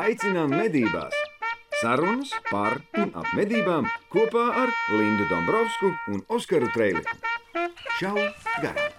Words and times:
Aicinām 0.00 0.52
medībās! 0.56 1.16
Sarunas 1.80 2.30
par 2.48 2.78
un 3.02 3.10
ap 3.22 3.28
medībām 3.36 3.88
kopā 4.14 4.44
ar 4.62 4.72
Lindu 4.94 5.26
Dombrovskiju 5.32 6.14
un 6.14 6.24
Oskaru 6.38 6.70
Trēliņu. 6.76 7.18
Čau! 7.98 8.16
Garām! 8.64 8.92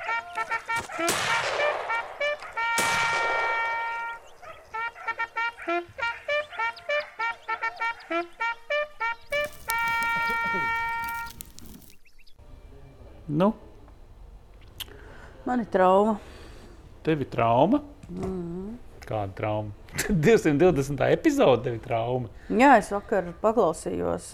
Nu, 13.28 13.54
Man 15.46 15.60
ir 15.60 15.66
trauma. 15.71 16.18
tev 17.04 17.21
ir 17.21 17.28
trauma. 17.30 17.82
Mhm. 18.10 18.78
Kāda 19.04 19.34
trauma? 19.36 19.71
220. 20.10 21.02
epizode 21.14 21.64
tev 21.68 21.78
ir 21.78 21.84
trauma. 21.84 22.30
Jā, 22.50 22.75
es 22.82 22.89
vakar 22.93 23.32
paklausījos 23.43 24.33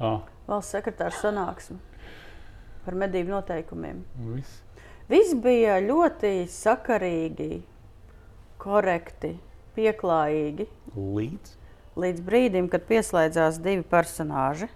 Ah, 0.00 0.22
valsts 0.48 0.72
sekretāra 0.72 1.12
sanāksmi 1.12 1.76
par 2.86 2.94
medību 2.96 3.34
noteikumiem. 3.34 3.98
viss. 4.32 4.62
Viss 5.10 5.34
bija 5.42 5.74
ļoti 5.82 6.46
sakarīgi, 6.48 7.62
korekti, 8.62 9.34
pieklājīgi. 9.76 10.68
Līdz 10.96 11.56
Līdz 12.00 12.20
brīdim, 12.24 12.68
kad 12.70 12.84
pieslēdzās 12.88 13.58
divi 13.60 13.82
personāļi. 13.90 14.68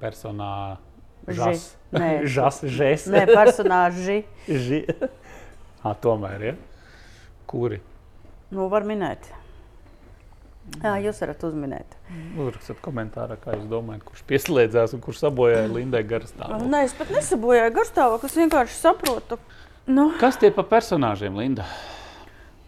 personā. 0.00 0.78
Ži. 1.28 1.56
Žas, 2.30 2.62
Nē. 3.10 3.24
personāļi. 3.38 4.20
Tomēr, 6.06 6.44
ja? 6.46 6.54
Kuri? 7.50 7.80
Nu, 8.50 8.66
var 8.72 8.82
minēt. 8.88 9.28
Jā, 10.84 10.92
jūs 11.02 11.18
varat 11.22 11.42
uzminēt. 11.48 11.94
Uzrakstiet 12.38 12.78
komentārā, 12.84 13.36
kā 13.42 13.54
jūs 13.56 13.66
domājat, 13.70 14.04
kurš 14.06 14.22
pieslēdzās 14.28 14.92
un 14.94 15.00
kurš 15.02 15.22
sabojāja 15.24 15.70
Lindai 15.72 16.02
garstāvokli. 16.06 16.68
Nē, 16.70 16.82
es 16.86 16.94
pat 16.98 17.10
nesabojāju 17.14 17.72
garstāvokli. 17.78 18.30
Es 18.30 18.36
vienkārši 18.38 18.76
saprotu. 18.78 19.38
Nu, 19.90 20.10
Kas 20.20 20.36
tie 20.38 20.50
pa 20.54 20.62
personāžiem, 20.62 21.34
Linda? 21.40 21.64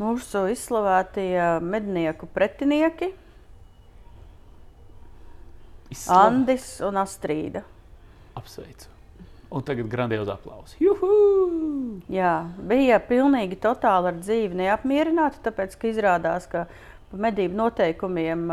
mūsu 0.02 0.48
izslavētie 0.50 1.36
mednieku 1.62 2.26
pretinieki 2.26 3.12
Izslav- 5.92 6.24
Andis 6.26 6.80
un 6.82 6.96
Astrīda. 6.98 7.62
Apsveicu. 8.34 8.88
Un 9.52 9.64
tagad 9.68 9.88
grandiozi 9.92 10.32
aplausi. 10.32 10.78
Juhu! 10.80 11.10
Jā, 12.12 12.32
bija 12.68 12.96
pilnīgi 13.04 13.58
totāli 13.60 14.08
ar 14.08 14.16
dzīvi 14.20 14.56
neapmierināti, 14.62 15.42
tāpēc, 15.44 15.76
ka 15.76 15.90
izrādās, 15.90 16.46
ka 16.48 16.64
medību 17.12 17.58
noteikumiem, 17.58 18.46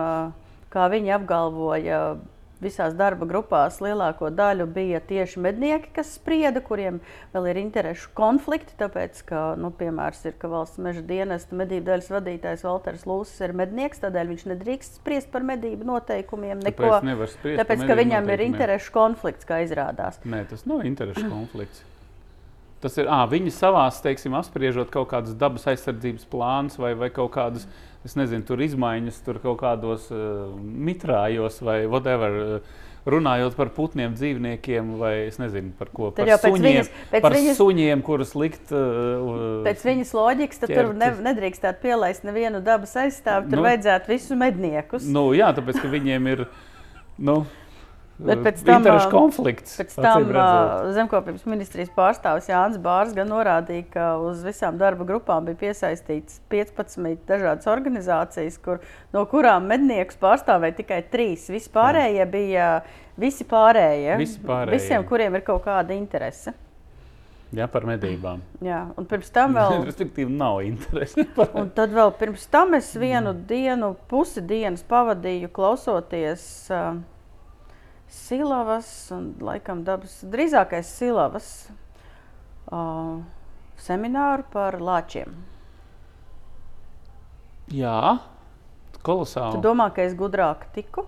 kā 0.73 0.89
viņi 0.91 1.15
apgalvoja, 1.15 2.01
visās 2.63 2.95
darba 2.99 3.27
grupās 3.29 3.79
lielāko 3.83 4.29
daļu 4.35 4.67
bija 4.75 4.99
tieši 4.99 5.41
mednieki, 5.45 5.93
kas 5.95 6.13
sprieda, 6.17 6.61
kuriem 6.65 6.99
vēl 7.33 7.49
ir 7.53 7.61
interešu 7.63 8.11
konflikti. 8.17 8.75
Tāpēc, 8.79 9.23
ka, 9.29 9.43
nu, 9.59 9.71
piemērs 9.75 10.25
ir, 10.27 10.35
ka 10.41 10.51
valsts 10.51 10.81
meža 10.83 11.05
dienesta 11.05 11.57
medību 11.57 11.87
daļas 11.91 12.11
vadītājs 12.17 12.65
Valters 12.67 13.07
Lūsis 13.09 13.39
ir 13.47 13.55
mednieks, 13.57 14.03
tādēļ 14.03 14.33
viņš 14.33 14.45
nedrīkst 14.53 14.99
spriest 14.99 15.31
par 15.31 15.47
medību 15.47 15.87
noteikumiem. 15.87 16.59
Neko, 16.67 16.99
Tāpēc 17.63 17.79
tāpēc 17.79 17.87
ka 17.87 17.97
viņam 17.99 18.33
ir 18.33 18.43
interešu 18.49 18.93
konflikts, 18.95 19.47
kā 19.47 19.61
izrādās. 19.65 20.19
Nē, 20.25 20.43
tas 20.49 20.65
nav 20.69 20.85
interešu 20.87 21.29
konflikts. 21.29 21.85
Tas 22.81 22.95
ir, 22.97 23.09
ah, 23.11 23.25
viņi 23.27 23.51
savā, 23.51 23.85
teiksim, 24.03 24.35
apspriežot 24.39 24.89
kaut 24.93 25.09
kādus 25.11 25.35
dabas 25.35 25.65
aizsardzības 25.67 26.25
plānus 26.31 26.77
vai, 26.79 26.93
vai 26.95 27.09
kaut 27.11 27.33
kādus, 27.35 27.65
es 28.07 28.15
nezinu, 28.15 28.45
tur 28.47 28.61
izmaiņas, 28.63 29.17
tur 29.25 29.39
kaut 29.43 29.59
kādos 29.59 30.05
uh, 30.15 30.53
mitrājos 30.59 31.59
vai 31.61 31.81
whatever. 31.91 32.39
Uh, 32.59 32.85
runājot 33.09 33.55
par 33.55 33.69
putniem, 33.73 34.13
dzīvniekiem, 34.13 34.89
vai 34.99 35.13
es 35.29 35.37
nezinu 35.39 35.71
par 35.79 35.87
ko. 35.95 36.09
Par 36.11 36.27
suņiem, 36.27 36.65
viņas- 36.83 37.21
par 37.23 37.31
viņas- 37.33 37.57
suņiem 37.57 38.03
kurus 38.05 38.35
likt. 38.35 38.71
Uh, 38.75 39.63
Pēc 39.65 39.83
viņas 39.87 40.11
loģikas, 40.13 40.59
tad 40.59 40.73
tur 40.75 40.93
ne, 40.93 41.09
nedrīkstētu 41.29 41.81
pielaist 41.81 42.23
nevienu 42.27 42.61
dabas 42.63 42.93
aizstāvi. 42.99 43.49
Tur 43.49 43.59
Nu. 43.59 43.63
vajadzētu 43.65 44.07
visus 44.13 44.37
medniekus. 44.37 45.07
Nu, 45.07 45.31
jā, 45.33 45.49
tāpēc 45.55 45.81
ka 45.81 45.87
viņiem 45.87 46.27
ir. 46.31 46.45
Nu, 47.17 47.45
Bet 48.19 48.41
pēc 48.43 48.61
tam, 48.67 48.83
ā, 48.83 48.97
konflikts. 49.11 49.77
Pēc 49.79 49.93
tam 49.95 50.25
zemkopības 50.95 51.45
ministrijas 51.47 51.91
pārstāvis 51.95 52.49
Jānis 52.51 52.79
Bārs 52.83 53.13
gan 53.15 53.29
norādīja, 53.31 53.85
ka 53.93 54.07
uz 54.19 54.41
visām 54.43 54.75
darba 54.81 55.05
grupām 55.07 55.45
bija 55.47 55.55
piesaistīts 55.61 56.41
15 56.51 57.23
dažādas 57.29 57.69
organizācijas, 57.71 58.57
kur, 58.63 58.81
no 59.15 59.23
kurām 59.31 59.69
medniekus 59.71 60.19
pārstāvēja 60.19 60.81
tikai 60.81 61.03
trīs. 61.13 61.47
Vispārējie 61.53 62.25
bija 62.27 62.71
visi 63.19 63.47
pārējie, 63.47 64.17
Visi 64.19 64.41
pārējie. 64.43 64.75
visiem, 64.75 65.05
kuriem 65.07 65.39
ir 65.39 65.45
kaut 65.47 65.63
kāda 65.67 65.95
interese. 65.95 66.51
Jā, 67.55 67.65
par 67.71 67.87
medībām. 67.87 68.43
Jā, 68.61 68.81
un 68.99 69.07
pirms 69.09 69.31
tam 69.33 69.55
vēl. 69.57 69.79
Respektīvi, 69.87 70.27
nav 70.37 70.59
interesi. 70.67 71.23
Un 71.57 71.71
tad 71.73 71.95
vēl 71.95 72.11
pirms 72.19 72.43
tam 72.51 72.75
es 72.77 72.91
vienu 72.99 73.31
dienu, 73.47 73.95
pusi 74.11 74.43
dienas 74.45 74.83
pavadīju 74.85 75.49
klausoties 75.55 76.43
uh, 76.69 76.99
Silavas, 78.09 78.89
un 79.13 79.33
laikam 79.45 79.83
dabas, 79.85 80.19
drīzākais 80.25 80.89
Silavas 80.97 81.49
uh, 82.71 83.19
semināru 83.77 84.47
par 84.53 84.79
lāčiem. 84.81 85.35
Jā, 87.69 88.17
Tu 88.95 89.03
kolosāli. 89.05 89.61
domā, 89.61 89.91
ka 89.93 90.01
es 90.07 90.15
gudrāk 90.17 90.65
tiku? 90.73 91.05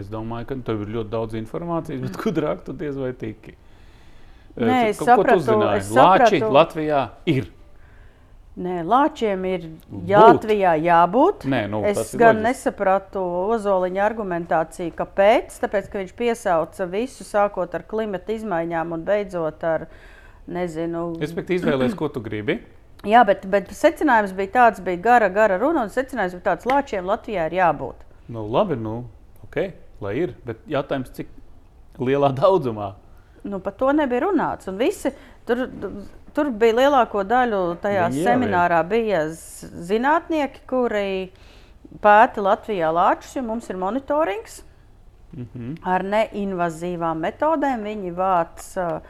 Es 0.00 0.08
domāju, 0.08 0.48
ka 0.48 0.56
tev 0.64 0.86
ir 0.86 0.94
ļoti 0.96 1.12
daudz 1.12 1.36
informācijas, 1.36 2.00
bet 2.06 2.16
gudrāk 2.16 2.64
tu 2.64 2.72
diez 2.72 2.96
vai 2.96 3.12
tiki. 3.12 3.52
Nē, 4.56 4.78
tu 4.86 4.94
es 4.94 4.98
tu 5.02 5.04
sapratu, 5.04 5.58
es 5.74 5.90
Lāči 5.92 6.38
sapratu. 6.40 6.52
Latvijā 6.54 7.02
ir. 7.28 7.50
Nē, 8.54 8.84
lāčiem 8.86 9.40
ir 9.50 9.64
Būt. 9.90 10.12
Latvijā 10.14 10.76
jābūt. 10.78 11.42
Nē, 11.50 11.64
nu, 11.72 11.80
es 11.88 12.12
gan 12.14 12.36
loģiski. 12.38 12.44
nesapratu 12.46 13.22
Ozoliņa 13.50 14.04
argumentāciju, 14.06 14.92
kāpēc. 14.94 15.56
Tāpēc, 15.64 15.88
ka 15.90 15.98
viņš 16.04 16.12
piesauca 16.20 16.86
visu, 16.92 17.26
sākot 17.26 17.74
ar 17.74 17.82
klimata 17.90 18.36
izmaiņām 18.36 18.94
un 18.94 19.02
beidzot 19.08 19.66
ar, 19.66 19.88
nezinu, 20.46 21.08
Respektīvi, 21.18 21.64
izvēlēties, 21.64 21.98
ko 21.98 22.12
tu 22.14 22.22
gribi. 22.22 22.60
Jā, 23.14 23.24
bet, 23.26 23.42
bet 23.50 23.74
secinājums 23.74 24.36
bija 24.38 24.54
tāds, 24.60 24.84
bija 24.86 25.02
gara, 25.02 25.28
gara 25.34 25.58
runa, 25.58 25.82
un 25.88 25.90
secinājums 25.92 26.38
bija 26.38 26.52
tāds, 26.52 26.70
lāčiem 26.70 27.10
Latvijā 27.10 27.50
ir 27.50 27.58
jābūt. 27.58 28.06
Nu, 28.32 28.46
labi, 28.54 28.78
nu, 28.80 29.00
ok, 29.48 29.64
lai 30.06 30.14
ir. 30.22 30.38
Bet 30.46 30.62
jautājums, 30.70 31.10
cik 31.16 31.34
lielā 31.98 32.30
daudzumā? 32.38 32.94
Nu, 33.42 33.58
par 33.58 33.74
to 33.82 33.90
nebija 33.92 34.28
runāts. 34.28 34.70
Un 34.70 34.78
Visi, 34.78 35.10
tur, 35.44 35.66
tur 36.34 36.50
bija 36.50 36.78
lielāko 36.82 37.24
daļu 37.26 37.62
tajā 37.82 38.10
ir. 38.10 38.20
seminārā 38.26 38.82
bija 38.88 39.24
zinātnieki, 39.30 40.64
kuri 40.70 41.32
pēta 42.02 42.42
Latvijā 42.42 42.90
lāčus, 42.94 43.36
jo 43.36 43.42
mums 43.46 43.70
ir 43.70 43.78
monitorings 43.80 44.62
Mhm. 45.34 45.78
ar 45.82 46.04
neinvazīvām 46.06 47.22
metodēm. 47.24 47.82
Viņi 47.88 48.12
vāc 48.14 48.66
uh, 48.78 49.00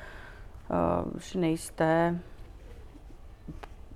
šīs 1.29 1.69
te 1.77 1.91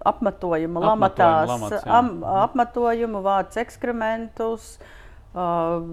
apmetojuma 0.08 0.82
lamatās, 0.84 1.48
lamats, 1.48 1.86
am, 1.86 2.12
apmetojumu, 2.44 3.22
vāc 3.24 3.58
ekskrementus. 3.64 4.76
Uh, 5.38 5.84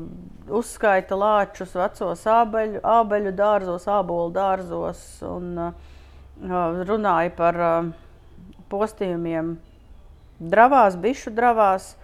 uzskaita 0.56 1.17
lāčus 1.19 1.73
vecos 1.75 2.22
ābeļu, 2.31 2.79
ābeļu 2.81 3.34
dārzos, 3.35 3.84
ābolu 3.91 4.31
dārzos 4.34 5.02
un 5.28 5.50
uh, 5.59 5.90
runāja 6.41 7.31
par 7.35 7.59
uh, 7.62 7.91
postījumiem 8.69 9.56
dravās, 10.40 10.97
bišu 11.00 11.31
dravās. 11.35 11.96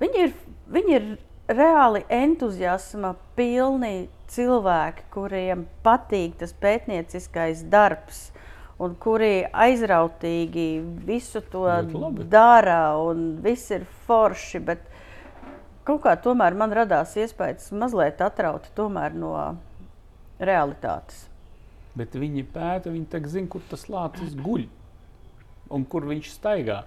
Viņi 0.00 0.22
ir, 0.26 0.34
viņi 0.68 0.96
ir 0.98 1.06
reāli 1.48 2.04
entuziasma 2.12 3.14
pilni 3.36 4.08
cilvēki, 4.32 5.06
kuriem 5.14 5.66
patīk 5.84 6.36
tas 6.40 6.52
pētnieciskais 6.52 7.64
darbs. 7.70 8.30
Un 8.76 8.92
kuri 9.00 9.46
aizrautīgi 9.56 10.82
visu 11.06 11.40
to 11.40 11.64
dara, 12.28 12.98
un 13.00 13.38
viss 13.40 13.70
ir 13.72 13.86
forši. 14.04 14.60
Bet 14.60 14.82
kaut 15.88 16.02
kā 16.04 16.12
tomēr 16.20 16.52
man 16.52 16.74
radās 16.76 17.14
iespējas 17.16 17.70
mazliet 17.72 18.20
atrauti 18.20 18.68
no 19.16 19.32
realitātes. 20.36 21.24
Bet 21.96 22.16
viņi 22.18 22.44
pēta, 22.52 22.92
viņi 22.92 23.08
tagad 23.12 23.32
zina, 23.32 23.48
kur 23.52 23.64
tas 23.70 23.86
lācis 23.88 24.36
guļ 24.36 24.66
un 25.72 25.86
kur 25.88 26.04
viņš 26.08 26.34
staigā. 26.34 26.82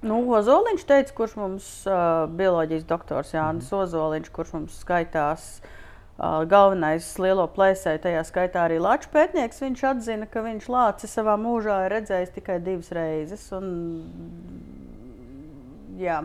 Nu, 0.00 0.22
Ozoliņš 0.32 0.86
teica, 0.88 1.12
kurš 1.16 1.34
mums 1.36 1.66
uh, 1.84 2.24
bioloģijas 2.32 2.86
doktors 2.88 3.34
Jānis 3.34 3.68
mm. 3.68 3.82
Ozoliņš, 3.82 4.30
kurš 4.32 4.54
mums 4.56 4.78
skaitās 4.80 5.44
uh, 5.60 6.40
galvenais 6.48 7.10
lielo 7.20 7.44
plēsēju, 7.52 8.00
tajā 8.06 8.24
skaitā 8.24 8.64
arī 8.64 8.80
Latvijas 8.80 9.12
pētnieks. 9.12 9.60
Viņš 9.66 9.84
atzina, 9.92 10.28
ka 10.30 10.40
viņš 10.46 10.70
lāci 10.72 11.10
savā 11.10 11.36
mūžā 11.40 11.82
ir 11.84 11.96
redzējis 11.98 12.32
tikai 12.38 12.56
divas 12.64 12.88
reizes. 12.96 13.44
Un, 13.52 13.68
jā. 16.00 16.22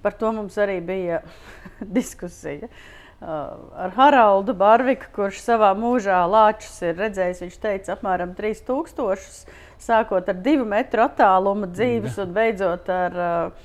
par 0.00 0.16
to 0.16 0.32
mums 0.32 0.56
arī 0.56 0.80
bija 0.80 1.20
diskusija. 2.00 2.72
Uh, 2.72 2.95
ar 3.20 3.94
Haraldu 3.96 4.54
Barviku, 4.56 5.08
kurš 5.14 5.40
savā 5.44 5.70
mūžā 5.78 6.18
lāčus 6.28 6.74
ir 6.84 6.98
redzējis, 7.00 7.40
viņš 7.46 7.56
teica, 7.62 7.94
apmēram 7.96 8.34
3000, 8.36 9.46
sākot 9.80 10.28
ar 10.28 10.42
divu 10.44 10.66
metru 10.68 11.04
attālumu 11.06 11.70
dzīves 11.72 12.18
un 12.20 12.34
beidzot 12.36 12.90
ar 12.92 13.16
uh, 13.16 13.64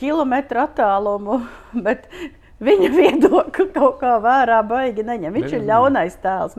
kilometru 0.00 0.62
attālumu. 0.66 1.40
Bet 1.86 2.08
viņa 2.64 2.90
viedokli 2.94 3.66
kaut 3.74 3.98
kā 4.00 4.16
vērā 4.22 4.58
baigi 4.66 5.04
neņem. 5.06 5.34
Viņš 5.38 5.56
ir 5.58 5.66
ļaunais 5.68 6.18
tēls 6.22 6.56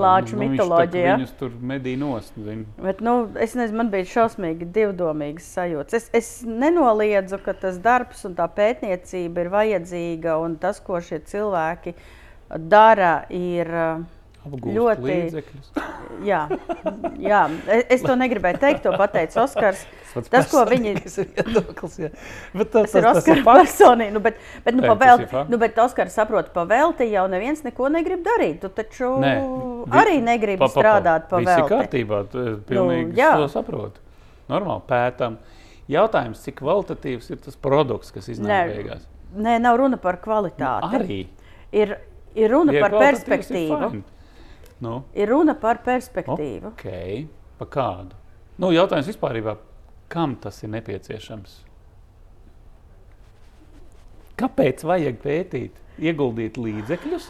Lāču 0.00 0.36
nu, 0.36 0.44
mitoloģijā. 0.44 1.16
Viņus 1.20 1.34
tur 1.40 1.56
medī 1.72 1.96
nost. 2.00 2.36
Bet, 2.80 3.02
nu, 3.04 3.16
es 3.38 3.56
nezinu, 3.58 3.82
man 3.82 3.92
bija 3.92 4.08
šausmīgi 4.10 4.70
divdomīgas 4.74 5.50
sajūtas. 5.56 5.98
Es, 6.00 6.08
es 6.16 6.30
nenoliedzu, 6.46 7.40
ka 7.44 7.54
tas 7.66 7.78
darbs 7.82 8.24
un 8.28 8.36
tā 8.38 8.48
pētniecība 8.56 9.46
ir 9.46 9.52
vajadzīga 9.54 10.38
un 10.42 10.56
tas, 10.60 10.82
ko 10.82 11.02
šie 11.04 11.22
cilvēki 11.30 11.94
dara, 12.70 13.20
ir 13.30 13.70
Apgūst 14.40 14.72
ļoti 14.76 15.04
līdzekļus. 15.04 15.66
Jā, 16.30 16.38
jā, 17.20 17.40
es 17.92 18.02
to 18.04 18.12
negribēju 18.16 18.58
teikt, 18.60 18.82
to 18.84 18.90
pateica 18.96 19.42
Oskars. 19.44 19.82
Tas, 20.28 20.48
ko 20.50 20.62
viņi 20.68 20.94
viedoklis, 21.36 21.94
bet 22.56 22.70
Tas 22.74 22.94
ir 22.98 23.06
Oskars 23.08 23.40
personīgi, 23.46 24.12
nu, 24.16 24.20
bet, 24.24 24.36
bet, 24.64 24.74
nu, 24.76 24.82
Jā, 24.84 24.88
tas 24.90 24.98
pavēlt, 24.98 25.22
ir 25.24 25.30
fakts. 25.30 25.52
nu, 25.52 25.60
bet 25.62 25.78
Oskars 25.84 26.16
saprot, 26.18 26.50
pavēlti 26.56 27.06
jau 27.12 27.24
neviens 27.32 27.62
neko 27.64 27.88
negrib 27.94 28.24
darīt. 28.26 28.58
Tu 28.64 28.68
taču 28.80 29.12
Nē, 29.22 29.32
arī 30.00 30.18
negribi 30.24 30.58
Pa- 30.60 30.68
pa- 30.68 30.74
pa- 30.74 30.82
strādāt 30.82 31.28
pavēlti. 31.32 31.68
kārtībā, 31.72 32.20
tu, 32.32 32.44
es 32.52 32.60
pilnīgi 32.68 33.16
jā. 33.20 33.30
to 33.40 33.48
saprotu. 33.54 34.00
Normāli 34.50 34.84
pētām. 34.90 35.38
Jautājums, 35.90 36.44
cik 36.44 36.60
kvalitatīvs 36.60 37.32
ir 37.32 37.40
tas 37.48 37.56
produkts, 37.60 38.12
kas 38.14 38.28
iznāk 38.34 38.74
beigās? 38.76 39.04
Nē, 39.36 39.56
nav 39.62 39.76
runa 39.80 39.96
par 40.00 40.20
kvalitāti. 40.22 40.90
Arī. 41.00 41.20
Ir, 41.72 41.96
ir 42.34 42.50
runa 42.52 42.74
Ja 42.76 42.84
par 42.84 42.96
kvalitatīvs, 42.98 43.22
ir 43.24 43.36
perspektīvu. 43.36 43.90
fine. 43.90 44.02
Nu, 44.80 45.02
Ir 45.14 45.28
runa 45.28 45.54
par 45.54 45.82
perspektīvu. 45.84 46.70
ok, 46.72 46.84
pa 47.58 47.66
kādu? 47.66 48.16
Nu, 48.58 48.70
jautājums 48.72 49.08
vispār, 49.10 49.56
kam 50.08 50.36
tas 50.40 50.62
ir 50.64 50.70
nepieciešams? 50.72 51.58
Kāpēc 54.40 54.84
vajag 54.88 55.18
pētīt, 55.20 55.76
ieguldīt 56.00 56.56
līdzekļus? 56.56 57.28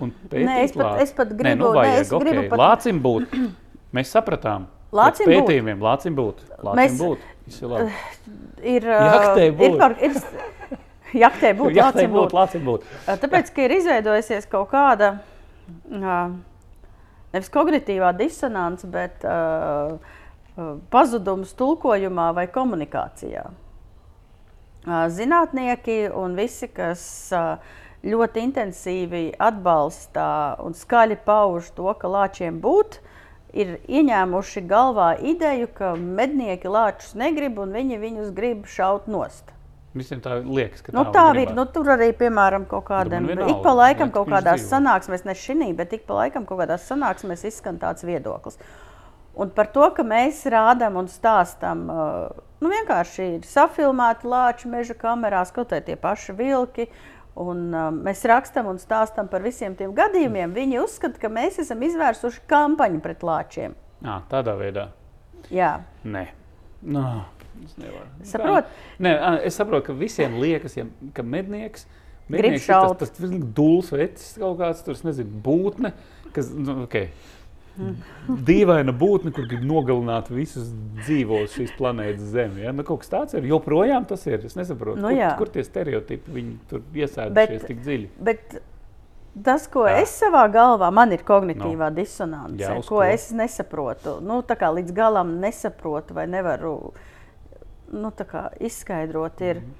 Nē, 0.00 0.62
es 0.64 0.72
pat- 0.72 0.84
lāci? 0.86 1.02
es 1.02 1.12
pat 1.12 1.28
Nē, 1.28 1.36
gribu- 1.36 1.58
nu, 1.58 1.68
nē, 1.72 1.74
vajag, 1.74 2.00
es 2.00 2.10
gribu 2.10 2.38
okay. 2.44 2.48
pat- 2.48 2.58
Lācim 2.62 3.00
būt. 3.02 3.34
Mēs 3.96 4.12
sapratām. 4.14 4.66
Lācim 4.92 5.26
būt. 5.28 5.34
pētījumiem 5.34 5.82
lācim 5.84 6.14
būt. 6.16 6.38
Lācim 6.64 6.78
Mēs- 6.80 7.00
būt. 7.02 7.18
Ir. 7.48 7.84
Ir, 8.78 8.82
Jaktei 8.82 9.48
uh, 9.50 9.52
ir 9.52 9.56
būt. 9.58 9.78
par, 9.78 9.92
ir, 10.02 10.12
jaktei 11.24 11.52
būt, 11.54 11.72
tā 11.76 11.84
lācim 11.84 12.10
būtu, 12.12 12.24
būt. 12.24 12.32
lācim 12.38 12.64
būt. 12.66 12.86
Tāpēc, 13.06 13.52
ka 13.54 13.62
ir 13.66 13.74
izveidojusies 13.76 14.48
kaut 14.50 14.70
kāda 14.72 15.10
uh, 15.18 16.32
nevis 17.34 17.50
kognitīvā 17.52 18.12
disonance, 18.18 18.86
bet 18.88 19.24
uh, 19.26 19.96
uh, 19.96 20.70
pazudums 20.92 21.54
tulkojumā 21.58 22.30
vai 22.36 22.46
komunikācijā. 22.52 23.48
Uh, 23.48 25.04
Zinātnieki 25.12 26.06
un 26.16 26.38
visi, 26.38 26.70
kas 26.72 27.02
uh, 27.36 27.58
ļoti 28.06 28.46
intensīvi 28.46 29.22
atbalsta 29.42 30.56
un 30.64 30.76
skaļi 30.78 31.18
pauž 31.26 31.72
to, 31.76 31.90
ka 31.98 32.08
lāčiem 32.08 32.60
būt, 32.62 33.00
ir 33.52 33.78
ieņēmuši 33.88 34.64
galvā 34.70 35.12
ideju, 35.34 35.68
ka 35.74 35.94
mednieki 35.98 36.70
lāčus 36.70 37.16
negrib 37.18 37.58
un 37.58 37.74
viņi 37.74 38.02
viņus 38.02 38.34
grib 38.36 38.66
šaut 38.70 39.08
nost. 39.10 39.57
Visiem 39.98 40.20
tā 40.24 40.36
liekas, 40.44 40.82
ka 40.86 40.92
Nu, 40.94 41.04
tā 41.08 41.12
tā 41.12 41.24
gribētu. 41.32 41.50
ir. 41.50 41.54
Nu, 41.58 41.64
tur 41.74 41.90
arī, 41.94 42.08
piemēram, 42.16 42.66
kaut 42.70 42.88
Nu, 42.88 43.26
man 43.26 43.26
vienalga, 43.32 43.50
ik 43.54 43.62
pa 43.64 43.72
laikam 43.74 44.08
lai 44.08 44.14
kaut 44.16 44.28
kādās 44.32 44.62
dzīvo. 44.62 44.70
sanāksmēs, 44.74 45.24
ne 45.26 45.34
šī, 45.34 45.70
bet 45.76 45.92
ik 45.92 46.06
pa 46.06 46.14
laikam 46.22 46.46
kaut 46.46 46.60
kādās 46.62 46.86
sanāksmēs 46.88 47.44
izskan 47.50 47.78
tāds 47.78 48.04
viedoklis. 48.06 48.58
Un 49.38 49.50
par 49.54 49.68
to, 49.70 49.84
ka 49.94 50.02
mēs 50.02 50.42
rādām 50.50 50.96
un 50.98 51.06
stāstām, 51.06 51.84
nu, 52.60 52.70
vienkārši 52.72 53.28
ir 53.36 53.46
safilmēti 53.46 54.26
lāči 54.26 54.66
meža 54.70 54.94
kamerās, 54.98 55.52
kaut 55.54 55.70
arī 55.72 55.84
tie 55.84 55.96
paši 55.96 56.34
vilki. 56.34 56.88
Un, 57.38 57.68
uh, 57.70 57.92
mēs 57.94 58.24
rakstām 58.26 58.66
un 58.66 58.80
stāstām 58.82 59.28
par 59.30 59.44
visiem 59.44 59.76
tiem 59.78 59.92
gadījumiem. 59.94 60.50
Viņi 60.56 60.80
uzskata, 60.82 61.20
ka 61.22 61.28
mēs 61.30 61.60
esam 61.62 61.84
izvērsuši 61.86 62.40
kampaņu 62.50 62.98
pret 63.04 63.22
lāčiem. 63.22 63.76
À, 64.02 64.16
tādā 64.30 64.56
veidā. 64.58 64.88
Jā, 65.54 65.80
Nē. 66.02 66.24
No, 66.82 67.24
es 67.64 67.76
nevaru. 67.80 68.06
Saprot? 68.22 68.64
Tā- 68.64 69.00
Nē, 69.04 69.14
es 69.46 69.56
saprotu, 69.58 69.86
ka 69.86 69.92
visiem 69.92 70.38
liekas, 70.40 70.76
ja, 70.76 70.84
ka 71.14 71.22
mednieks, 71.22 71.86
mednieks 72.28 72.62
ir 72.62 72.74
šaut. 72.74 72.98
tas, 72.98 73.10
tas 73.10 73.30
dūls 73.30 73.90
vecs 73.92 74.36
kaut 74.38 74.58
kāds, 74.58 74.84
tur, 74.84 74.94
nezinu, 75.04 75.42
būtne, 75.42 75.92
kas, 76.32 76.50
nu, 76.54 76.82
okay. 76.84 77.10
Dīvaina 78.28 78.92
būtne, 78.98 79.30
kur 79.34 79.46
grib 79.46 79.62
nogalināt 79.62 80.28
visus 80.34 80.66
dzīvos 80.98 81.52
šīs 81.54 81.76
planētas 81.78 82.32
Zemi. 82.34 82.64
Ja? 82.66 82.72
Nu, 82.74 82.82
kaut 82.86 83.04
kas 83.04 83.12
tāds 83.12 83.36
ir. 83.38 83.46
Joprojām 83.48 84.06
tas 84.08 84.24
ir. 84.26 84.42
Es 84.48 84.56
nesaprotu, 84.58 84.98
Nu, 85.00 85.12
kur, 85.14 85.36
kur 85.44 85.52
tie 85.54 85.62
stereotipi 85.62 86.34
viņi 86.34 86.56
tur 86.70 86.82
iesēdušies 86.98 87.68
tik 87.68 87.78
dziļi. 87.84 88.08
Bet 88.18 88.58
tas, 89.46 89.68
ko 89.70 89.86
Jā. 89.86 90.00
es 90.02 90.16
savā 90.20 90.42
galvā, 90.50 90.90
man 90.92 91.12
ir 91.14 91.22
kognitīvā 91.22 91.88
no. 91.88 91.94
dissonance, 91.94 92.58
Jā, 92.58 92.74
jā, 92.74 92.82
ko 92.82 92.96
ko? 92.98 93.02
es 93.06 93.28
nesaprotu. 93.30 94.16
Nu, 94.26 94.40
tā 94.42 94.58
kā 94.58 94.72
līdz 94.74 94.92
galam 94.98 95.36
nesaprotu 95.40 96.18
vai 96.18 96.26
nevaru 96.26 96.92
nu, 97.92 98.12
izskaidrot. 98.60 99.44
Ir. 99.44 99.62
Mhm. 99.62 99.76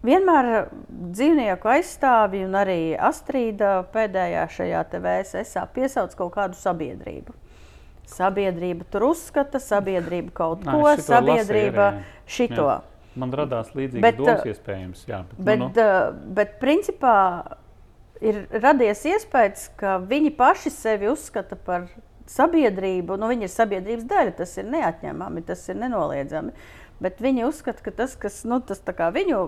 Vienmēr 0.00 0.70
dzīvnieku 0.88 1.68
aizstāvji 1.68 2.46
un 2.46 2.56
arī 2.56 2.78
Astrīda 2.96 3.82
pēdējā 3.92 4.46
šajā 4.54 4.84
VSSā 4.94 5.66
piesauc 5.74 6.14
kaut 6.16 6.32
kādu 6.38 6.56
sabiedrību. 6.56 7.34
Sabiedrība 8.08 8.86
tur 8.90 9.10
uzskata, 9.10 9.60
sabiedrība 9.60 10.32
kaut 10.34 10.64
Nā, 10.64 10.72
ko, 10.72 10.94
sabiedrība 11.04 11.90
jā. 11.92 12.06
šito. 12.26 12.64
Jā. 12.72 12.78
Man 13.20 13.34
radās 13.34 13.74
līdzīgs 13.76 14.02
Bet, 14.02 14.16
domas, 14.16 14.46
iespējams. 14.48 15.04
Jā, 15.10 15.20
bet, 15.28 15.42
Bet, 15.50 15.60
nu, 15.60 15.68
uh, 15.76 16.16
bet 16.38 16.56
principā 16.62 17.16
ir 18.24 18.44
radies 18.54 19.02
iespējas, 19.04 19.68
ka 19.80 19.98
viņi 20.00 20.32
paši 20.38 20.72
sevi 20.72 21.10
uzskata 21.10 21.58
par 21.60 21.90
sabiedrību. 22.36 23.18
Nu, 23.20 23.28
viņi 23.32 23.46
ir 23.48 23.52
sabiedrības 23.54 24.08
daļa, 24.10 24.36
tas 24.42 24.56
ir 24.60 24.68
neatņemami, 24.72 25.44
tas 25.46 25.68
ir 25.68 25.80
nenoliedzami. 25.82 26.52
Bet 27.00 27.20
viņi 27.24 27.46
uzskata, 27.48 27.80
ka 27.82 27.90
tas, 28.02 28.14
kas 28.20 28.42
nu, 28.44 28.60
tas 28.60 28.80
viņu. 28.84 29.46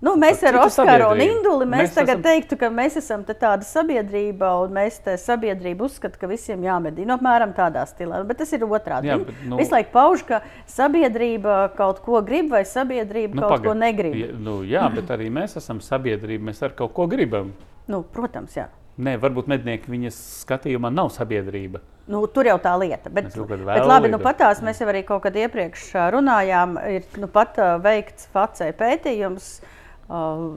Nu, 0.00 0.12
mēs 0.14 0.44
ar 0.46 0.54
Oskaru 0.62 0.62
un 0.62 0.70
sabiedrību. 0.70 1.24
Induli 1.34 1.66
mēs, 1.66 1.80
Mēs 1.88 1.94
tagad 1.96 2.20
esam- 2.20 2.22
teiktu, 2.22 2.56
ka 2.60 2.68
mēs 2.70 2.96
esam 3.00 3.24
tāda 3.26 3.66
sabiedrība, 3.66 4.50
un 4.62 4.70
mēs 4.76 5.00
te 5.02 5.16
sabiedrība 5.18 5.88
uzskata, 5.88 6.16
ka 6.20 6.28
visiem 6.30 6.62
jāmedī. 6.62 7.04
Nu, 7.04 7.16
apmēram 7.18 7.50
tādā 7.52 7.82
stilā. 7.90 8.20
Bet 8.24 8.38
tas 8.38 8.52
ir 8.52 8.60
otrādi. 8.60 9.10
Jā, 9.10 9.18
bet, 9.18 9.34
nu- 9.44 9.56
Visu 9.58 9.74
laiku 9.74 9.90
pauž, 9.90 10.22
ka 10.24 10.40
sabiedrība 10.68 11.74
kaut 11.76 12.00
ko 12.04 12.22
grib 12.22 12.48
vai 12.50 12.62
sabiedrība 12.62 13.34
nu, 13.34 13.42
kaut 13.42 13.58
paga- 13.58 13.64
ko 13.64 13.74
negrib. 13.74 14.14
Ja, 14.14 14.26
nu, 14.38 14.62
jā, 14.62 14.86
bet 14.94 15.06
arī 15.18 15.28
mēs 15.30 15.56
esam 15.56 15.80
sabiedrība. 15.80 16.44
Mēs 16.52 16.62
ar 16.62 16.70
kaut 16.70 16.94
ko 16.94 17.06
gribam. 17.08 17.52
Nu, 17.88 18.02
protams, 18.04 18.54
jā. 18.54 18.68
Nē, 18.98 19.14
varbūt 19.22 19.46
mednieki 19.46 19.92
viņas 19.92 20.16
skatījumā 20.42 20.90
nav 20.90 21.12
sabiedrība. 21.14 21.78
Nu, 22.10 22.24
tur 22.32 22.48
jau 22.48 22.56
tā 22.62 22.72
lieta. 22.80 23.12
Bet, 23.12 23.28
bet 23.30 23.84
labi, 23.86 24.08
nu, 24.10 24.16
lidojam. 24.16 24.24
patās, 24.24 24.62
mēs 24.64 24.80
jau 24.82 24.88
arī 24.90 25.04
kaut 25.06 25.22
kad 25.26 25.36
iepriekš 25.38 25.92
runājām. 26.16 26.74
Ir 26.90 27.06
nu, 27.22 27.28
pat 27.30 27.60
ā, 27.62 27.74
veikts 27.84 28.26
FACE 28.32 28.72
pētījums 28.80 29.48
uh, 29.60 30.48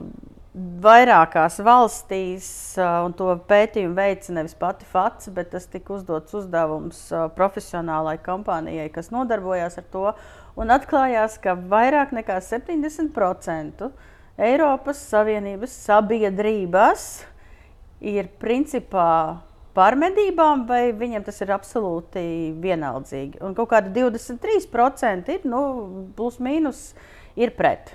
vairākās 0.82 1.60
valstīs, 1.62 2.50
uh, 2.80 3.04
un 3.06 3.14
to 3.16 3.30
pētījumu 3.48 3.94
veica 4.00 4.34
nevis 4.34 4.58
pati 4.58 4.88
FACE, 4.90 5.30
bet 5.36 5.52
tas 5.54 5.70
tika 5.70 5.94
uzdots 6.00 6.34
uzdevums 6.42 7.04
uh, 7.14 7.28
profesionālai 7.36 8.18
kompānijai, 8.26 8.90
kas 8.90 9.12
nodarbojās 9.14 9.78
ar 9.78 9.90
to. 9.92 10.08
Un 10.58 10.74
atklājās, 10.74 11.38
ka 11.40 11.54
vairāk 11.54 12.10
nekā 12.16 12.42
70% 12.42 13.92
Eiropas 14.42 14.98
Savienības 15.12 15.76
sabiedrības 15.86 17.06
ir 18.02 18.28
principā 18.42 19.38
par 19.72 19.96
medībām, 19.96 20.66
vai 20.68 20.90
viņiem 20.96 21.24
tas 21.24 21.40
ir 21.44 21.52
absolūti 21.54 22.22
vienaldzīgi. 22.60 23.40
Un 23.44 23.56
kaut 23.56 23.70
kādi 23.72 23.94
23% 23.96 25.32
ir, 25.32 25.48
nu, 25.48 25.62
plus 26.16 26.38
mīnus, 26.42 26.90
ir 27.38 27.54
pret. 27.56 27.94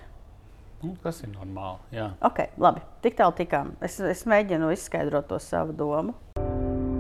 Nu, 0.81 0.93
tas 1.01 1.19
ir 1.25 1.31
normāli. 1.33 1.79
Jā. 1.97 2.11
Ok, 2.25 2.43
labi, 2.61 2.83
tik 3.01 3.17
tālu 3.17 3.33
tikām. 3.37 3.73
Es, 3.83 3.97
es 3.99 4.25
mēģinu 4.29 4.69
izskaidrot 4.75 5.29
to 5.29 5.39
savu 5.41 5.73
domu. 5.77 6.13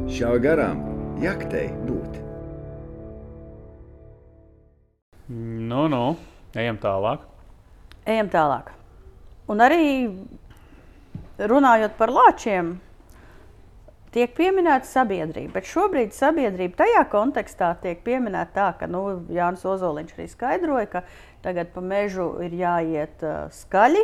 Šā 0.09 0.31
garām 0.41 0.81
jaktei 1.21 1.69
būt. 1.85 2.17
Nu, 5.29 5.85
nu, 5.91 6.03
ejam 6.57 6.79
tālāk. 6.81 7.25
Ejam 8.07 8.29
tālāk. 8.31 8.71
Un 9.51 9.61
arī 9.63 9.83
runājot 11.37 11.97
par 11.99 12.13
lāčiem, 12.15 12.77
tiek 14.17 14.33
pieminēta 14.35 14.89
sabiedrība. 14.89 15.59
Bet 15.59 15.69
šobrīd 15.69 16.17
sabiedrība 16.17 16.81
tajā 16.81 17.07
kontekstā 17.13 17.71
tiek 17.85 18.01
pieminēta 18.03 18.53
tā, 18.57 18.69
ka 18.81 18.89
nu, 18.89 19.05
Jānis 19.31 19.65
Ozoliņš 19.69 20.17
arī 20.17 20.29
skaidroja, 20.33 20.91
ka 20.97 21.05
Tagad 21.47 21.69
pa 21.71 21.79
mežu 21.79 22.31
ir 22.43 22.55
jāiet 22.57 23.21
uh, 23.23 23.45
skaļi. 23.53 24.01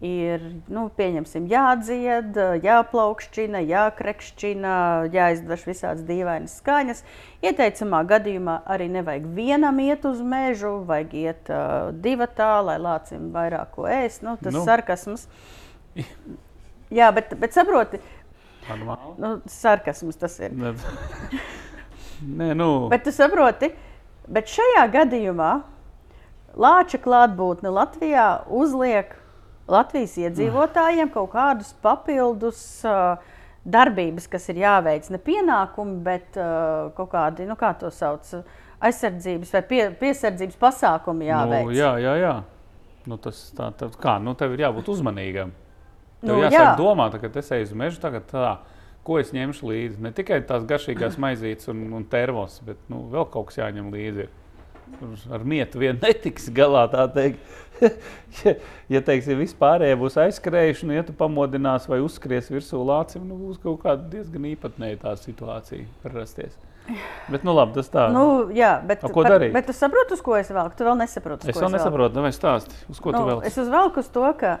Ir, 0.00 0.44
nu, 0.72 0.86
pieņemsim, 0.96 1.44
jādzied, 1.50 2.38
jāplaukšķina, 2.64 3.60
jākrekšķina, 3.68 4.76
jāizdara 5.12 5.66
visādas 5.68 6.06
dīvainas 6.08 6.54
skaņas. 6.62 7.02
Ieteicamā 7.44 8.00
gadījumā 8.08 8.54
arī 8.64 8.86
nevajag 8.94 9.26
vienam 9.36 9.82
iet 9.84 10.06
uz 10.08 10.22
mežu, 10.24 10.78
vajag 10.88 11.12
iet 11.20 11.52
uh, 11.52 11.90
divatā, 11.92 12.54
lai 12.64 12.78
lācim 12.80 13.28
vairāk 13.34 13.74
ko 13.76 13.90
ēst. 13.90 14.24
Nu, 14.24 14.38
tas 14.40 14.54
Nu. 14.54 14.62
nu. 14.62 14.64
sarkasms. 14.70 15.28
Jā, 16.90 17.10
bet, 17.14 17.36
bet 17.38 17.52
saproti, 17.54 18.00
Normāli. 18.70 19.14
nu, 19.18 19.32
sarkasms 19.46 20.16
tas 20.20 20.38
ir. 20.40 20.52
Ne- 20.54 20.74
Nē, 22.20 22.50
nu, 22.54 22.88
Bet 22.92 23.04
tu 23.06 23.12
saproti, 23.16 23.70
bet 24.28 24.50
šajā 24.52 24.82
gadījumā 24.92 25.52
Lāča 26.60 26.98
klātbūtne 27.00 27.70
Latvijā 27.72 28.24
uzliek 28.50 29.12
Latvijas 29.70 30.16
iedzīvotājiem 30.18 31.12
kaut 31.14 31.30
kādus 31.32 31.70
papildus 31.80 32.60
uh, 32.84 33.20
darbības, 33.64 34.26
kas 34.32 34.48
ir 34.50 34.58
jāveic. 34.64 35.06
Ne 35.14 35.20
pienākumi, 35.22 36.00
bet 36.02 36.34
uh, 36.40 36.90
kaut 36.96 37.12
kādi, 37.12 37.46
nu, 37.46 37.54
kā 37.60 37.70
to 37.78 37.88
sauc, 37.94 38.26
aizsardzības 38.82 39.52
vai 39.54 39.62
pie, 39.70 39.80
piesardzības 40.00 40.58
pasākumi 40.60 41.30
jāveic. 41.30 41.70
nu, 41.70 41.76
jā, 41.78 41.92
jā, 42.02 42.16
jā. 42.18 42.34
Nu, 43.06 43.16
tas 43.16 43.38
tā, 43.56 43.70
tā, 43.78 43.88
kā, 44.02 44.18
nu, 44.20 44.34
tev 44.34 44.52
ir 44.58 44.66
jābūt 44.66 44.90
uzmanīgam. 44.92 45.54
Nu, 46.20 46.34
nu, 46.34 46.42
jā. 46.44 46.50
jāsāk 46.52 46.76
domāt, 46.80 47.16
ka 47.20 47.30
es 47.40 47.50
eju 47.56 47.68
uz 47.70 47.72
mežu, 47.76 48.00
tagad 48.02 48.26
tā, 48.28 48.50
ko 49.06 49.16
es 49.20 49.32
ņemšu 49.32 49.70
līdzi. 49.70 50.02
Ne 50.04 50.12
tikai 50.16 50.42
tās 50.48 50.66
garšīgās 50.68 51.16
maizītes 51.24 51.70
un, 51.72 51.86
un 51.96 52.04
termos, 52.10 52.60
bet 52.66 52.80
nu, 52.92 53.06
vēl 53.12 53.28
kaut 53.32 53.50
kas 53.50 53.62
jāņem 53.62 53.90
līdzi. 53.94 54.28
Ar 55.30 55.44
mietu 55.46 55.78
vien 55.80 56.00
netiks 56.04 56.48
galā. 56.52 56.86
ja, 58.44 58.54
ja 58.90 59.02
teiksim, 59.06 59.38
vispārējie 59.40 59.96
būs 60.00 60.18
aizskrējuši, 60.20 60.88
nu, 60.90 60.96
ja 60.98 61.04
tu 61.06 61.14
pamodinās 61.16 61.86
vai 61.88 62.02
uzskries 62.04 62.50
virsū 62.52 62.82
lācim, 62.84 63.24
nu, 63.24 63.38
būs 63.40 63.62
kaut 63.62 63.80
kāda 63.86 64.10
diezgan 64.12 64.50
īpatnēja 64.50 65.00
tā 65.06 65.14
situācija 65.20 66.12
rasties. 66.12 66.58
Bet, 67.30 67.44
nu, 67.46 67.54
labi, 67.54 67.76
tas 67.76 67.90
tā. 67.92 68.08
Nu, 68.12 68.50
jā, 68.56 68.74
bet, 68.82 69.04
A, 69.04 69.10
ko 69.12 69.22
par- 69.22 69.36
darīt? 69.36 69.52
bet 69.54 69.68
tu 69.70 69.74
saproti, 69.76 70.16
uz 70.16 70.22
ko 70.24 70.34
es 70.36 70.50
velku? 70.50 70.74
Tu 70.76 70.86
vēl 70.86 70.98
nesaproti, 70.98 71.46
es 71.46 71.54
vēl 71.54 71.54
es 71.54 71.62
velku. 71.62 71.76
nesaprotu, 71.76 72.18
nu, 72.18 72.24
vai 72.26 72.32
stāsti, 72.34 72.80
uz 72.90 72.98
ko 72.98 73.14
tu 73.14 73.20
Nu, 73.20 73.28
vēl 73.28 73.44
es 73.46 73.58
uzvelku 73.62 74.02
uz 74.02 74.08
to, 74.10 74.24
ka 74.40 74.56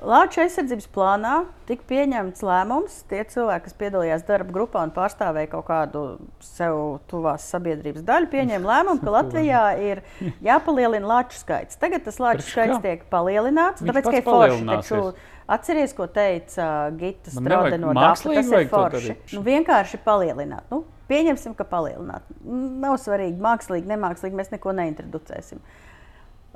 Latvijas 0.00 0.48
aizsardzības 0.48 0.86
plānā 0.94 1.32
tika 1.68 1.84
pieņemts 1.90 2.44
lēmums. 2.46 2.94
Tie 3.10 3.20
cilvēki, 3.28 3.66
kas 3.66 3.76
piedalījās 3.80 4.22
darba 4.28 4.54
grupā 4.54 4.84
un 4.86 4.92
pārstāvēja 4.96 5.50
kaut 5.52 5.66
kādu 5.68 6.04
sev 6.44 7.00
tuvās 7.10 7.44
sabiedrības 7.52 8.06
daļu, 8.08 8.30
pieņēma 8.32 8.70
lēmumu, 8.70 9.02
ka 9.02 9.12
Latvijā 9.18 9.64
ir 9.84 10.00
jāpalielina 10.46 11.10
lāču 11.10 11.42
skaits. 11.42 11.76
Tagad 11.80 12.06
tas 12.06 12.20
lāču 12.22 12.46
skaits 12.48 12.80
tiek 12.84 13.04
palielināts, 13.12 13.84
Viņš 13.84 13.92
tāpēc, 13.92 14.08
ka 14.08 14.16
ir 14.22 14.26
forši. 14.30 14.64
Taču 14.70 15.02
Atceries, 15.50 15.92
ko 15.98 16.06
teica 16.06 16.64
uh, 16.86 16.96
Gita 16.96 17.32
Strode 17.34 17.78
no 17.82 17.90
Dāfra. 17.96 18.36
Tas 18.38 18.50
ir 18.54 18.68
forši. 18.70 19.16
Nu, 19.34 19.42
vienkārši 19.42 19.98
palielināt. 20.04 20.68
Nu, 20.70 20.84
pieņemsim, 21.10 21.56
ka 21.58 21.66
palielināt. 21.66 22.28
Nav 22.46 22.94
svarīgi, 23.02 23.34
mākslīgi, 23.42 23.90
nemākslīgi. 23.90 24.38
Mēs 24.38 24.52
neko 24.54 24.76
neintroducēsim. 24.78 25.58
Labi. 25.58 25.89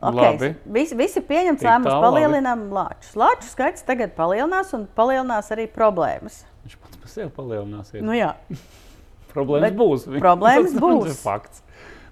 Okay. 0.05 0.55
Visi, 0.69 0.97
visi 0.99 1.23
tālu, 1.25 1.89
labi. 1.89 2.05
palielinām 2.05 2.67
lāčus. 2.75 3.15
Lāču 3.17 3.49
skaits 3.49 3.87
tagad 3.87 4.13
palielinās 4.19 4.75
un 4.77 4.85
palielinās 4.97 5.49
arī 5.55 5.65
problēmas. 5.73 6.43
Viņš 6.65 6.79
pats 6.83 7.01
par 7.01 7.13
sevi 7.13 7.31
palielināsies. 7.37 8.03
Nu, 8.05 8.13
jā, 8.17 8.35
problēmas 9.35 9.71
bet 9.71 9.79
būs. 9.81 10.09
problēmas 10.27 10.77
būs. 10.77 11.07
Tas 11.07 11.15
ir 11.15 11.23
fakts. 11.23 11.65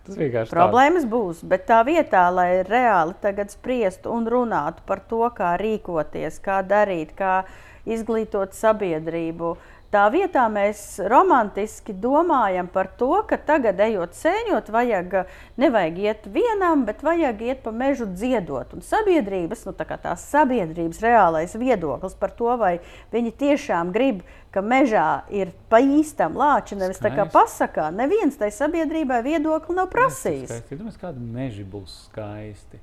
Tas 0.02 0.18
vienkārši 0.18 0.54
problēmas 0.56 1.04
būs. 1.06 1.44
Bet 1.46 1.68
tā 1.68 1.82
vietā, 1.86 2.24
lai 2.34 2.64
reāli 2.66 3.14
tagad 3.22 3.52
spriestu 3.54 4.10
un 4.10 4.26
runātu 4.30 4.82
par 4.88 5.04
to, 5.06 5.22
kā 5.36 5.52
rīkoties, 5.60 6.40
kā 6.42 6.58
darīt, 6.66 7.12
kā 7.18 7.42
izglītot 7.86 8.56
sabiedrību. 8.56 9.54
Tā 9.92 10.06
vietā 10.08 10.46
mēs 10.48 10.96
romantiski 11.12 11.92
domājam 11.92 12.64
par 12.72 12.88
to, 12.96 13.10
ka 13.28 13.36
tagad, 13.36 13.76
ejot 13.84 14.14
sēņot, 14.16 14.70
vajag, 14.72 15.16
nevajag 15.60 15.98
iet 16.00 16.28
vienam, 16.32 16.86
bet 16.88 17.02
vajag 17.04 17.42
iet 17.44 17.60
pa 17.60 17.74
mežu 17.76 18.06
dziedot. 18.08 18.72
Un 18.72 18.80
sabiedrības, 18.86 19.66
nu, 19.68 19.74
tā 19.76 19.84
kā 19.84 19.98
tās 20.00 20.24
sabiedrības 20.32 21.02
reālais 21.04 21.52
viedoklis 21.60 22.16
par 22.16 22.32
to, 22.38 22.54
vai 22.56 22.78
viņi 23.12 23.34
tiešām 23.42 23.90
grib, 23.92 24.22
ka 24.52 24.62
mežā 24.64 25.26
ir 25.28 25.52
pa 25.68 25.82
īstam 25.84 26.40
lāči, 26.40 26.78
nevis 26.80 27.02
tā 27.02 27.12
kā 27.12 27.28
pasakā. 27.28 27.90
Neviens 27.92 28.40
tai 28.40 28.48
sabiedrībai 28.48 29.20
viedokli 29.28 29.76
nav 29.76 29.92
prasījis. 29.92 30.56
Es 30.56 30.72
domāju, 30.72 31.02
kādi 31.04 31.20
meži 31.36 31.68
būs 31.68 32.06
skaisti. 32.06 32.80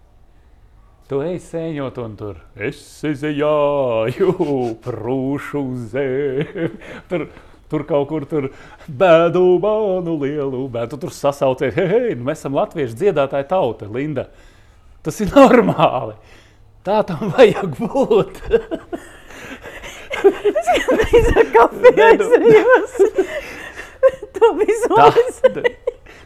Tu 1.09 1.17
ej 1.25 1.39
sēņot, 1.41 1.95
un 2.03 2.11
tur 2.19 2.35
es 2.61 2.79
izjāju, 3.09 4.33
prūšu 4.85 5.61
zemi. 5.89 6.67
Tur, 7.09 7.23
tur 7.71 7.85
kaut 7.89 8.05
kur 8.11 8.27
tur 8.29 8.49
bēdu 8.85 9.41
bānu 9.63 10.13
lielu 10.21 10.67
bēdu. 10.69 10.91
Tu 10.93 10.99
tur 11.07 11.13
sasaucies, 11.15 11.73
hei, 11.77 11.87
hei, 11.89 12.11
nu 12.19 12.27
mēs 12.29 12.43
esam 12.43 12.53
latviešu 12.59 12.99
dziedātāja 13.01 13.47
tauta, 13.49 13.89
Linda. 13.89 14.27
Tas 15.01 15.17
ir 15.25 15.33
normāli. 15.33 16.13
Tā 16.85 17.01
tam 17.09 17.29
vajag 17.33 17.73
būt. 17.79 18.37
Es 20.19 21.29
ar 21.33 21.49
kafiju 21.55 21.93
nu- 21.95 22.09
aizrījos. 22.11 22.99
To 24.39 24.53
vizualizēju. 24.55 25.63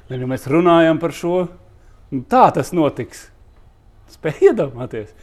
Tā, 0.06 0.18
ja 0.20 0.28
mēs 0.30 0.44
runājam 0.52 1.00
par 1.02 1.14
šo, 1.18 1.48
nu, 2.14 2.20
tā 2.30 2.44
tas 2.54 2.70
notiks. 2.76 3.24
Spēj 4.14 4.44
iedomāties. 4.52 5.14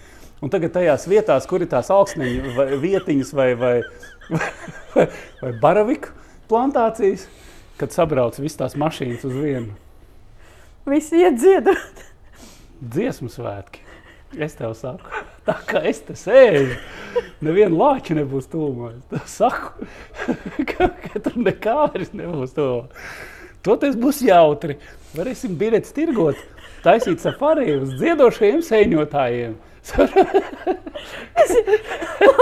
Un 0.40 0.52
tagad 0.52 0.72
tajās 0.72 1.04
vietās, 1.10 1.44
kur 1.48 1.60
ir 1.60 1.68
tās 1.68 1.90
augsneņu 1.92 2.54
vai 2.56 2.70
vietiņas 2.80 3.34
vai, 3.36 3.50
vai, 3.60 3.74
vai, 4.94 5.06
vai 5.42 5.52
baraviku 5.60 6.14
plantācijas, 6.50 7.26
kad 7.80 7.92
sabrauc 7.92 8.40
visas 8.40 8.58
tās 8.62 8.76
mašīnas 8.80 9.26
uz 9.28 9.36
vienu 9.36 9.76
Visi 10.88 11.20
iedziedot. 11.20 12.00
dziesmu 12.80 13.28
svētki. 13.28 13.84
Es 14.40 14.54
tev 14.56 14.72
saku, 14.78 15.10
tā 15.48 15.56
kā 15.68 15.82
es 15.90 16.00
te 16.06 16.14
sēžu, 16.16 16.78
neviena 17.44 17.74
lāča 17.74 18.14
nebūs 18.16 18.48
tūmā. 18.50 18.94
Es 18.96 19.10
tev 19.10 19.26
saku, 19.28 19.88
ka, 20.70 20.88
ka 21.04 21.22
tur 21.26 21.36
nekā 21.42 21.76
vairs 21.82 22.14
nebūs 22.16 22.54
tūmā. 22.56 22.86
Toties 23.66 23.98
būs 24.00 24.22
jautri. 24.24 24.78
Varēsim 25.12 25.58
biļetes 25.60 25.92
tirgot, 25.92 26.38
taisīt 26.84 27.22
safari 27.24 27.76
uz 27.80 27.96
dziedošajiem 28.00 28.62
sēņotājiem. 28.66 29.58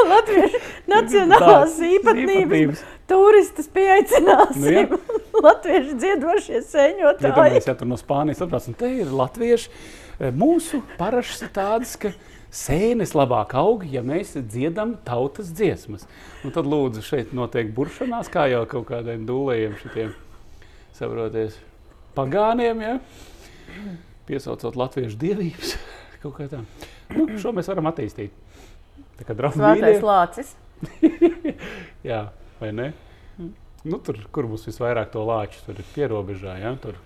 Latviešu 0.08 0.58
nacionālās 0.90 1.44
Tās 1.44 1.76
īpatnības. 1.86 2.32
īpatnības. 2.34 2.82
Turistus 3.08 3.68
pieaicināsim. 3.72 4.62
Nu, 4.62 4.72
jā. 4.74 4.82
Latviešu 5.46 5.98
dziedošie 6.02 6.62
sēņotāji. 6.66 7.62
Ja 7.66 7.76
tur 7.78 7.88
no 7.88 7.98
Spānijas 8.00 8.42
atbrauc, 8.44 8.66
un 8.70 8.76
te 8.78 8.90
ir 9.00 9.12
latvieši. 9.14 9.70
E, 10.18 10.32
Mūsu 10.34 10.82
parašas 10.98 11.46
ir 11.46 11.52
tādas, 11.54 11.94
ka 12.00 12.12
sēnes 12.54 13.14
labāk 13.16 13.54
aug, 13.60 13.84
ja 13.86 14.02
mēs 14.04 14.34
dziedam 14.40 14.96
tautas 15.06 15.52
dziesmas. 15.54 16.08
Un 16.42 16.54
tad 16.54 16.68
lūdzu 16.68 17.04
šeit 17.06 17.32
notiek 17.36 17.70
buršanās, 17.76 18.30
kā 18.32 18.48
jau 18.50 18.64
kaut 18.70 18.88
kādiem 18.90 19.24
dūlējiem 19.28 19.78
šitiem, 19.82 20.12
saproties, 20.98 21.60
pagāniem, 22.18 22.82
ja? 22.82 22.98
Piesaucot 24.28 24.76
latviešu 24.78 25.18
dievības, 25.20 25.74
kaut 26.22 26.36
kā 26.38 26.46
tā. 26.52 26.62
Nu, 27.16 27.26
šo 27.40 27.54
mēs 27.56 27.68
varam 27.72 27.88
attīstīt. 27.90 28.34
Tā 29.18 29.26
kā 29.26 29.34
draugi 29.34 29.58
Svētais 29.58 30.04
lācis. 30.04 30.54
Jā, 32.08 32.28
vai 32.60 32.70
ne? 32.76 32.92
Nu, 33.88 33.98
tur, 34.04 34.18
kur 34.34 34.46
būs 34.50 34.66
visvairāk 34.68 35.10
to 35.14 35.22
lāču, 35.26 35.60
tur 35.66 35.78
ir 35.80 35.86
pierobežā, 35.94 36.58
ja? 36.60 36.74
tur 36.82 36.98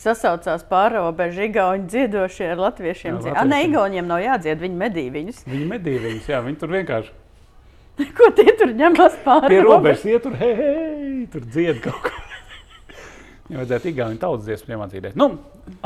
Sasaucās 0.00 0.62
pārobežu 0.70 1.42
Igauni 1.48 1.88
dziedošie 1.90 2.46
ar 2.54 2.60
latviešiem. 2.62 3.16
Jā, 3.18 3.22
dzied- 3.24 3.36
A, 3.36 3.42
ne. 3.44 3.58
Igauniem 3.66 4.06
nav 4.08 4.22
jādzied, 4.22 4.60
viņi 4.62 4.78
medī 4.78 5.06
viņus. 5.12 5.42
Viņi 5.50 5.66
medī 5.68 5.96
viņus, 6.00 6.28
jā, 6.30 6.38
viņi 6.46 6.60
tur 6.62 6.72
vienkārši 6.78 7.16
Ko 8.16 8.30
tie 8.32 8.48
tur 8.56 8.70
ņemas 8.72 9.18
pāri? 9.26 9.50
pie 9.52 9.58
robežas 9.66 10.06
iet, 10.08 10.22
tur, 10.24 10.32
hei, 10.40 10.52
hei, 10.56 11.26
tur 11.28 11.42
dzied 11.44 11.82
kaut 11.84 11.98
ko. 12.06 12.12
Ja 13.50 13.62
vajadzētu 13.62 13.90
igauņu 13.90 14.20
tautas 14.22 14.46
dziesmu 14.46 14.76
iemācīties. 14.76 15.16
Nu, 15.18 15.32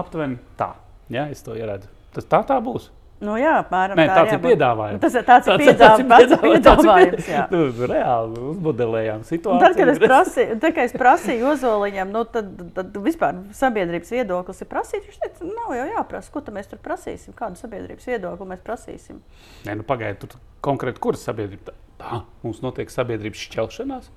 aptuveni 0.01 0.37
tā, 0.61 0.75
jā, 1.13 1.29
es 1.33 1.41
to 1.45 1.57
ieredzu. 1.57 1.89
Tas 2.15 2.29
tā 2.31 2.45
tā 2.47 2.61
būs. 2.63 2.91
Nu 3.25 3.37
jā, 3.39 3.53
apmēram 3.63 3.97
Nē, 3.97 4.05
tā 4.09 4.15
tāds 4.19 4.33
ir 4.33 4.35
jābūt. 4.35 4.51
piedāvājums. 4.51 5.01
Tas 5.01 5.15
ir 5.17 5.25
tāds, 5.25 5.47
ir 5.47 5.55
ir 5.55 5.69
piedāvājums, 5.71 6.09
tāds 6.11 6.33
ir 6.35 6.41
piedāvājums. 6.43 7.29
Nu, 7.53 7.61
reāli 7.89 8.43
uzmodelējām 8.51 9.23
situāciju. 9.29 9.63
tad, 9.63 9.77
kad 9.79 9.93
es 9.93 10.01
prasīju, 10.03 10.57
tad, 10.65 10.75
kad 10.77 10.89
es 10.91 10.97
prasīju 10.99 11.47
Ozoliņam, 11.53 12.11
nu, 12.13 12.25
tad, 12.35 12.51
tad 12.77 12.99
vispār 13.07 13.39
sabiedrības 13.57 14.13
viedoklis 14.17 14.65
ir 14.65 14.71
prasīt. 14.73 15.07
Viņš 15.07 15.23
teica, 15.23 15.47
nav 15.47 15.77
jau 15.79 15.87
jāprasa, 15.93 16.35
ko 16.35 16.43
mēs 16.59 16.69
tur 16.73 16.83
prasīsim, 16.85 17.37
kādu 17.39 17.61
sabiedrības 17.63 18.11
viedokli 18.11 18.51
mēs 18.51 18.67
prasīsim. 18.67 19.23
Nē, 19.65 19.79
nu 19.79 19.87
pagaidiet, 19.89 20.27
tur 20.27 20.43
konkrēti 20.67 21.01
kuras 21.07 21.25
sabiedrība. 21.25 21.71
Tā, 21.71 21.79
tā, 22.03 22.21
mums 22.43 22.61
notiek 22.67 22.93
sabiedrības 22.93 23.47
šķelšanās. 23.47 24.11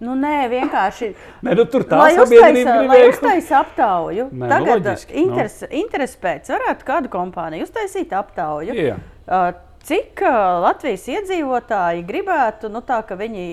Nu, 0.00 0.14
nē, 0.16 0.36
vienkārši. 0.48 1.10
Nē, 1.44 1.54
nu, 1.58 1.66
tur 1.68 1.84
tā 1.88 2.02
sabiedrība 2.16 2.76
gribēja. 2.82 3.08
uztaisa 3.12 3.58
aptauju, 3.60 4.30
Nē, 4.32 4.44
nu, 4.44 4.52
tagad 4.52 4.86
loģiski, 4.86 5.16
interes, 5.24 5.58
interesi 5.68 6.20
pēc 6.22 6.52
varētu 6.54 6.86
kādu 6.88 7.12
kompāniju 7.12 7.68
uztaisīt 7.68 8.14
aptauju. 8.16 8.76
Jā. 8.76 9.00
Uh, 9.26 9.50
Cik 9.80 10.20
uh, 10.28 10.34
Latvijas 10.60 11.06
iedzīvotāji 11.08 12.02
gribētu, 12.04 12.68
nu, 12.68 12.82
tā, 12.84 12.98
ka 13.08 13.16
viņi 13.16 13.44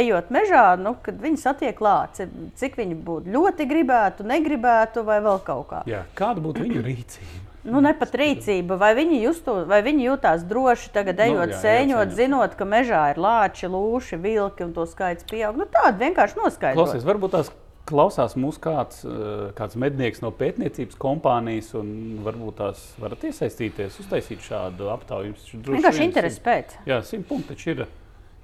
ejot 0.00 0.30
mežā, 0.32 0.62
nu, 0.80 0.94
kad 1.04 1.18
viņi 1.20 1.42
satiek 1.42 1.82
lāci, 1.84 2.24
cik 2.56 2.78
viņi 2.80 2.96
būtu 3.04 3.34
ļoti 3.34 3.66
gribētu, 3.68 4.24
negribētu 4.24 5.04
vai 5.04 5.20
vēl 5.24 5.42
kaut 5.44 5.66
kā. 5.74 5.82
Jā. 5.90 6.06
Kāda 6.16 6.40
būtu 6.44 6.64
viņu 6.64 6.86
rīcība? 6.88 7.43
Nu, 7.64 7.80
ne 7.80 7.94
pat 7.96 8.12
rīcība, 8.20 8.76
vai 8.76 8.92
viņi, 8.96 9.22
justu, 9.24 9.54
vai 9.68 9.80
viņi 9.86 10.04
jutās 10.04 10.42
droši 10.44 10.90
tagad, 10.92 11.16
Nu, 11.16 11.24
ejot, 11.24 11.34
jā, 11.34 11.44
nu, 11.44 11.52
ejot 11.54 11.62
sēņot, 11.64 12.00
sēņot. 12.02 12.16
zinot, 12.18 12.56
ka 12.58 12.66
mežā 12.68 13.02
ir 13.14 13.20
lāči, 13.24 13.70
lūši, 13.72 14.18
vilki 14.20 14.66
un 14.66 14.74
to 14.76 14.84
skaits 14.90 15.24
pieaug. 15.30 15.56
Nu, 15.56 15.64
tāda 15.64 15.96
vienkārši 16.02 16.40
noskaidrota. 16.42 16.76
Klausies, 16.82 17.06
varbūt 17.08 17.32
tās 17.38 17.50
klausās 17.88 18.36
mūsu 18.36 18.60
kāds, 18.64 19.02
eh, 19.08 19.50
kāds 19.56 19.76
mednieks 19.80 20.20
no 20.24 20.30
pētniecības 20.30 20.96
kompānijas, 21.00 21.72
un 21.80 22.20
varbūt 22.24 22.60
tās 22.60 22.84
varat 23.00 23.24
iesaistīties, 23.28 24.00
uztaisīt 24.04 24.44
šādu 24.44 24.92
aptauju. 24.92 25.34
Vienkārši 25.64 26.00
vien 26.00 26.10
interesi 26.10 26.40
pēc. 26.44 26.78
Jā, 26.88 27.00
simt 27.04 27.28
punkti 27.28 27.54
taču 27.54 27.70
ir 27.74 27.86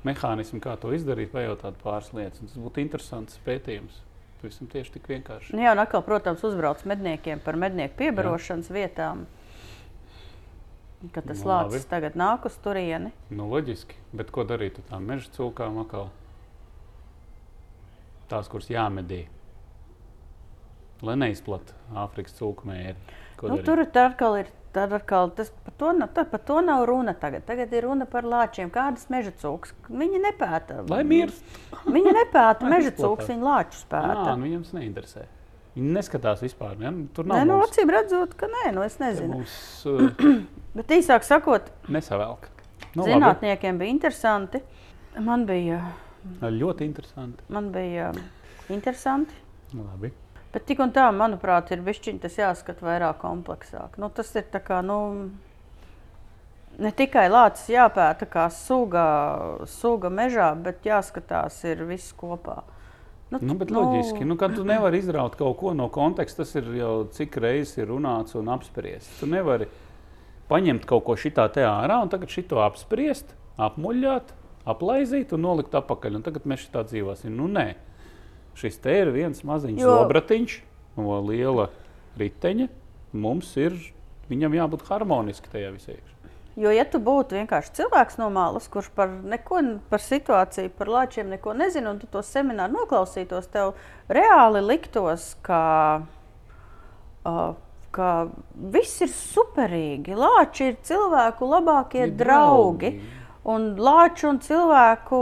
mehānismi, 0.05 0.61
kā 0.61 0.79
to 0.81 0.93
izdarīt, 0.97 1.33
pajautāt 1.33 1.77
pāris 1.85 2.13
lietas. 2.17 2.41
Tas 2.41 2.57
būtu 2.57 2.81
interesants 2.81 3.39
pētījums. 3.45 4.01
Pavisam 4.41 4.71
tieši 4.73 4.95
tik 4.97 5.09
vienkārši. 5.11 5.53
Nu, 5.53 5.61
jā, 5.67 5.75
un 5.77 5.83
atkal, 5.83 6.01
protams, 6.07 6.41
uzbrauc 6.49 6.81
medniekiem 6.89 7.43
par 7.45 7.59
mednieku 7.61 7.99
piebarošanas 7.99 8.71
vietām. 8.73 9.27
Kad 11.13 11.27
tas 11.29 11.43
Nu, 11.45 11.49
lācis 11.49 11.85
tagad 11.89 12.17
nāk 12.17 12.45
uz 12.49 12.57
turieni. 12.61 13.13
Nu, 13.33 13.47
loģiski, 13.53 13.97
bet 14.17 14.33
ko 14.33 14.45
darīt 14.49 14.81
ar 14.81 14.89
tām 14.93 15.07
meža 15.09 15.29
cūkām 15.37 15.79
atkal? 15.85 16.09
Tās, 18.33 18.49
kuras 18.53 18.69
jāmedī. 18.73 19.23
Lai 21.05 21.17
neizplatītu 21.17 21.77
Āfrikas 21.97 22.37
cūku 22.37 22.69
mēri. 22.69 22.97
Nu, 23.41 23.57
darīt? 23.57 23.65
tur 23.69 23.85
atkal 23.85 24.41
ir. 24.43 24.51
Tad 24.73 24.93
atkal 24.95 25.33
tas 25.35 25.49
par 25.65 25.73
to, 25.81 25.89
nav- 25.99 26.13
tā, 26.15 26.23
par 26.31 26.39
to 26.47 26.61
nav 26.63 26.85
runa 26.87 27.15
tagad. 27.19 27.43
Tagad 27.49 27.73
ir 27.75 27.83
runa 27.89 28.07
par 28.07 28.23
lāčiem. 28.23 28.71
Kādas 28.71 29.09
meža 29.11 29.33
cūkas? 29.43 29.73
Viņi 29.91 30.21
nepēta. 30.23 30.85
Lai 30.93 31.01
mirst. 31.03 31.43
Viņi 31.91 32.13
nepēta 32.15 32.69
meža 32.71 32.93
cūkas, 32.95 33.27
viņi 33.33 33.43
lāčus 33.43 33.83
pēta. 33.91 34.15
Nā, 34.29 34.37
nu 34.39 34.47
viņam 34.47 34.63
tas 34.69 34.77
neinteresē. 34.79 35.25
Viņi 35.75 35.93
neskatās 35.97 36.41
vispār. 36.47 36.77
Ja? 36.83 36.93
Tur 37.15 37.27
Nē, 37.27 37.41
nav 37.41 37.47
nu, 37.51 37.57
mums, 37.59 37.73
acīm 37.75 37.91
redzot, 37.95 38.37
ka 38.39 38.47
nē, 38.51 38.71
nu, 38.75 38.83
es 38.87 38.99
nezinu. 39.03 39.41
mums 39.41 39.57
uh, 39.91 40.41
Bet 40.75 40.95
īsāk 40.95 41.27
sakot, 41.27 41.67
nesavelk. 41.91 42.47
Nu, 42.95 43.03
labi. 43.03 43.11
zinātniekiem 43.13 43.79
bija 43.79 43.91
interesanti. 43.91 44.63
Man 45.19 45.47
bija, 45.47 45.81
Ļoti 46.43 46.87
interesanti. 46.87 47.43
man 47.51 47.73
bija 47.75 48.13
interesanti. 48.71 49.35
Nu, 49.75 49.83
Labi. 49.87 50.11
Bet 50.51 50.67
tik 50.67 50.81
un 50.83 50.91
tā, 50.91 51.07
manuprāt, 51.15 51.71
ir 51.71 51.85
bišķiņ 51.87 52.19
tas 52.25 52.35
jāskata 52.41 52.83
vairāk 52.83 53.21
kompleksāk. 53.23 53.95
Nu, 54.03 54.09
tas 54.11 54.33
ir 54.35 54.49
kā, 54.51 54.81
nu, 54.83 54.99
ne 56.83 56.91
tikai 56.97 57.29
lācis 57.31 57.71
jāpēta 57.71 58.27
kā 58.31 58.49
suga, 58.55 59.05
suga 59.71 60.11
mežā, 60.11 60.51
bet 60.59 60.87
jāskatās 60.87 61.63
ir 61.71 61.85
viss 61.87 62.15
kopā. 62.19 62.63
Nu, 63.31 63.55
bet 63.55 63.71
loģiski, 63.71 64.25
nu, 64.27 64.35
kad 64.35 64.57
tu 64.59 64.65
nevari 64.67 64.99
izraut 64.99 65.37
kaut 65.39 65.55
ko 65.61 65.71
no 65.77 65.87
konteksta, 65.95 66.43
tas 66.43 66.57
ir 66.59 66.67
jau 66.81 66.95
cik 67.15 67.39
reizes 67.39 67.77
ir 67.79 67.87
runāts 67.93 68.35
un 68.35 68.51
apspriests. 68.51 69.21
Tu 69.21 69.29
nevari 69.31 69.69
paņemt 70.51 70.83
kaut 70.91 71.05
ko 71.07 71.15
šitā 71.15 71.47
te 71.55 71.63
ārā 71.63 72.01
un 72.03 72.11
tagad 72.11 72.33
šito 72.35 72.59
apspriest, 72.65 73.37
apmuļāt, 73.55 74.35
aplaizīt 74.67 75.31
un 75.37 75.47
nolikt 75.47 75.79
atpakaļ. 75.79 76.19
Un 76.19 76.27
tagad 76.27 76.49
mēs 76.51 76.67
šitā 76.67 76.83
dzīvosim. 76.91 77.37
Nu, 77.39 77.47
nē, 77.47 77.69
šis 78.55 78.79
te 78.83 78.93
ir 79.03 79.11
viens 79.15 79.43
maziņš 79.45 79.81
Jo- 79.81 79.97
zobratiņš 80.03 80.61
no 80.97 81.21
liela 81.21 81.69
riteņa. 82.19 82.69
Mums 83.13 83.57
ir, 83.57 83.73
viņam 84.31 84.53
jābūt 84.55 84.83
harmoniski 84.89 85.49
tajā 85.51 85.73
visā. 85.75 85.97
Jo, 86.61 86.71
ja 86.75 86.85
tu 86.85 86.99
būtu 86.99 87.39
vienkārši 87.39 87.73
cilvēks 87.79 88.19
no 88.19 88.27
malas, 88.31 88.67
kurš 88.69 88.91
par 88.95 89.09
neko, 89.09 89.61
par 89.89 89.99
situāciju, 90.03 90.71
par 90.77 90.87
lāčiem 90.91 91.29
neko 91.31 91.55
nezina, 91.57 91.91
un 91.95 91.99
tu 92.03 92.07
to 92.11 92.19
semināru 92.27 92.75
noklausītos, 92.75 93.47
tev 93.49 93.73
reāli 94.11 94.61
liktos, 94.67 95.37
ka, 95.47 96.03
uh, 97.25 97.55
ka 97.95 98.11
viss 98.55 99.01
ir 99.01 99.09
superīgi. 99.15 100.15
Lāči 100.19 100.69
ir 100.73 100.77
cilvēku 100.85 101.49
labākie 101.49 102.03
Ir 102.09 102.15
draugi. 102.19 102.93
draugi. 102.99 103.01
Un 103.45 103.71
lāču 103.77 104.29
un 104.29 104.39
cilvēku 104.39 105.21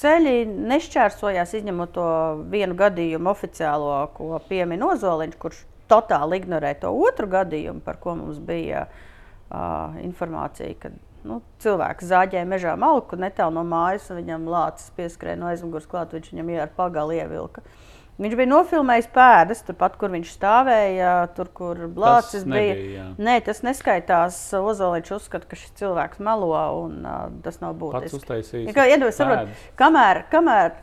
ceļi 0.00 0.44
nešķērsojās, 0.70 1.54
izņemot 1.58 1.92
to 1.96 2.06
vienu 2.52 2.76
gadījumu 2.78 3.30
oficiālo, 3.32 3.94
ko 4.16 4.40
piemin 4.48 4.82
Ozoliņš, 4.86 5.36
kurš 5.40 5.62
totāli 5.90 6.40
ignorē 6.40 6.74
to 6.80 6.92
otru 6.94 7.28
gadījumu, 7.30 7.82
par 7.84 7.98
ko 8.02 8.14
mums 8.18 8.38
bija 8.42 8.86
uh, 8.86 9.96
informācija. 10.02 10.74
Kad, 10.82 10.96
nu, 11.26 11.40
cilvēks 11.62 12.08
zāģēja 12.10 12.48
mežā 12.48 12.76
malku 12.80 13.18
netālu 13.20 13.58
no 13.58 13.64
mājas, 13.66 14.08
un 14.12 14.20
viņam 14.22 14.48
lācis 14.50 14.92
pieskrēja 14.96 15.40
no 15.40 15.50
aizmugures 15.50 15.88
klāt, 15.90 16.14
viņš 16.16 16.32
viņam 16.32 16.54
jau 16.54 16.62
ar 16.64 16.74
pagalu 16.78 17.18
ievilka. 17.18 17.64
Viņš 18.20 18.34
bija 18.36 18.50
nofilmējis 18.50 19.06
pēdas, 19.14 19.62
turpat, 19.64 19.94
kur 20.00 20.12
viņš 20.12 20.32
stāvēja, 20.34 21.12
tur, 21.36 21.48
kur 21.56 21.78
lācis 21.96 22.42
bija. 22.44 22.74
jā. 22.98 23.06
Nē, 23.16 23.38
tas 23.46 23.62
neskaitās. 23.64 24.36
Ozoliņš 24.58 25.12
uzskata, 25.16 25.48
ka 25.48 25.56
šis 25.56 25.72
cilvēks 25.80 26.20
melo, 26.20 26.52
un 26.82 26.98
uh, 27.00 27.22
tas 27.46 27.62
nav 27.62 27.78
Pats 27.78 27.80
būtiski. 27.80 28.20
uztaisījis. 28.20 28.68
Ja 28.76 28.84
Iedomājieties, 28.90 29.16
saprot, 29.16 29.64
kamēr, 29.80 30.22
kamēr, 30.34 30.76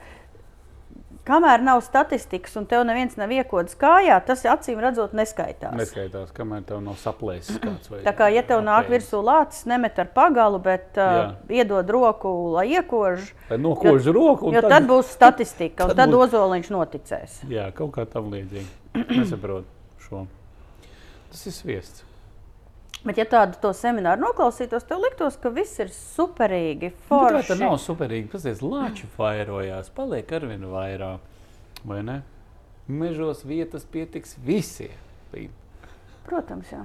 kamēr 1.28 1.62
nav 1.66 1.82
statistikas 1.86 2.56
un 2.60 2.66
tev 2.72 2.86
neviens 2.88 3.18
nav 3.20 3.30
iekodis 3.36 3.76
kājā, 3.80 4.16
tas 4.26 4.46
acīm 4.48 4.80
redzot 4.84 5.12
neskaitās. 5.18 5.76
Neskaitās, 5.76 6.32
kamēr 6.38 6.64
tev 6.70 6.80
nav 6.86 6.96
saplēsis 7.02 7.60
kāds. 7.64 7.92
vai 7.92 8.00
Tā 8.08 8.14
kā, 8.16 8.30
ja 8.34 8.44
tev 8.48 8.64
nāk 8.66 8.88
apēdis. 8.88 9.10
virsū 9.12 9.20
lācis, 9.28 9.66
nemet 9.70 10.00
ar 10.00 10.10
pagalu, 10.16 10.62
bet 10.64 10.98
uh, 11.04 11.36
iedod 11.52 11.90
roku, 11.94 12.32
lai 12.56 12.66
iekož, 12.80 13.28
Lai 13.52 13.60
nokož 13.60 14.08
roku. 14.16 14.48
un 14.48 14.56
jo 14.56 14.64
tad 14.66 14.88
būs 14.88 15.12
statistika, 15.12 15.84
un 15.86 15.94
tad 15.94 16.06
tad 16.06 16.16
būs- 16.16 16.30
ozoliņš 16.32 16.72
noticēs. 16.72 17.38
Jā, 17.52 17.68
kaut 17.76 17.92
kā 18.00 18.08
tam 18.08 18.32
līdzīga. 18.32 18.72
Nesaprotu 19.20 19.68
šo. 20.08 20.26
Tas 21.30 21.46
ir 21.52 21.52
sviests. 21.60 22.07
Bet, 23.08 23.18
ja 23.22 23.24
tādu 23.30 23.56
to 23.64 23.70
semināru 23.78 24.20
noklausītos, 24.26 24.84
tev 24.90 25.00
liktos, 25.06 25.38
ka 25.40 25.48
viss 25.56 25.78
ir 25.80 25.88
superīgi, 25.96 26.90
Nu, 26.92 27.06
forši. 27.08 27.46
tas 27.54 27.62
nav 27.62 27.78
superīgi? 27.80 28.28
Pasies, 28.34 28.60
lāči 28.66 29.08
vairojās, 29.18 29.88
paliek 29.96 30.32
arvien 30.36 30.66
vairāk. 30.68 31.24
Vai 31.88 32.02
ne? 32.04 32.18
Mežos 32.88 33.46
vietas 33.48 33.86
pietiks 33.88 34.36
visiem. 34.44 34.92
Protams, 36.28 36.72
jā. 36.74 36.82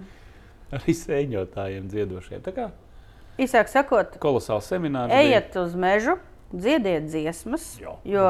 Arī 0.72 0.94
sēņotājiem, 0.96 1.88
dziedošiem. 1.92 2.42
Tā 2.46 2.54
kā 2.56 2.68
Īsāk 3.42 3.70
sakot, 3.72 4.18
kolosāls 4.22 4.66
seminārs. 4.68 5.12
ejiet 5.16 5.56
uz 5.56 5.74
mežu, 5.74 6.18
dziediet 6.52 7.06
dziesmas, 7.08 7.64
Jā, 7.80 7.94
jo 8.04 8.26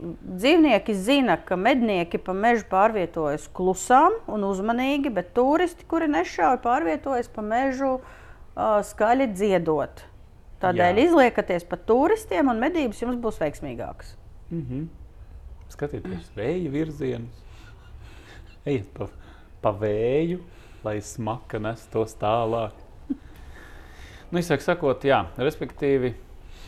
dzīvnieki 0.00 0.94
zina, 0.94 1.36
ka 1.36 1.56
mednieki 1.58 2.20
pa 2.22 2.34
mežu 2.36 2.66
pārvietojas 2.70 3.48
klusām 3.54 4.14
un 4.30 4.46
uzmanīgi, 4.48 5.12
bet 5.14 5.32
turisti, 5.36 5.86
kuri 5.88 6.08
nešauj, 6.12 6.60
pārvietojas 6.64 7.30
pa 7.32 7.44
mežu 7.44 7.98
uh, 7.98 8.78
skaļi 8.86 9.30
dziedot. 9.34 10.04
Tādēļ 10.62 10.98
Jā. 10.98 11.04
izliekaties 11.06 11.66
pa 11.68 11.78
turistiem, 11.78 12.50
un 12.50 12.58
medības 12.62 13.02
jums 13.02 13.18
būs 13.22 13.38
veiksmīgākas. 13.42 14.16
Mm 14.50 14.64
-hmm. 14.64 14.86
Skatieties, 15.68 16.30
vēja 16.36 16.70
virzienus. 16.72 17.44
Ejiet 18.66 18.88
pa, 18.94 19.08
pa 19.62 19.72
vēju, 19.72 20.40
lai 20.84 21.00
smaka 21.00 21.58
nes 21.58 21.86
tos 21.92 22.14
tālāk. 22.14 22.72
Nu, 24.30 24.38
izsaka 24.38 24.62
sakot, 24.62 25.04
jā, 25.04 25.26
respektīvi, 25.36 26.14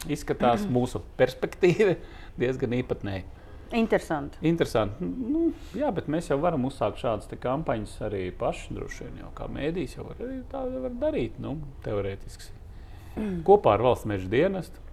izskatās 0.08 0.64
mūsu 0.76 1.02
perspektīva 1.16 1.96
diezgan 2.40 2.74
īpatnēji. 2.80 3.26
Interesanti. 3.70 4.40
Interesanti. 4.42 5.06
Nu, 5.06 5.52
jā, 5.78 5.92
bet 5.94 6.08
mēs 6.10 6.32
jau 6.32 6.40
varam 6.42 6.64
uzsākt 6.66 6.98
šādas 6.98 7.30
kampaņas 7.38 8.00
arī 8.08 8.24
paši. 8.34 8.74
Droši 8.74 9.06
vien 9.06 9.20
jau 9.22 9.30
kā 9.36 9.46
mēdīs 9.52 9.94
jau 9.94 10.08
var, 10.08 10.24
tā 10.50 10.64
var 10.72 10.96
darīt, 11.04 11.38
nu, 11.42 11.54
teorētiski. 11.86 12.50
Kopā 13.48 13.76
ar 13.76 13.86
valsts 13.86 14.10
meža 14.10 14.30
dienestu 14.32 14.88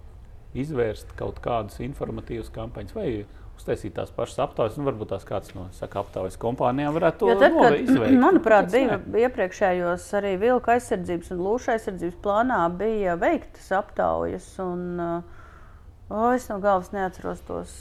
izvērst 0.58 1.12
kaut 1.18 1.42
kādus 1.44 1.82
informatīvus 1.84 2.54
kampaņas 2.54 2.96
vai 2.96 3.10
uztaisīt 3.58 3.96
tās 3.98 4.12
pašas 4.14 4.44
aptaujas. 4.46 4.78
Nu, 4.78 4.86
varbūt 4.88 5.12
tās 5.16 5.26
kāds 5.28 5.54
no 5.58 5.68
saka, 5.76 6.04
aptaujas 6.06 6.38
kompānijām 6.42 6.94
varētu 6.96 7.26
to 7.26 7.38
tad, 7.42 7.58
kad, 7.58 7.80
izveikt. 7.82 8.20
manuprāt, 8.22 8.70
bija 8.72 9.28
iepriekšējos 9.28 10.06
arī 10.20 10.36
vilka 10.42 10.76
aizsardzības 10.78 11.34
un 11.34 11.42
lūšu 11.48 11.74
aizsardzības 11.74 12.22
plānā 12.24 12.62
bija 12.78 13.18
veiktas 13.22 13.72
aptaujas. 13.80 14.54
Un, 14.64 14.86
uh, 15.02 15.37
o, 16.10 16.32
es 16.36 16.48
no 16.50 16.60
galvas 16.64 16.92
neatceros 16.96 17.42
tos. 17.48 17.78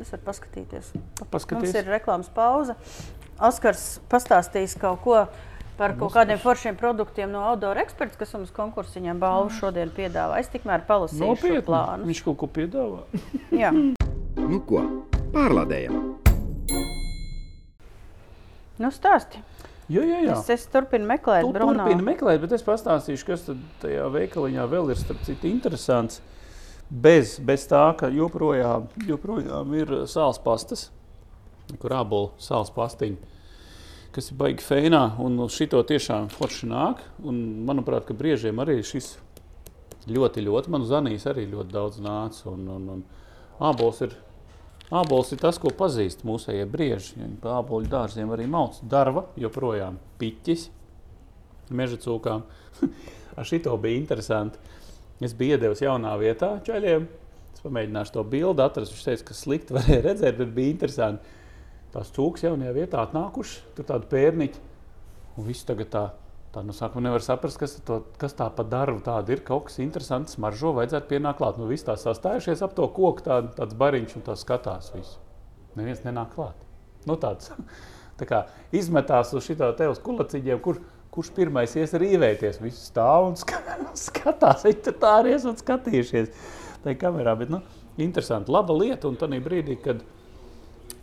Es 0.00 0.08
varu 0.14 0.22
paskatīties. 0.30 0.92
Mums 0.96 1.28
Paskaties. 1.30 1.74
ir 1.76 1.88
reklāmas 1.92 2.30
pauze. 2.32 2.74
Oskars 3.40 4.00
pastāstīs 4.08 4.72
kaut 4.80 5.02
ko 5.04 5.26
par 5.80 5.94
kaut 5.96 6.12
kādiem 6.12 6.38
foršiem 6.40 6.76
produktiem 6.76 7.30
no 7.32 7.42
outdoor 7.50 7.76
eksperts, 7.82 8.16
kas 8.20 8.32
mums 8.36 8.50
konkursiņā 8.56 9.14
balvu 9.20 9.52
šodien 9.58 9.92
piedāvā. 9.96 10.38
Es 10.40 10.48
tikmēr 10.52 10.84
palasīju 10.88 11.20
šo 11.24 11.34
Nopietni. 11.34 11.62
plānu. 11.68 12.08
Viņš 12.08 12.22
kaut 12.26 12.38
ko 12.42 12.48
piedāvā. 12.48 13.04
Jā. 13.62 13.70
Nu 14.40 14.60
ko, 14.68 14.82
pārlādējam! 15.34 16.00
Nu, 18.80 18.88
stāsti. 18.94 19.40
Jā, 19.90 20.04
jā, 20.06 20.20
jā. 20.24 20.34
Es, 20.38 20.48
es 20.54 20.66
turpinu 20.70 21.04
meklēt, 21.10 21.42
Tu 21.44 21.52
Bruno. 21.52 21.74
turpini 21.82 22.04
meklēt, 22.06 22.40
bet 22.44 22.52
es 22.56 22.62
pastāstīšu, 22.64 23.26
kas 23.28 23.42
tad 23.48 23.60
tajā 23.82 24.06
veikaliņā 24.14 24.64
vēl 24.70 24.92
ir 24.94 25.00
starp 25.00 25.20
citu 25.26 25.48
interesants. 25.50 26.20
Bez, 26.90 27.36
bez 27.46 27.68
tā, 27.70 27.84
ka 27.94 28.08
joprojām, 28.10 28.88
joprojām 29.06 29.74
ir 29.78 29.92
sāls 30.10 30.40
pastas, 30.42 30.88
kur 31.78 31.94
ābolu 31.94 32.32
sāls 32.42 32.72
pastiņi, 32.74 33.18
kas 34.10 34.32
ir 34.32 34.38
baigi 34.40 34.66
feinā, 34.66 35.04
un 35.22 35.38
uz 35.44 35.54
šito 35.54 35.78
tiešām 35.86 36.26
forši 36.34 36.66
nāk. 36.70 37.04
Un, 37.22 37.38
manuprāt, 37.68 38.08
ka 38.08 38.16
briežiem 38.18 38.58
arī 38.58 38.80
šis 38.82 39.12
ļoti, 40.10 40.42
ļoti, 40.48 40.72
man 40.74 40.82
uz 40.82 40.90
Anijas 40.98 41.28
arī 41.30 41.46
ļoti 41.52 41.76
daudz 41.76 42.02
nāca. 42.02 42.50
Un, 42.50 42.66
un, 42.74 42.90
un 42.96 43.06
ābols 43.70 44.02
ir 44.08 44.18
Ābols 44.90 45.28
ir 45.30 45.38
tas, 45.38 45.54
ko 45.62 45.70
pazīst 45.70 46.24
mūsējie 46.26 46.64
brieži. 46.66 47.12
Viņi 47.20 47.36
pa 47.38 47.60
ābolu 47.60 47.86
dārziem 47.86 48.32
arī 48.34 48.48
mauc. 48.50 48.80
Darba 48.82 49.28
joprojām 49.38 50.00
piķis, 50.18 50.64
meža 51.70 52.00
cūkām. 52.02 52.42
Ar 53.38 53.46
šito 53.46 53.76
bija 53.78 54.00
interesanti. 54.00 54.58
Es 55.20 55.34
biju 55.36 55.58
iedevis 55.58 55.82
jaunā 55.84 56.14
vietā 56.20 56.54
čaļiem. 56.64 57.04
Es 57.52 57.60
pamēģināšu 57.64 58.14
to 58.14 58.24
bildi 58.32 58.64
atrast. 58.64 58.94
Viņš 58.94 59.04
teica, 59.04 59.26
ka 59.28 59.36
slikti 59.36 59.76
varēja 59.76 60.04
redzēt, 60.06 60.38
bet 60.38 60.54
bija 60.56 60.72
interesanti. 60.72 61.36
Tās 61.92 62.12
cūkas 62.14 62.46
jaunajā 62.46 62.72
vietā 62.76 63.02
atnākušas, 63.02 63.64
tur 63.76 63.86
tādi 63.88 64.08
pērniķi. 64.12 64.62
Un 65.36 65.46
viss 65.48 65.66
tagad 65.66 65.90
tā, 65.92 66.04
tā 66.54 66.62
nu 66.64 66.72
sākumā 66.76 67.08
nevar 67.08 67.24
saprast, 67.24 67.58
kas, 67.60 67.74
to, 67.86 67.98
kas 68.20 68.36
tā 68.38 68.46
pa 68.54 68.64
darbu 68.64 69.02
tāda 69.04 69.34
ir. 69.34 69.42
Kaut 69.46 69.66
kas 69.68 69.80
interesants, 69.82 70.38
smaržo, 70.38 70.72
vajadzētu 70.78 71.10
pienākt 71.10 71.40
klāt. 71.42 71.58
Nu, 71.60 71.66
viss 71.68 71.84
tā 71.86 71.98
sastājušies 72.00 72.62
ap 72.64 72.76
to 72.78 72.86
koku, 72.94 73.26
tā, 73.26 73.42
tāds 73.58 73.76
bariņš 73.80 74.16
un 74.16 74.26
tā 74.30 74.38
skatās 74.40 74.92
visu. 74.94 75.18
Neviens 75.76 76.00
nenāk 76.06 76.32
klāt. 76.38 76.64
Nu, 77.10 77.18
tāds, 77.20 77.52
tā 78.20 78.30
kā 78.30 78.44
izmetās 78.76 79.34
uz 79.36 79.44
šitā 79.50 79.72
te 79.76 79.90
uz 79.90 80.00
kulaciņiem, 80.06 80.62
kur, 80.64 80.80
kurš 81.12 81.34
pirmais 81.36 81.76
ies 81.76 81.92
rīvēties. 81.98 82.62
Visi 82.62 82.86
stāv 82.86 83.32
un 83.32 83.38
ska- 83.40 83.59
skatās, 84.06 84.64
viņi 84.66 84.82
tur 84.86 84.96
tā 85.02 85.12
arī 85.20 85.34
esat 85.36 85.62
skatījušies. 85.64 86.32
Ir 86.88 86.96
kamerā, 87.00 87.34
bet 87.36 87.52
nu, 87.52 87.60
interesanti, 88.00 88.52
laba 88.52 88.76
lieta. 88.76 89.08
Un 89.10 89.18
tādā 89.20 89.40
brīdī, 89.44 89.76
kad, 89.84 90.04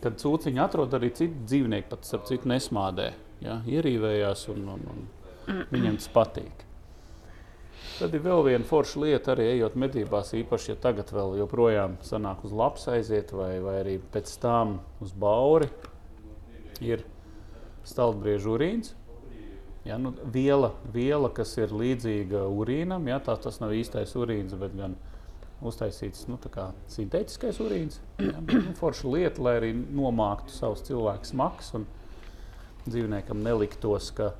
kad 0.02 0.18
cūciņi 0.20 0.62
atrod 0.62 0.94
arī 0.98 1.12
citu 1.14 1.46
dzīvnieku, 1.46 1.90
pat 1.92 2.08
ap 2.18 2.26
citu 2.30 2.50
nesmādē, 2.50 3.12
ja, 3.44 3.60
ierīvējās 3.66 4.48
un, 4.54 4.72
un, 4.74 4.88
un 4.94 5.62
viņiem 5.72 6.00
tas 6.00 6.10
patīk. 6.14 6.64
Tad 7.98 8.12
ir 8.14 8.22
vēl 8.22 8.44
viena 8.46 8.66
forša 8.66 9.00
lieta, 9.02 9.32
arī 9.32 9.48
ejot 9.56 9.74
medībās, 9.78 10.30
īpaši, 10.38 10.70
ja 10.70 10.78
tagad 10.78 11.10
vēl 11.14 11.38
joprojām 11.40 11.96
sanāk 12.06 12.44
uz 12.46 12.52
lapas 12.54 12.86
aiziet, 12.92 13.32
vai, 13.34 13.56
vai 13.62 13.80
arī 13.80 13.96
pēc 14.12 14.36
tam 14.42 14.76
uz 15.02 15.10
bauri, 15.18 15.66
ir 16.84 17.02
stalbriežu 17.88 18.54
urīns. 18.54 18.92
Ja, 19.86 19.96
nu, 19.98 20.12
viela, 20.32 20.72
viela, 20.92 21.30
kas 21.32 21.54
ir 21.60 21.72
līdzīga 21.72 22.42
urīnam, 22.50 23.06
ja, 23.08 23.20
tā, 23.24 23.36
tas 23.40 23.60
nav 23.62 23.72
īstais 23.76 24.12
urīns, 24.18 24.56
bet 24.58 24.74
gan 24.76 24.96
uztaisīts 25.64 26.26
nu, 26.28 26.36
tā 26.42 26.70
sintētiskais 26.90 27.60
urīns. 27.62 28.00
Ja, 28.22 28.42
nu, 28.42 28.74
forša 28.78 29.08
lieta, 29.14 29.42
lai 29.42 29.54
arī 29.60 29.72
nomāktu 29.74 30.54
savus 30.54 30.84
cilvēku 30.86 31.30
smags 31.30 31.72
un 31.78 31.86
dzīvniekam 32.88 33.40
neliktos, 33.44 34.10
ka 34.16 34.32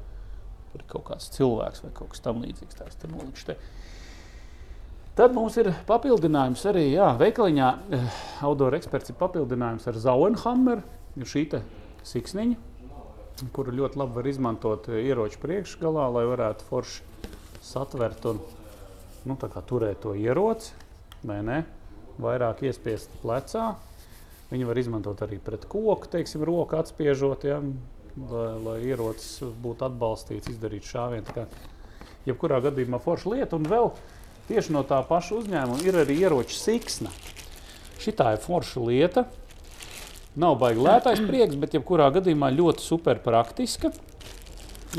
tur 0.72 0.82
ir 0.82 0.86
kaut 0.90 1.08
kāds 1.10 1.30
cilvēks 1.34 1.84
vai 1.86 1.92
kaut 1.96 2.12
kas 2.14 2.24
tamlīdzīgs. 2.26 2.78
Tās 2.78 2.98
te 3.00 3.10
nolikšu 3.10 3.50
te. 3.50 3.58
Tad 5.18 5.34
mums 5.34 5.56
ir 5.58 5.72
papildinājums 5.88 6.62
arī 6.70 6.92
jā, 6.92 7.08
veikaliņā. 7.18 7.68
eh, 7.96 8.18
Outdoor 8.46 8.76
eksperts 8.78 9.10
ir 9.10 9.18
papildinājums 9.18 9.88
ar 9.90 9.98
Zauenhammeru. 9.98 10.84
Šī 11.18 11.48
siksniņa, 12.06 12.54
kuru 13.54 13.74
ļoti 13.74 14.00
labi 14.00 14.18
var 14.18 14.28
izmantot 14.30 14.88
eh, 14.90 15.02
ieroču 15.08 15.40
priekšgalā, 15.42 16.06
lai 16.14 16.24
varētu 16.28 16.66
forši 16.68 17.02
satvert 17.64 18.24
un 18.30 18.40
nu, 19.28 19.36
turēt 19.38 20.02
to 20.04 20.14
ieroci, 20.18 20.72
vai 21.26 21.40
ne? 21.44 21.62
Vairāk 22.18 22.64
iespiest 22.66 23.12
plecā. 23.22 23.72
Viņu 24.48 24.68
var 24.70 24.80
izmantot 24.80 25.20
arī 25.22 25.38
pret 25.44 25.66
koku, 25.68 26.08
teiksim, 26.10 26.42
roku 26.46 26.78
atspiežot, 26.78 27.44
ja, 27.44 27.58
lai, 28.30 28.46
lai 28.64 28.76
ierocis 28.88 29.42
būtu 29.62 29.86
atbalstīts, 29.90 30.48
izdarīt 30.54 30.88
šāvienu. 30.88 31.44
Jebkurā 32.26 32.62
gadījumā 32.64 33.00
forša 33.04 33.34
lieta, 33.34 33.58
un 33.58 33.68
vēl 33.68 33.92
tieši 34.48 34.72
no 34.74 34.82
tā 34.88 35.02
paša 35.06 35.42
uzņēmuma 35.42 35.84
ir 35.84 36.00
arī 36.00 36.16
ieroča 36.24 36.56
siksna. 36.56 37.12
Šī 38.00 38.14
ir 38.16 38.40
forša 38.40 38.82
lieta. 38.88 39.26
Nav 40.38 40.54
baigi 40.60 40.82
lētais 40.84 41.20
prieks, 41.26 41.56
bet 41.58 41.74
jebkurā 41.74 42.12
gadījumā 42.14 42.52
ļoti 42.54 42.84
super 42.84 43.18
praktiska. 43.24 43.90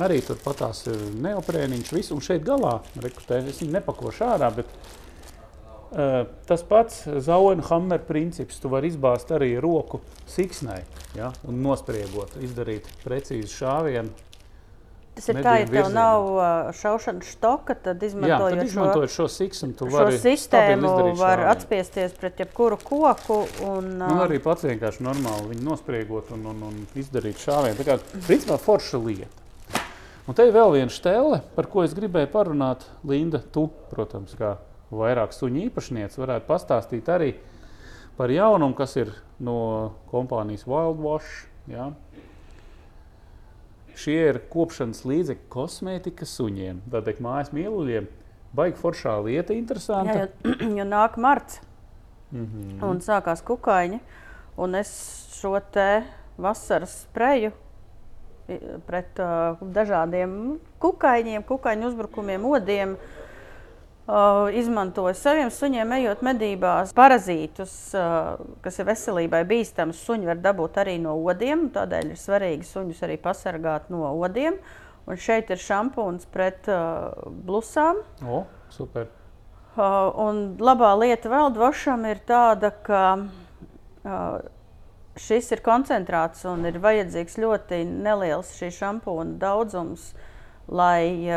Arī 0.03 0.19
tur 0.21 0.37
patās 0.43 0.83
ir 0.91 0.99
neoprēniņš, 1.23 1.91
viss. 1.95 2.13
Un 2.13 2.21
šeit 2.23 2.43
galā, 2.45 2.79
rekrutē, 2.99 3.39
es 3.47 3.61
viņu 3.63 3.73
nepakošu 3.77 4.25
ārā, 4.27 4.51
bet 4.53 4.69
uh, 4.69 6.27
tas 6.49 6.65
pats 6.67 7.05
Zauenhammer 7.25 8.03
princips. 8.05 8.59
Tu 8.59 8.71
vari 8.71 8.91
izbāzt 8.91 9.31
arī 9.35 9.53
roku 9.63 10.01
siksnai 10.29 10.81
ja, 11.17 11.31
un 11.47 11.63
nospriegot, 11.63 12.35
izdarīt 12.43 12.91
precīzi 13.05 13.49
šāvienu. 13.61 14.28
Tas 15.19 15.27
ir 15.33 15.39
tā, 15.43 15.53
ja 15.59 15.65
tev 15.67 15.89
nav 15.91 16.25
uh, 16.31 16.43
šaušanas 16.79 17.27
štoka, 17.33 17.75
tad 17.75 17.99
Jā, 17.99 17.99
tad 17.99 18.05
izmantojot 18.07 18.59
šo, 18.61 18.67
izmantojot 18.69 19.11
šo 19.11 19.25
siksnu, 19.33 19.73
tu 19.75 19.87
vari 19.91 20.19
sistēmu, 20.23 20.93
var 21.19 21.43
atspiesties 21.51 22.15
pret 22.15 22.39
jebkuru 22.39 22.77
koku. 22.79 23.41
Un, 23.67 23.89
Nu, 23.99 24.21
arī 24.23 24.39
pats 24.39 24.63
vienkārši 24.63 25.03
normāli 25.03 25.51
viņu 25.51 25.65
nospriegot 25.67 26.31
un, 26.37 26.47
un, 26.53 26.63
un 26.69 26.79
izdarīt 26.99 27.43
šāvienu. 27.43 27.75
Tā 27.81 27.87
kā 27.89 27.99
principā 28.29 28.55
forša 28.63 29.03
lieta. 29.03 29.27
Un 30.29 30.37
te 30.37 30.47
ir 30.47 30.55
vēl 30.55 30.77
viena 30.77 30.93
stēle, 30.93 31.41
par 31.57 31.67
ko 31.67 31.83
es 31.83 31.97
gribēju 31.97 32.31
parunāt. 32.31 32.87
Linda, 33.03 33.43
tu, 33.43 33.65
protams, 33.91 34.39
kā 34.39 34.55
vairāk 34.93 35.35
suņu 35.35 35.65
īpašniece, 35.67 36.21
varētu 36.21 36.47
pastāstīt 36.47 37.11
arī 37.11 37.33
par 38.15 38.31
jaunumu, 38.31 38.77
kas 38.77 38.95
ir 39.01 39.11
no 39.43 39.59
kompānijas 40.13 40.63
Wild 40.69 41.03
Wash. 41.03 41.49
Ja? 41.67 41.91
Šie 43.99 44.19
ir 44.29 44.41
kopšanas 44.51 45.03
līdzekļi 45.07 45.49
kosmētikas 45.51 46.35
suņiem, 46.39 46.83
tātad 46.91 47.19
mājas 47.23 47.51
mīluļiem. 47.55 48.07
Baigi 48.55 48.79
foršā 48.79 49.17
lieta, 49.25 49.53
interesanta. 49.53 50.13
jā, 50.15 50.29
jo, 50.45 50.69
jo 50.79 50.85
nāk 50.87 51.17
marts 51.21 51.59
Mm 52.31 52.45
-hmm. 52.45 52.85
un 52.85 52.99
sākās 53.01 53.41
kukaiņi. 53.41 53.99
Un 54.57 54.75
es 54.75 54.89
šo 55.33 55.59
te 55.71 56.03
vasaras 56.37 57.01
spreju 57.01 57.51
pret 58.85 59.19
uh, 59.19 59.57
dažādiem 59.61 60.59
kukaiņiem, 60.79 61.43
kukaiņu 61.43 61.87
uzbrukumiem, 61.87 62.45
odiem. 62.45 62.91
Uh, 62.93 63.18
izmantoju 64.57 65.13
saviem 65.17 65.51
suņiem, 65.53 65.91
ejot 65.99 66.23
medībās, 66.25 66.93
parazītus, 66.97 67.73
kas 68.63 68.79
ir 68.81 68.87
veselībai 68.87 69.43
bīstami. 69.49 69.93
Suņi 69.93 70.29
var 70.31 70.39
dabūt 70.41 70.79
arī 70.81 70.97
no 71.03 71.13
odiem, 71.29 71.67
tādēļ 71.75 72.13
ir 72.13 72.19
svarīgi 72.19 72.65
suņus 72.69 73.03
arī 73.05 73.19
pasargāt 73.21 73.91
no 73.93 74.09
odiem. 74.17 74.57
Un 75.09 75.17
šeit 75.17 75.49
ir 75.53 75.61
šampūns 75.61 76.27
pret 76.29 76.67
blusām. 77.45 78.03
O, 78.25 78.43
super. 78.73 79.09
Un 79.79 80.57
labā 80.59 80.91
lieta 80.99 81.29
vēl 81.31 81.53
dvošam 81.55 82.03
ir 82.09 82.19
tāda, 82.27 82.73
ka 82.85 83.03
šis 85.19 85.51
ir 85.55 85.61
koncentrāts 85.65 86.45
un 86.49 86.65
ir 86.67 86.81
vajadzīgs 86.81 87.37
ļoti 87.41 87.83
neliels 87.87 88.51
šī 88.57 88.71
šampūna 88.75 89.37
daudzums, 89.41 90.11
lai 90.67 91.29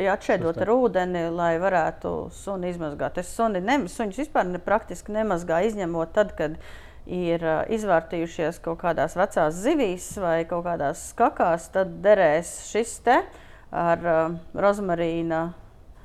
ja 0.00 0.16
atšķēdot 0.16 0.60
ar 0.64 0.72
ūdeni, 0.74 1.26
lai 1.34 1.54
varētu 1.62 2.14
suni 2.34 2.70
izmazgāt. 2.72 3.20
Es 3.22 3.32
suni 3.36 3.62
ne, 3.64 3.78
suņus 3.90 4.22
vispār 4.24 4.48
ne, 4.48 4.60
praktiski 4.62 5.14
nemazgāju, 5.16 5.72
izņemot 5.72 6.14
tad, 6.16 6.34
kad 6.38 6.58
ir 7.06 7.44
izvērtījušies 7.72 8.58
kaut 8.64 8.80
kādās 8.82 9.14
vecās 9.18 9.60
zivīs 9.62 10.08
vai 10.20 10.40
kaut 10.48 10.66
kādās 10.66 11.08
skakās, 11.12 11.70
tad 11.74 12.00
derēs 12.04 12.56
šis 12.70 12.96
te 13.06 13.20
ar 13.76 14.02
uh, 14.06 14.36
rozmarīna 14.54 15.46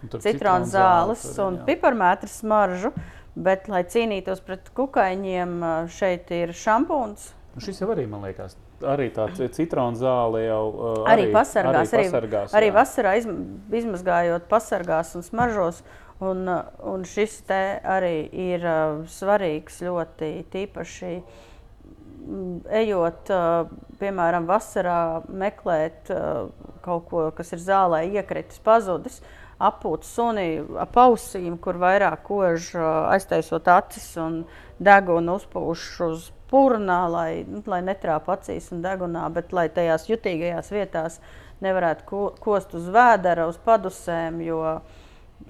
Un 0.01 0.21
citronu 0.21 0.65
zāles 0.69 1.23
un 1.41 1.59
jā. 1.59 1.65
piparmētru 1.69 2.29
smaržu. 2.31 2.93
Bet, 3.31 3.69
lai 3.71 3.85
cīnītos 3.87 4.41
pret 4.43 4.65
kukaiņiem, 4.75 5.53
šeit 5.95 6.33
ir 6.35 6.51
šampūns. 6.57 7.29
Nu, 7.55 7.61
Šis 7.63 7.79
jau 7.79 7.87
arī, 7.93 8.03
man 8.11 8.25
liekas, 8.27 8.57
arī 8.87 9.09
tāds 9.13 9.41
citronu 9.55 9.99
zāle 9.99 10.45
jau 10.45 10.63
uh, 10.69 10.93
Arī 11.09 11.29
pasargās, 11.33 11.93
arī, 11.93 12.07
pasargās 12.09 12.55
arī 12.57 12.69
jā. 12.71 12.75
vasarā 12.77 13.15
izm, 13.19 13.41
izmazgājot, 13.81 14.47
pasargās 14.51 15.15
un 15.17 15.27
smaržos. 15.27 15.83
Un, 16.21 16.43
ā, 16.45 16.57
un 16.85 17.01
šis 17.07 17.39
te 17.49 17.61
arī 17.81 18.27
ir 18.29 18.65
ā, 18.67 18.79
svarīgs 19.09 19.79
ļoti 19.81 20.29
tīpaši 20.53 21.13
mm, 21.17 22.57
ejot, 22.83 23.31
uh, 23.33 23.71
piemēram, 24.01 24.45
vasarā 24.49 25.23
meklēt 25.25 26.11
uh, 26.13 26.51
kaut 26.85 27.07
ko, 27.09 27.23
kas 27.37 27.55
ir 27.57 27.63
zālē 27.63 28.03
iekritis, 28.11 28.61
pazudis, 28.61 29.17
apūt 29.61 30.05
suni 30.05 30.61
ap 30.81 30.97
ausīm, 30.97 31.57
kur 31.61 31.81
vairāk 31.81 32.21
kož 32.29 32.73
uh, 32.77 32.85
aiztaisot 33.15 33.69
acis 33.73 34.11
un 34.21 34.43
degunu 34.81 35.37
uzpūš 35.41 35.89
uz 36.05 36.29
purnā, 36.51 37.01
lai, 37.11 37.29
nu, 37.47 37.61
lai 37.71 37.81
netrāpa 37.85 38.35
acīs 38.37 38.71
un 38.75 38.83
degunā, 38.83 39.23
bet 39.33 39.53
lai 39.55 39.67
tajās 39.73 40.09
jutīgajās 40.09 40.71
vietās 40.73 41.21
nevarētu 41.63 42.07
ko, 42.09 42.23
kost 42.41 42.75
uz 42.77 42.89
vēdera, 42.91 43.47
uz 43.49 43.59
padusēm, 43.61 44.41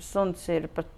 suns 0.02 0.44
ir, 0.52 0.68
pat, 0.76 0.90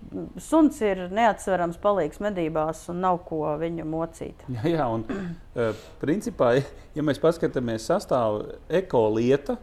suns 0.41 0.79
ir 0.85 1.07
neatsverams 1.13 1.79
palīgs 1.81 2.21
medībās 2.23 2.83
un 2.93 3.01
nav 3.03 3.21
ko 3.27 3.45
viņu 3.61 3.85
mocīt. 3.89 4.43
Jā, 4.57 4.65
jā 4.75 4.87
un 4.91 5.05
uh, 5.09 5.85
principā, 6.01 6.55
ja 6.95 7.05
mēs 7.05 7.21
paskatāmies 7.21 7.87
sastāvu 7.89 8.59
ekolieta, 8.81 9.57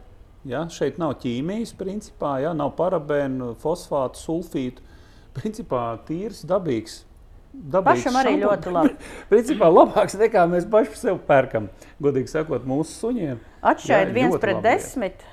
ja, 0.47 0.65
šeit 0.73 0.99
nav 1.01 1.17
ķīmijas, 1.21 1.75
principā, 1.79 2.39
ja, 2.45 2.55
nav 2.57 2.73
parabēnu, 2.79 3.53
fosfātu, 3.61 4.19
sulfītu. 4.19 4.89
Principā 5.31 5.93
tīrs, 6.03 6.41
dabīgs 6.43 7.05
Pašam 7.51 8.15
arī 8.15 8.37
šampūns. 8.37 8.47
ļoti 8.47 8.71
labi. 8.73 8.95
Principā 9.31 9.67
labāks 9.71 10.15
nekā 10.19 10.45
mēs 10.51 10.65
paši 10.71 10.97
sev 10.99 11.19
pērkam. 11.27 11.67
Godīgi 12.01 12.31
sakot, 12.31 12.63
mūsu 12.67 12.95
suņiem. 12.95 13.41
Atšķaid 13.61 14.07
Jā, 14.07 14.15
viens 14.15 14.37
pret 14.41 14.57
labi 14.59 14.67
desmit. 14.69 15.25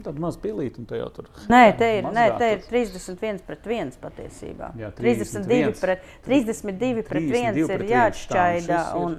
Tāda 0.00 0.22
maza 0.22 0.38
pilīte, 0.40 0.80
un 0.80 0.86
te 0.88 0.96
jau 0.96 1.08
tur 1.12 1.26
Nē, 1.50 1.64
te 1.76 1.88
ir, 1.98 2.06
nē, 2.14 2.26
te 2.40 2.46
ir 2.54 2.60
tur. 2.62 2.70
31 2.72 3.42
pret 3.44 3.66
1 3.68 3.90
patiesībā. 4.00 4.70
Jā, 4.80 4.92
32 4.96 5.44
31. 5.44 5.80
pret, 5.82 6.06
32 6.24 7.02
pret 7.08 7.26
1 7.26 7.34
32 7.58 7.74
ir 7.74 7.84
jāatšķaida. 7.90 8.78
Un, 9.00 9.18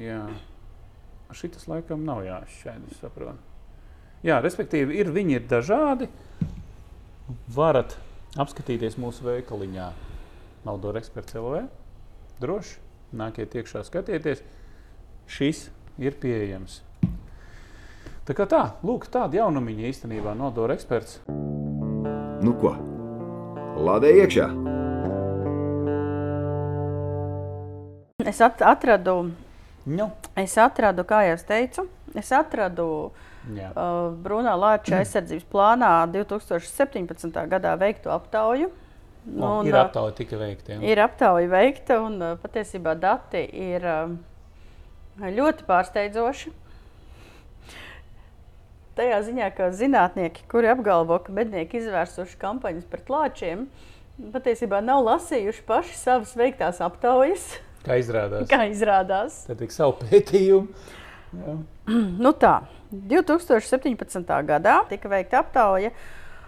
Jā, 0.00 0.22
šitas 1.36 1.68
laikam 1.70 2.02
nav 2.06 2.24
jāšķaida. 2.26 2.90
es 2.90 2.98
saprotu. 3.02 3.38
Jā, 4.26 4.40
respektīvi, 4.42 4.96
ir, 4.98 5.12
viņi 5.14 5.36
ir 5.38 5.46
dažādi. 5.50 6.08
Varat 7.54 7.94
apskatīties 8.40 8.96
mūsu 9.00 9.22
veikaliņā, 9.28 9.86
Maldora 10.64 11.00
eksperts 11.02 11.36
LV. 11.38 11.64
Droši 12.40 12.80
nāciet 13.14 13.54
iekšā, 13.54 13.84
skatieties. 13.86 14.42
Šis 15.30 15.68
ir 16.00 16.16
pieejams. 16.20 16.80
Tā 18.24 18.32
kā 18.36 18.48
tā, 18.48 18.62
lūk, 18.84 19.06
tāda 19.12 19.42
jaunumiņa 19.42 19.88
īstenībā 19.92 20.32
Nodora 20.36 20.76
eksperts. 20.76 21.20
Nu 22.44 22.56
ko? 22.60 22.74
Lādē 23.84 24.14
iekšā! 24.24 24.48
es 28.24 28.40
at, 28.40 28.62
atradu, 28.64 29.30
Nu, 29.84 30.08
es 30.40 30.54
atradu, 30.56 31.04
kā 31.04 31.20
jau 31.26 31.34
es 31.36 31.42
teicu, 31.44 31.82
es 32.16 32.30
atradu 32.32 32.86
jā. 33.52 33.68
uh, 33.76 34.14
Brunā 34.24 34.54
Lāča 34.56 35.02
aizsardzības 35.02 35.44
plānā 35.52 35.90
2017. 36.08 37.28
gadā 37.52 37.74
veiktu 37.76 38.08
aptauju. 38.14 38.70
Nu, 39.24 39.60
Un, 39.60 39.66
ir 39.66 39.74
aptauja 39.80 40.12
tika 40.18 40.36
veikta. 40.36 40.74
jā. 40.76 40.82
Ir 40.84 41.00
aptauja 41.00 41.48
veikta, 41.48 41.96
un 42.04 42.18
patiesībā 42.42 42.92
dati 43.00 43.40
ir 43.48 43.86
ļoti 45.20 45.64
pārsteidzoši. 45.68 46.52
Tajā 48.94 49.16
ziņā, 49.26 49.48
ka 49.56 49.70
zinātnieki, 49.74 50.44
kuri 50.50 50.68
apgalvo, 50.70 51.16
ka 51.24 51.32
mednieki 51.34 51.80
izvērsuši 51.80 52.36
kampaņas 52.38 52.84
pret 52.92 53.08
lāčiem, 53.10 53.64
patiesībā 54.34 54.78
nav 54.86 55.00
lasījuši 55.08 55.64
paši 55.66 55.96
savas 55.98 56.36
veiktās 56.38 56.78
aptaujas, 56.84 57.48
Kā 57.84 57.96
izrādās. 58.00 58.46
kā 58.48 58.62
izrādās. 58.70 59.40
Tad 59.48 59.60
ir 59.66 59.72
savu 59.74 59.96
pētījumu. 60.04 60.68
Jā. 61.34 61.56
Nu 62.22 62.30
tā, 62.38 62.52
2017. 62.94 64.30
gadā 64.46 64.76
tika 64.88 65.10
veikta 65.10 65.40
aptauja. 65.42 65.90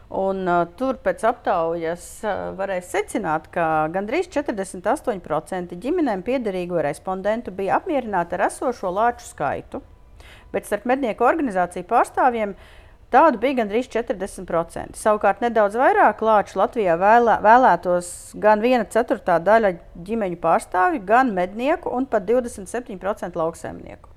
Un, 0.06 0.44
uh, 0.46 0.62
tur 0.78 1.00
pēc 1.02 1.24
aptaujas 1.26 2.04
uh, 2.22 2.52
varēja 2.54 2.84
secināt, 2.86 3.48
ka 3.50 3.88
gandrīz 3.90 4.28
48% 4.30 5.74
ģimenēm 5.82 6.22
piederīgo 6.22 6.78
respondentu 6.84 7.50
bija 7.50 7.80
apmierināti 7.80 8.38
ar 8.38 8.46
esošo 8.46 8.92
lāču 8.94 9.26
skaitu. 9.26 9.82
Bet 10.54 10.68
starp 10.68 10.86
mednieku 10.86 11.26
organizāciju 11.26 11.88
pārstāvjiem 11.90 12.54
tādu 13.10 13.42
bija 13.42 13.64
gandrīz 13.64 13.90
40%. 13.90 14.94
Savukārt 14.94 15.42
nedaudz 15.42 15.74
vairāk 15.80 16.22
lāču 16.22 16.62
Latvijā 16.62 16.94
vēlē, 17.02 17.40
vēlētos 17.42 18.12
gan 18.38 18.62
viena 18.62 18.86
ceturtā 18.86 19.40
daļa 19.42 19.74
ģimeņu 20.06 20.38
pārstāvju, 20.42 21.02
gan 21.08 21.34
mednieku 21.34 21.90
un 21.90 22.06
pat 22.06 22.30
27% 22.30 23.34
lauksaimnieku. 23.34 24.15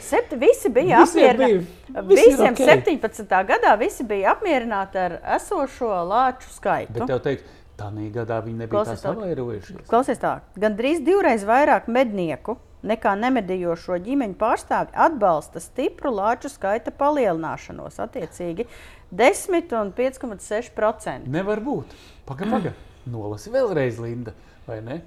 Septi, 0.00 0.36
visi 0.36 0.68
bija 0.72 1.02
apmierināti. 1.02 1.62
visi 2.08 2.30
Visiem 2.30 2.52
ok. 2.52 2.64
17. 3.00 3.38
gadā 3.48 3.72
visi 3.80 4.04
bija 4.04 4.34
apmierināti 4.36 5.00
ar 5.00 5.18
esošo 5.36 5.92
lāču 6.08 6.50
skaitu. 6.52 6.98
Bet 6.98 7.08
tev 7.08 7.22
teikt, 7.24 7.54
tā 7.80 7.88
gadā 8.14 8.42
viņi 8.44 8.58
nebija 8.64 8.74
Klausies 8.76 9.00
tā. 9.00 9.14
savairojušies. 9.14 9.86
Klausies 9.88 10.20
tā, 10.20 10.40
gan 10.60 10.76
drīz 10.78 11.00
divreiz 11.04 11.46
vairāk 11.48 11.88
mednieku 11.88 12.58
nekā 12.86 13.14
nemedījošo 13.18 13.98
ģimeņu 14.02 14.36
pārstāvji 14.40 14.96
atbalsta 15.04 15.62
stipru 15.62 16.12
lāču 16.14 16.50
skaita 16.50 16.92
palielināšanos, 16.98 18.00
attiecīgi 18.02 18.66
10 19.14 19.76
un 19.78 19.92
5,6%. 19.96 21.30
Nevar 21.30 21.62
būt. 21.62 21.94
Pagaid, 22.26 22.50
pagaid. 22.50 22.88
Nolasi 23.12 23.50
vēlreiz, 23.54 23.98
Linda, 24.02 24.34
vai 24.66 24.80
ne? 24.84 25.00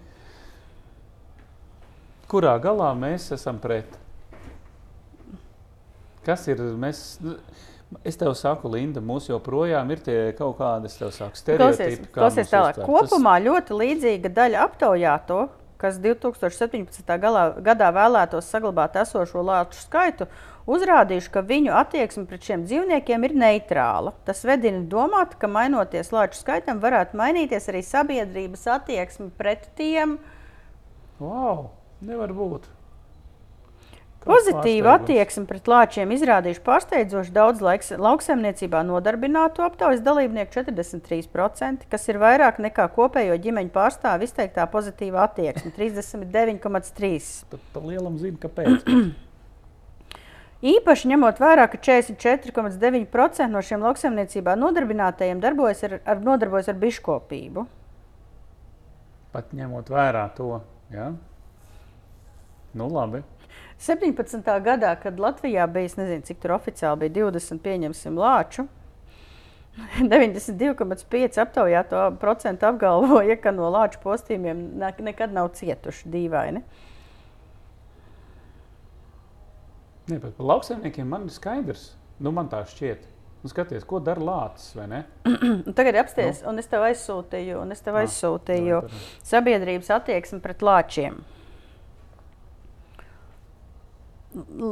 Kurā 2.31 2.55
galā 2.63 2.89
mēs 2.97 3.29
esam 3.35 3.59
pret? 3.61 3.99
Kas 6.25 6.47
ir? 6.49 6.61
Mēs, 6.81 7.01
es 8.03 8.17
tev 8.19 8.33
saku, 8.37 8.71
Linda, 8.73 9.03
mums 9.03 9.29
joprojām 9.29 9.91
ir 9.93 10.01
tie 10.05 10.17
kaut 10.37 10.57
kādi, 10.59 10.89
stereotipi. 10.89 12.09
klausies 12.15 12.49
tālāk. 12.51 12.81
Kopumā 12.87 13.37
ļoti 13.45 13.77
līdzīga 13.77 14.33
daļa 14.33 14.65
aptaujāto, 14.65 15.45
kas 15.81 15.99
2017. 16.01 17.15
Galā, 17.21 17.45
gadā 17.63 17.91
vēlētos 17.95 18.49
saglabāt 18.49 18.97
esošo 19.01 19.43
lāču 19.45 19.79
skaitu, 19.83 20.27
uzrādījuši, 20.71 21.31
ka 21.33 21.43
viņu 21.45 21.73
attieksme 21.77 22.25
pret 22.29 22.47
šiem 22.47 22.65
dzīvniekiem 22.65 23.27
ir 23.27 23.35
neitrāla. 23.37 24.15
Tas 24.25 24.41
vedina 24.47 24.81
domāt, 24.89 25.37
ka 25.41 25.49
mainoties 25.51 26.09
lāču 26.15 26.41
skaitam, 26.41 26.81
varētu 26.83 27.19
mainīties 27.19 27.69
arī 27.69 27.83
sabiedrības 27.85 28.65
attieksme 28.79 29.29
pret 29.37 29.69
tiem. 29.77 30.17
Tas, 30.17 30.33
wow, 31.21 31.69
nevar 32.03 32.33
būt. 32.35 32.74
Pārsteigums. 34.25 34.89
attieksmi 34.95 35.45
pret 35.45 35.67
lāčiem 35.69 36.13
izrādījuši 36.15 36.61
pārsteidzoši 36.65 37.33
daudz 37.35 37.61
laiks, 37.61 37.91
lauksaimniecībā 38.01 38.81
nodarbināto 38.87 39.61
aptaujas 39.65 40.01
dalībnieku 40.05 40.49
43%, 40.55 41.85
kas 41.91 42.09
ir 42.09 42.17
vairāk 42.21 42.57
nekā 42.63 42.87
kopējo 42.95 43.37
ģimeņu 43.43 43.69
pārstāvu 43.75 44.25
izteiktā 44.25 44.65
pozitīvā 44.71 45.27
attieksme- 45.29 45.69
39,3%. 45.77 47.45
Pat 47.51 47.69
pa 47.73 47.85
lielam 47.85 48.17
zinu, 48.17 48.41
kāpēc. 48.41 48.89
Īpaši 50.73 51.09
ņemot 51.11 51.37
vērā, 51.37 51.67
ka 51.69 51.77
44,9% 51.77 53.51
no 53.53 53.61
šiem 53.61 53.85
lauksaimniecībā 53.85 54.55
nodarbinātajiem 54.57 55.43
darbojas 55.43 55.83
ar, 55.85 55.99
ar, 56.01 56.23
nodarbojas 56.25 56.71
ar 56.73 56.79
biškopību. 56.81 57.67
Pat 59.35 59.53
ņemot 59.53 59.91
vērā 59.93 60.25
to. 60.33 60.63
Ja? 60.89 61.11
Nu, 62.73 62.89
labi. 62.89 63.21
17. 63.79 64.41
gadā, 64.63 64.93
kad 65.01 65.19
Latvijā 65.19 65.65
bija, 65.67 65.85
es 65.91 65.97
nezinu, 65.99 66.23
cik 66.25 66.39
tur 66.43 66.53
oficiāli 66.55 66.99
bija 67.05 67.13
20, 67.27 67.59
pieņemsim, 67.65 68.15
lāču. 68.17 68.67
92,5% 69.99 71.41
aptaujāto 71.43 72.05
procentu 72.21 72.69
apgalvoja, 72.69 73.35
ka 73.43 73.51
no 73.51 73.67
lāču 73.73 73.99
postījumiem 74.05 74.61
ne- 74.79 74.93
nekad 75.09 75.33
nav 75.35 75.49
cietuši 75.59 76.07
dīvaini. 76.13 76.61
Nē, 80.05 80.19
bet 80.21 80.35
par 80.37 80.45
lauksaimniekiem 80.53 81.07
man 81.09 81.25
ir 81.27 81.33
skaidrs. 81.33 81.89
Nu, 82.21 82.31
man 82.31 82.47
tā 82.47 82.61
šķiet. 82.69 83.03
Nu, 83.43 83.49
skaties, 83.51 83.83
ko 83.85 83.99
dara 83.99 84.21
ne? 84.89 85.03
Un 85.67 85.73
tagad 85.77 85.97
apsties, 86.01 86.39
no. 86.41 86.49
un 86.53 86.61
es 86.61 86.69
tev 86.71 86.85
aizsūtīju, 86.87 87.59
un 87.61 87.73
es 87.75 87.81
tev 87.85 87.97
Ah, 87.99 88.05
aizsūtīju 88.05 88.79
vai 88.79 88.87
par- 88.87 89.03
sabiedrības 89.33 89.91
attieksmi 89.99 90.39
pret 90.41 90.63
lāčiem. 90.65 91.19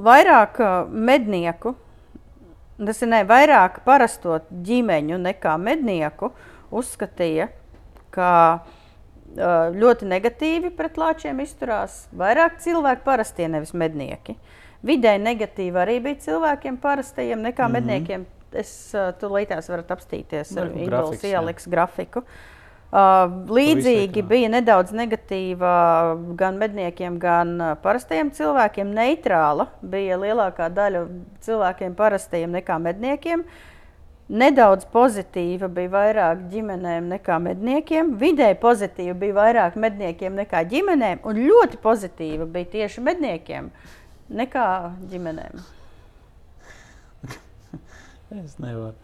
Vairāk 0.04 0.60
uh, 0.60 0.92
mednieku, 0.92 1.76
tas 2.78 3.02
ir 3.04 3.12
ne, 3.12 3.22
vairāk 3.28 3.82
parasto 3.86 4.42
ģimeņu 4.68 5.20
nekā 5.24 5.56
mednieku, 5.62 6.34
uzskatīja, 6.74 7.48
ka 8.14 8.30
uh, 8.60 9.72
ļoti 9.72 10.10
negatīvi 10.10 10.74
pret 10.76 11.00
lāčiem 11.00 11.40
izturās. 11.46 12.04
Vairāk 12.12 12.60
cilvēku 12.64 13.06
parastie, 13.08 13.48
nevis 13.48 13.72
mednieki. 13.78 14.36
Vidēji 14.84 15.22
negatīvi 15.24 15.80
arī 15.80 16.00
bija 16.04 16.20
cilvēkiem 16.26 16.78
parastajiem 16.84 17.40
nekā 17.40 17.68
mm. 17.68 17.70
-hmm. 17.70 17.74
medniekiem. 17.80 18.26
Es 18.54 18.92
uh, 18.94 19.14
tur 19.18 19.32
līdās 19.34 19.70
varat 19.70 19.92
apstīties 19.96 20.58
ar 20.58 20.70
grafiks, 20.70 21.24
jā. 21.24 21.40
ieliks 21.40 21.68
grafiku. 21.68 22.20
Uh, 22.20 22.54
līdzīgi 22.94 24.22
Pavisam, 24.22 24.22
jā. 24.22 24.30
bija 24.30 24.50
nedaudz 24.54 24.94
negatīva 24.94 25.74
gan 26.38 26.60
medniekiem, 26.62 27.18
gan 27.22 27.56
uh, 27.58 27.74
parastajiem 27.82 28.30
cilvēkiem. 28.38 28.92
Neitrāla 28.94 29.68
bija 29.82 30.20
lielākā 30.22 30.70
daļa 30.70 31.02
cilvēkiem 31.42 31.96
parastajiem 31.98 32.54
nekā 32.60 32.78
medniekiem. 32.84 33.46
Nedaudz 34.34 34.86
pozitīva 34.94 35.68
bija 35.74 35.92
vairāk 35.94 36.46
ģimenēm 36.54 37.10
nekā 37.16 37.40
medniekiem. 37.44 38.14
Vidēji 38.22 38.62
pozitīva 38.62 39.18
bija 39.26 39.40
vairāk 39.42 39.76
medniekiem 39.76 40.38
nekā 40.38 40.64
ģimenēm. 40.70 41.26
Un 41.26 41.42
ļoti 41.50 41.82
pozitīva 41.82 42.46
bija 42.46 42.72
tieši 42.78 43.04
medniekiem 43.10 43.74
nekā 44.30 44.68
ģimenēm. 45.10 45.66
Es 48.34 48.58
nevaru. 48.62 48.96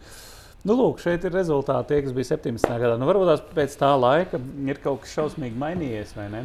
Nu, 0.67 0.76
lūk, 0.76 0.98
šeit 1.00 1.24
ir 1.24 1.32
rezultāti, 1.32 1.93
tie, 1.93 2.02
kas 2.04 2.15
bija 2.15 2.28
17. 2.34 2.74
gadā. 2.82 2.98
Nu, 3.00 3.08
varbūt 3.08 3.54
pēc 3.56 3.78
tā 3.80 3.93
laika 3.95 4.41
ir 4.67 4.82
kaut 4.84 5.06
kas 5.06 5.13
šausmīgi 5.15 5.56
mainījies, 5.60 6.12
vai 6.17 6.26
ne? 6.34 6.41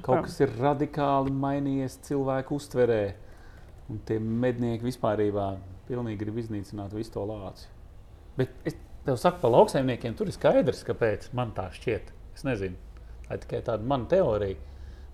Kaut 0.00 0.24
kas 0.24 0.38
ir 0.40 0.54
radikāli 0.56 1.34
mainījies 1.36 1.98
cilvēku 2.08 2.56
uztverē. 2.56 3.02
Un 3.92 4.00
tie 4.08 4.16
mednieki 4.16 4.88
vispār 4.88 5.20
grib 6.16 6.40
iznīcināt 6.40 6.96
visu 6.96 7.12
to 7.12 7.26
lāci. 7.28 7.68
Bet 8.40 8.56
es 8.64 8.78
tev 9.04 9.20
saku, 9.20 9.42
par 9.42 9.52
lauksaimniekiem 9.52 10.16
tur 10.16 10.32
ir 10.32 10.38
skaidrs, 10.38 10.80
kāpēc 10.88 11.28
man 11.36 11.52
tā 11.52 11.68
šķiet. 11.76 12.08
Es 12.34 12.48
nezinu, 12.48 12.80
tā 13.28 13.36
ir 13.36 13.44
tikai 13.44 13.60
tāda 13.68 13.84
mana 13.84 14.08
teorija. 14.08 14.56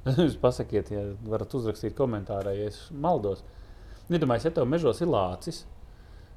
Jūs 0.14 0.38
pasakiet, 0.40 0.94
ja 0.94 1.08
varat 1.26 1.58
uzrakstīt 1.58 1.98
komentārā, 1.98 2.54
ja 2.54 2.70
es 2.70 2.84
maldos. 2.94 3.42
Iedomājieties, 4.06 4.46
ja 4.46 4.58
tev 4.60 4.70
mežos 4.70 5.02
ir 5.02 5.10
lācis, 5.10 5.64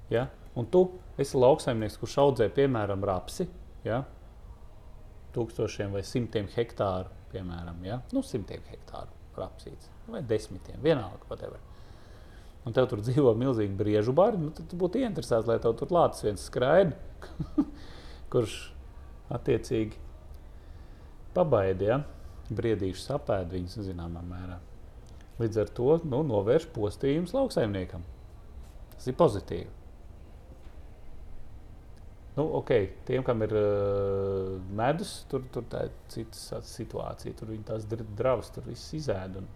ja? 0.09 0.31
Un 0.59 0.69
tu 0.69 0.83
esi 1.19 1.37
lauksaimnieks, 1.37 1.97
kurš 2.01 2.17
audzē 2.23 2.49
piemēram 2.53 3.03
rapsi, 3.07 3.47
ja? 3.85 4.03
tūkstošiem 5.33 5.93
vai 5.95 6.03
simtiem 6.05 6.47
hektāru, 6.53 7.09
piemēram, 7.33 7.79
ja? 7.87 7.99
nu, 8.13 8.21
simtiem 8.25 8.61
hektāru 8.69 9.09
rapsītes 9.37 9.89
vai 10.07 10.21
desmitiem, 10.27 10.77
vienalga. 10.83 11.25
Whatever. 11.29 11.61
Un 12.63 12.75
tev 12.75 12.87
tur 12.91 13.01
dzīvo 13.03 13.33
milzīgi 13.35 13.75
briežu 13.75 14.13
bari, 14.15 14.39
nu, 14.39 14.51
tad 14.55 14.69
tu 14.71 14.79
būtu 14.79 15.01
interesēts, 15.03 15.49
lai 15.49 15.59
tev 15.63 15.75
tur 15.79 15.91
lācis 15.91 16.27
viens 16.27 16.45
skraida, 16.47 16.95
kurš 18.31 18.57
attiecīgi 19.33 19.99
pabaida, 21.35 21.89
ja? 21.89 21.99
briedīšu 22.53 23.01
sapēd 23.01 23.55
viņus 23.55 23.81
zināmā 23.87 24.21
mērā. 24.27 24.59
Līdz 25.39 25.63
ar 25.63 25.71
to 25.73 25.95
nu, 26.05 26.21
novērš 26.27 26.67
postījumus 26.75 27.33
lauksaimniekam. 27.33 28.03
Tas 28.93 29.07
ir 29.09 29.17
pozitīvi. 29.17 29.71
Nu, 32.35 32.47
ok, 32.57 32.71
tiem, 33.05 33.21
kam 33.25 33.43
ir 33.45 33.51
uh, 33.53 34.55
medus, 34.73 35.19
tur, 35.29 35.43
tur 35.53 35.65
tā 35.69 35.83
ir 35.85 35.91
cita 36.09 36.61
situācija. 36.65 37.35
Tur 37.37 37.51
viņi 37.53 37.67
tās 37.67 37.85
dr- 37.89 38.07
dravas, 38.17 38.49
tur 38.55 38.65
viss 38.65 38.95
izēd. 38.97 39.37
Un, 39.37 39.49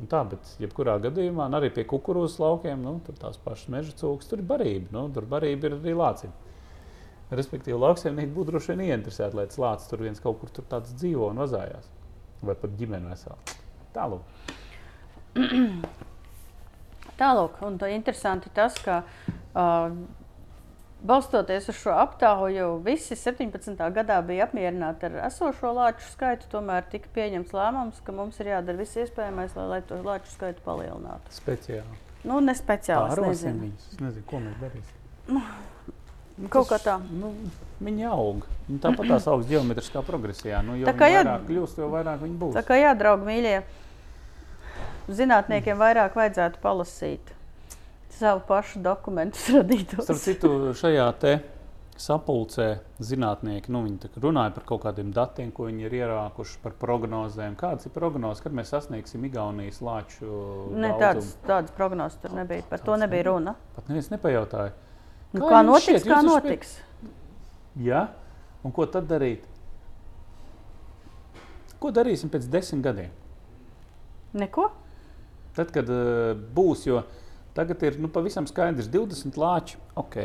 un 0.00 0.08
tā, 0.08 0.22
bet 0.30 0.54
jebkurā 0.62 0.96
gadījumā, 1.04 1.50
arī 1.58 1.68
pie 1.76 1.84
kukurūzas 1.90 2.38
laukiem, 2.40 2.80
nu, 2.80 2.94
tur 3.04 3.18
tās 3.20 3.36
pašas 3.44 3.68
meža 3.74 3.92
cūkas, 4.00 4.30
tur 4.30 4.40
ir 4.40 4.48
barība. 4.48 4.88
Nu, 4.96 5.04
tur 5.12 5.28
barība 5.28 5.68
ir 5.68 5.76
arī 5.76 5.92
lācim. 5.98 6.32
Respektīvi, 7.28 7.76
lauksaimnieki 7.76 8.32
būtu 8.32 8.54
droši 8.54 8.72
vien 8.72 8.86
ieinteresēti, 8.86 9.36
lai 9.36 9.44
tas 9.50 9.60
lācis 9.60 9.90
tur 9.90 10.00
viens 10.06 10.22
kaut 10.24 10.38
kur 10.40 10.52
tur 10.56 10.64
tāds 10.70 10.94
dzīvo 10.96 11.28
un 11.28 11.42
vazājās. 11.42 11.90
Vai 12.40 12.54
pat 12.56 12.72
ģimene 12.78 13.10
vesela. 13.10 13.36
Tālāk. 13.92 14.22
Tālāk, 17.20 17.60
un 17.68 17.76
tā 17.76 17.92
interesanti 17.92 18.48
tas, 18.56 18.78
ka 18.80 19.02
uh, 19.04 19.92
balstoties 21.02 21.68
uz 21.68 21.76
šo 21.78 21.90
aptauju, 21.94 22.78
visi 22.84 23.14
17. 23.16 23.76
gadā 23.94 24.18
bija 24.26 24.46
apmierināti 24.48 25.06
ar 25.08 25.20
esošo 25.28 25.70
lāču 25.76 26.08
skaitu. 26.12 26.48
Tomēr 26.52 26.84
tika 26.90 27.08
pieņemts 27.14 27.54
lēmums, 27.54 28.02
ka 28.04 28.12
mums 28.12 28.40
ir 28.42 28.50
jādara 28.54 28.80
viss 28.80 28.96
iespējamais, 28.98 29.54
lai, 29.56 29.66
lai 29.76 29.80
to 29.86 30.00
lāču 30.02 30.32
skaitu 30.34 30.64
palielinātu. 30.66 31.32
Speciāli. 31.38 32.02
Nu, 32.26 32.40
ne 32.42 32.54
speciāli. 32.58 33.12
Pārosim 33.14 33.30
nezinu. 33.30 33.60
viņus. 33.68 33.88
Es 33.94 34.00
nezinu, 34.02 34.26
ko 34.26 34.42
mēs 34.42 34.58
darīsim. 34.62 34.96
Kaut 36.50 36.68
kā 36.70 36.78
tā. 36.82 36.98
Nu, 37.10 37.32
viņi 37.82 38.04
aug. 38.10 38.44
Viņi 38.68 38.82
tāpat 38.82 39.08
tās 39.10 39.24
augsts 39.30 39.50
geometriskā 39.50 40.02
progresijā. 40.06 40.60
Nu, 40.66 40.76
jo 40.78 40.86
kā 40.98 41.08
jā- 41.10 41.24
vairāk 41.24 41.46
kļūst, 41.48 41.78
jo 41.82 41.88
vairāk 41.94 42.22
viņi 42.22 42.38
būs. 42.42 42.54
Tā 42.58 42.62
kā 42.66 42.78
jā, 42.78 42.92
draugi, 42.98 43.26
mīļie, 43.26 43.56
zinātniekiem 45.08 45.78
vairāk 45.80 46.14
vajadzētu 46.18 46.62
palasīt 46.62 47.32
savu 48.18 48.42
pašu 48.48 48.82
dokumentus 48.84 49.46
radītos. 49.56 50.04
Starp 50.06 50.20
citu, 50.22 50.50
šajā 50.78 51.06
te 51.22 51.38
sapulcē 51.98 52.66
zinātnieki 53.02 53.72
nu, 53.74 53.82
kā 53.98 54.20
runāja 54.22 54.52
par 54.54 54.66
kaut 54.68 54.84
kādiem 54.84 55.10
datiem, 55.14 55.50
ko 55.54 55.66
viņi 55.66 55.88
ir 55.88 55.96
ierākuši 55.98 56.60
par 56.62 56.76
prognozēm. 56.78 57.56
Kādas 57.58 57.88
ir 57.88 57.94
prognozes, 57.94 58.42
kad 58.44 58.54
mēs 58.54 58.70
sasniegsim 58.70 59.24
Igaunijas 59.26 59.80
lāču? 59.82 60.28
Ne, 60.78 60.92
tādas, 61.00 61.32
tādas 61.46 61.74
prognozes 61.74 62.20
tur 62.22 62.36
nebija. 62.38 62.62
Par 62.70 62.82
to 62.86 62.98
nebija 63.02 63.26
runa. 63.32 63.56
Pat 63.74 63.90
neviens 63.90 64.12
nepajautāja. 64.14 64.76
Nu, 65.34 65.42
Kā 65.42 65.50
kā 65.50 65.60
jums 65.60 65.70
notiks, 65.72 65.88
šķiet? 65.90 66.08
kā 66.08 66.20
notiks? 66.24 66.74
Ja? 67.82 68.04
Un 68.64 68.74
ko 68.74 68.86
tad 68.90 69.10
darīt? 69.10 69.44
Ko 71.82 71.90
darīsim 71.94 72.30
pēc 72.32 72.46
desmit 72.50 72.86
gadiem? 72.86 73.10
Neko? 74.38 74.70
Tad, 75.58 75.70
kad 75.74 75.90
uh, 75.90 76.32
būs, 76.54 76.86
jo 76.86 77.02
tagad 77.58 77.82
ir 77.82 77.98
nu, 77.98 78.10
pavisam 78.14 78.46
skaidrs, 78.46 78.88
20 78.94 79.40
lāči, 79.40 79.80
ok, 79.98 80.22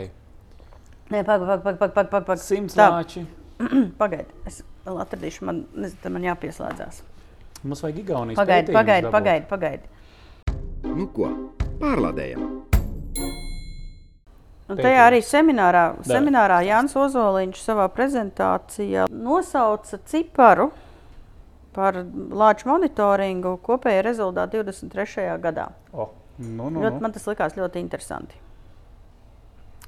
Nē, 1.11 1.21
pagaidi, 1.27 1.45
pagaidi, 1.45 1.77
pagaidi. 1.79 2.09
Pag, 2.09 2.25
pag, 2.25 2.37
100 2.39 2.77
Tā. 2.77 2.85
lāči. 2.89 3.25
pagaidi. 4.01 4.31
Es 4.49 4.61
vēl 4.85 5.01
atradīšu, 5.03 5.45
man, 5.49 5.63
nezinu, 5.75 6.11
man 6.15 6.27
jāpieslēdzās. 6.29 7.01
Mums 7.63 7.83
vajag 7.83 7.99
Igaunijas 8.01 8.39
Pagaidi, 8.39 8.73
pagaidi, 8.75 9.11
pagaidi. 9.11 9.45
pagaidi. 9.47 9.91
Nu 10.83 11.07
ko, 11.15 11.29
pārlādējam! 11.79 12.47
Un 14.73 14.79
tajā 14.79 15.05
arī 15.05 15.19
seminārā, 15.23 15.83
seminārā. 16.07 16.61
Jānis 16.65 16.95
Ozoliņš 16.97 17.61
savā 17.61 17.85
prezentācijā 17.93 19.05
nosauca 19.11 19.99
ciparu 20.09 20.69
par 21.75 21.99
lāču 22.41 22.71
monitoringu 22.71 23.57
kopējā 23.63 24.03
rezultātā 24.07 24.63
23. 24.63 25.27
gadā. 25.43 25.69
O, 25.93 26.09
nu, 26.37 26.69
nu, 26.69 26.81
Ļoti, 26.81 26.95
nu. 26.97 27.01
man 27.05 27.11
tas 27.15 27.27
likās 27.29 27.55
ļoti 27.57 27.81
interesanti. 27.83 28.39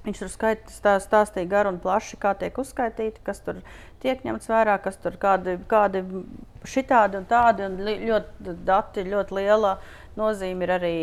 Viņš 0.06 0.20
tur 0.22 0.30
skait, 0.30 0.68
stā, 0.70 0.92
stāstīja 1.02 1.50
garu 1.50 1.72
un 1.74 1.80
plaši, 1.82 2.20
kā 2.22 2.36
tiek 2.38 2.54
uzskaitīti, 2.62 3.24
kas 3.26 3.40
tur 3.42 3.64
tiek 4.04 4.22
ņemts 4.22 4.52
vērā, 4.52 4.76
kas 4.84 5.00
tur 5.02 5.16
kādi, 5.18 5.56
kādi 5.72 6.04
šitādi 6.70 7.18
un 7.18 7.26
tādi. 7.26 7.66
Un 7.66 7.80
ļoti 7.82 8.54
dati, 8.68 9.02
ļoti 9.10 9.34
liela 9.40 9.80
nozīme 10.20 10.68
ir 10.68 10.76
arī 10.78 10.94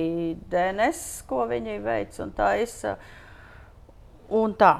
DNS, 0.54 1.02
ko 1.26 1.48
viņi 1.50 1.80
veic 1.82 2.20
un 2.22 2.30
tā 2.38 2.52
izsa. 2.62 2.94
Un 4.30 4.54
tā. 4.54 4.76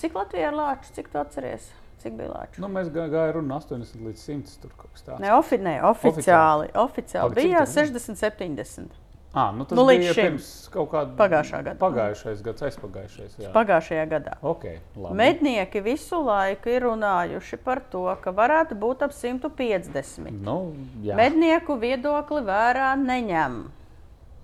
Cik 0.00 0.16
Latvijā 0.16 0.48
ir 0.50 0.56
lāču, 0.56 0.96
cik 0.96 1.12
tu 1.12 1.20
atceries? 1.20 1.68
Cik 2.00 2.16
bija 2.16 2.32
lāču? 2.32 2.60
Nu, 2.64 2.68
mēs 2.72 2.88
gā- 2.92 3.08
gājām 3.12 3.34
runa 3.38 3.60
80 3.60 4.00
līdz 4.00 4.24
100. 4.32 4.56
Tur 4.62 4.70
kaut 4.76 4.92
kas 4.96 5.02
tāds. 5.02 5.20
Ne, 5.20 5.34
ofi, 5.36 5.58
ne, 5.58 5.76
oficiāli. 5.82 6.72
oficiāli. 6.72 7.28
Tur 7.28 7.34
bija? 7.36 7.66
60, 7.68 8.16
70. 8.16 8.96
À, 9.36 9.50
nu, 9.52 9.66
tas 9.68 9.76
Nu, 9.76 9.84
bija 9.84 10.14
šim. 10.16 10.22
pirms 10.38 10.46
kaut 10.72 10.86
kāda 10.94 11.12
Pagājušā 11.18 11.58
gada. 11.60 11.74
Pagājušais 11.80 12.38
gads, 12.46 12.62
aizpagājušais. 12.64 13.34
Jā. 13.42 13.50
Pagājušajā 13.52 14.04
gadā. 14.08 14.36
Okay, 14.40 14.78
labi. 14.96 15.16
Mednieki 15.18 15.82
visu 15.84 16.20
laiku 16.24 16.70
ir 16.72 16.86
runājuši 16.88 17.58
par 17.60 17.82
to, 17.92 18.06
ka 18.24 18.32
varētu 18.32 18.78
būt 18.80 19.04
ap 19.04 19.12
150. 19.12 20.30
Nu, 20.40 20.72
jā. 21.04 21.18
Mednieku 21.20 21.76
viedokli 21.82 22.40
vērā 22.48 22.94
neņem. 22.96 23.60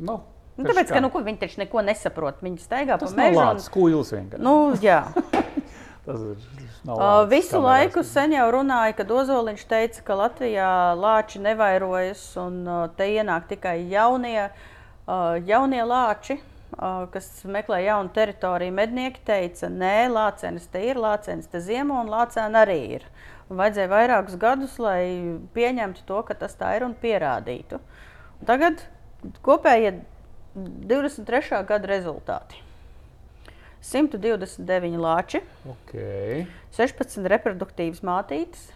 Nu, 0.05 0.19
Nu, 0.53 0.67
tāpēc, 0.69 0.91
ka 0.93 0.99
kā? 0.99 1.01
nu, 1.01 1.09
ko, 1.09 1.23
viņi 1.25 1.39
taču 1.41 1.63
neko 1.63 1.81
nesaprot. 1.81 2.43
Viņi 2.45 2.59
staigā 2.61 2.99
pa 3.01 3.07
Tas 3.07 3.15
mežu. 3.17 3.39
lācis, 3.41 3.71
kuils 3.73 4.11
vienkārši. 4.13 4.45
Nu, 4.45 4.75
jā. 4.85 4.99
Tas 6.07 6.21
ir 6.21 6.37
Uh, 6.83 7.23
visu 7.31 7.57
kamerās. 7.57 7.63
laiku 7.63 8.03
sen 8.03 8.33
jau 8.35 8.49
runāja, 8.51 8.93
kad 8.99 9.11
Ozoliņš 9.15 9.61
teica, 9.71 10.01
ka 10.03 10.15
Latvijā 10.19 10.71
lāči 10.99 11.39
nevairojas 11.39 12.25
un 12.43 12.57
uh, 12.67 12.89
te 12.99 13.07
ienāk 13.07 13.47
tikai 13.53 13.77
jaunie, 13.89 14.49
uh, 14.51 14.72
jaunie 15.07 15.83
lāči. 15.83 16.39
uh, 16.39 17.07
Kas 17.13 17.29
meklē 17.45 17.83
jaunu 17.85 18.13
teritoriju, 18.15 18.73
mednieki 18.75 19.23
teica, 19.27 19.69
nē, 19.69 20.09
lācenis 20.13 20.69
te 20.73 20.83
ir, 20.87 21.01
lācenis 21.01 21.51
te 21.51 21.61
ziemo 21.61 22.01
un 22.01 22.11
lācēni 22.13 22.59
arī 22.63 22.79
ir. 22.99 23.07
Un 23.51 23.59
vajadzēja 23.61 23.91
vairākus 23.93 24.39
gadus, 24.41 24.79
lai 24.81 25.37
pieņemtu 25.55 26.07
to, 26.09 26.23
ka 26.25 26.35
tas 26.39 26.57
tā 26.57 26.73
ir 26.79 26.87
un 26.87 26.95
pierādītu. 26.97 27.81
Un 28.41 28.49
tagad 28.49 28.87
kopējie 29.45 29.99
23. 30.55 31.63
gada 31.69 31.91
rezultāti. 31.91 32.61
129 33.83 34.99
lāči, 35.03 35.43
Okay. 35.67 36.47
16 36.79 37.27
reproduktīvas 37.27 38.01
mātītes 38.07 38.69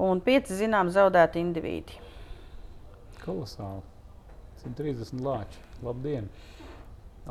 un 0.00 0.22
5 0.24 0.54
zinām 0.56 0.88
zaudēti 0.90 1.42
indivīdi. 1.44 2.00
Kolosāli. 3.20 3.93
130 4.64 5.22
lāči. 5.24 5.62
Labdien! 5.84 6.28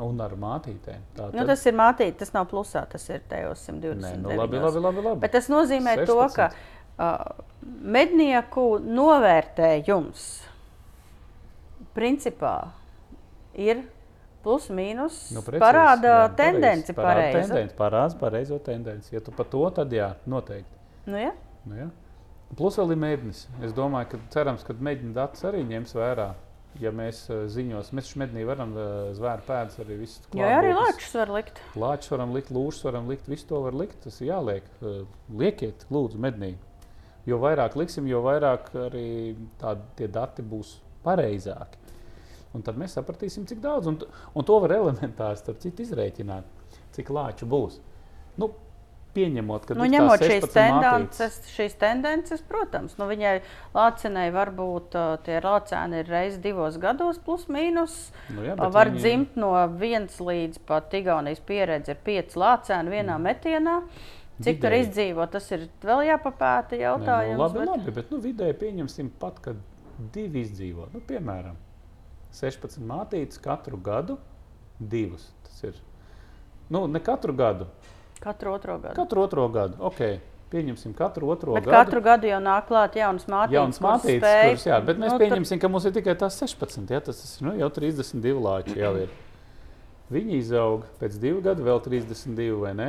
Un 0.02 0.18
ar 0.18 0.32
mātītēm. 0.34 1.02
Tā 1.14 1.28
Nu, 1.36 1.44
tas 1.46 1.60
ir 1.70 1.76
mātīte, 1.78 2.16
tas 2.24 2.32
nav 2.34 2.48
plusā, 2.50 2.82
tas 2.90 3.04
ir 3.14 3.22
tajos 3.30 3.60
120. 3.68 4.00
Nē, 4.02 4.14
nu, 4.24 4.32
labi, 4.34 4.58
labi, 4.58 4.80
labi, 4.82 5.04
labi. 5.06 5.20
Bet 5.22 5.36
tas 5.36 5.46
nozīmē 5.52 5.94
16. 6.00 6.08
to, 6.10 6.24
ka 6.34 6.48
uh, 6.50 7.44
mednieku 7.94 8.64
novērtējums 8.82 10.24
principā 11.94 12.56
ir 13.54 13.84
plus 14.44 14.66
mīnus. 14.74 15.18
Nu, 15.34 15.44
precīzi, 15.46 15.62
parāda 15.62 16.10
jā, 16.10 16.30
tendenci 16.42 16.94
parāda 16.96 17.20
pareizi. 17.20 17.38
tendenci, 17.40 17.76
parāda 17.78 18.18
pareizo 18.20 18.58
tendenci. 18.66 19.14
Ja 19.14 19.22
tu 19.24 19.32
par 19.36 19.48
to, 19.52 19.62
tad 19.78 19.94
jā, 19.94 20.10
noteikti. 20.28 20.82
Nu, 21.06 21.20
ja? 21.20 21.30
Nu, 21.64 21.78
ja. 21.78 21.88
Plus 22.58 22.76
vēl 22.78 22.92
ir 22.94 23.00
mēģinājums. 23.00 23.44
Es 23.66 23.72
domāju, 23.74 24.10
ka 24.12 24.20
cerams, 24.34 24.66
ka 24.66 24.76
mēģinājums 24.76 25.16
datus 25.16 25.46
arī 25.48 25.62
ņems 25.70 25.94
vērā. 25.96 26.28
Ja 26.82 26.90
mēs 26.90 27.20
uh, 27.30 27.44
ziņos, 27.50 27.92
mēs 27.94 28.08
taču 28.08 28.18
mednī 28.24 28.42
varam 28.48 28.72
uh, 28.74 28.86
zvēru 29.14 29.44
pēdas 29.46 29.78
arī 29.84 30.00
visu 30.00 30.24
Jā, 30.34 30.48
arī 30.58 30.72
lāčus 30.74 31.12
var 31.14 31.30
likt. 31.36 31.60
Lāčus 31.78 32.10
varam 32.10 32.34
likt, 32.34 32.50
lūšus 32.54 32.88
varam 32.88 33.06
likt, 33.10 33.28
visu 33.30 33.46
to 33.52 33.60
var 33.62 33.76
likt. 33.78 34.00
Tas 34.02 34.18
ir 34.20 34.32
jāliek. 34.32 34.66
Uh, 34.82 35.04
liekiet, 35.38 35.86
lūdzu, 35.94 36.18
mednī. 36.24 36.54
Jo 37.30 37.38
vairāk 37.40 37.78
liksim, 37.78 38.08
jo 38.10 38.20
vairāk 38.26 38.72
arī 38.88 39.06
tādi 39.60 39.86
tie 40.00 40.10
dati 40.12 40.44
būs 40.44 40.74
pareizāki. 41.06 41.80
Un 42.54 42.62
tad 42.66 42.78
mēs 42.78 42.98
sapratīsim, 42.98 43.46
cik 43.50 43.62
daudz. 43.62 43.88
Un, 43.90 43.98
un 44.34 44.46
to 44.46 44.58
var 44.62 44.74
elementāri 44.76 45.40
starp 45.40 45.62
citu 45.62 45.86
izrēķināt, 45.86 46.74
cik 46.94 47.10
lāču 47.14 47.48
būs. 47.50 47.80
Nu, 48.40 48.50
pieņemot, 49.14 49.66
ka 49.68 49.76
Nu, 49.78 49.86
ņemot 49.90 50.22
šīs 50.24 50.44
16 50.44 50.54
tendences, 50.56 51.38
šīs 51.54 51.76
tendences, 51.80 52.42
protams, 52.48 52.96
nu, 52.98 53.06
viņai 53.10 53.34
lācinei 53.74 54.26
varbūt 54.34 54.96
uh, 54.98 55.14
tie 55.26 55.38
lācēni 55.44 56.02
ir 56.02 56.10
reizes 56.10 56.40
divos 56.44 56.76
gados, 56.82 57.18
plus 57.22 57.46
mīnus. 57.52 57.94
Nu, 58.34 58.42
jā, 58.46 58.56
Var 58.58 58.90
viņi- 58.90 59.00
dzimt 59.04 59.36
no 59.40 59.52
viens 59.78 60.18
līdz 60.18 60.58
pat 60.66 60.92
Igaunijas 60.98 61.40
pieredze 61.40 61.94
ir 61.94 62.02
pieci 62.04 62.38
lācēni 62.38 62.90
vienā 62.90 63.16
mm. 63.18 63.26
metienā. 63.30 63.78
Cik 64.42 64.58
tur 64.60 64.72
Vidēji. 64.74 64.88
izdzīvo, 64.88 65.24
tas 65.30 65.44
ir 65.54 65.68
vēl 65.86 66.00
jāpapēta 66.08 66.74
Nē, 66.74 66.80
jautājums. 66.82 67.36
nu, 67.38 67.42
labi, 67.44 67.58
bet- 67.60 67.68
labi, 67.68 67.92
bet 68.00 68.10
nu, 68.10 68.18
vidēji 68.18 68.56
pieņemsim 68.58 69.10
pat, 69.20 69.38
kad 69.40 69.56
divi 70.12 70.42
izdzīvo. 70.42 70.88
Nu, 70.92 70.98
piemēram, 71.06 71.54
16 72.34 72.82
mātītes 72.82 73.38
katru 73.38 73.78
gadu, 73.78 74.16
divas. 74.80 75.28
Tas 75.46 75.62
ir 75.68 75.74
nu, 76.68 76.86
ne 76.90 76.98
katru 76.98 77.32
gadu, 77.32 77.68
Katru 78.24 78.54
otro 78.56 78.78
gadu. 78.80 78.94
katru 78.96 79.20
otro 79.26 79.48
gadu. 79.52 79.76
Okay. 79.90 80.20
Pieņemsim 80.54 80.92
katru 80.94 81.28
otro 81.34 81.54
Bet 81.56 81.64
gadu. 81.64 81.74
katru 81.76 82.00
gadu 82.04 82.28
jau 82.30 82.38
nāk 82.40 82.68
klāt 82.68 82.94
jaunas 82.96 83.24
mātītes. 83.26 83.56
Jauns 83.56 83.78
kuras 83.80 84.04
mātītes, 84.04 84.20
spēj- 84.22 84.48
kuras, 84.52 84.66
jā, 84.68 84.78
bet 84.86 84.98
mēs 85.02 85.12
nu, 85.12 85.18
pieņemsim, 85.18 85.60
ka 85.60 85.68
mums 85.68 85.84
ir 85.88 85.92
tikai 85.96 86.14
tās 86.20 86.36
16. 86.40 86.90
Ja, 86.94 87.00
tas 87.00 87.22
ir 87.40 87.46
nu, 87.48 87.54
jau 87.58 87.68
32 87.74 88.38
lāči. 88.44 88.76
Jau 88.78 88.92
ir. 89.02 89.08
Viņi 90.14 90.38
izaug 90.38 90.84
pēc 91.00 91.18
divu 91.18 91.40
gadu, 91.42 91.64
vēl 91.66 91.80
32, 91.82 92.60
vai 92.60 92.72
ne? 92.74 92.88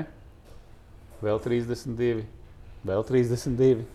Vēl 1.23 1.39
32, 1.41 2.25
vēl 2.85 3.03
32. 3.07 3.85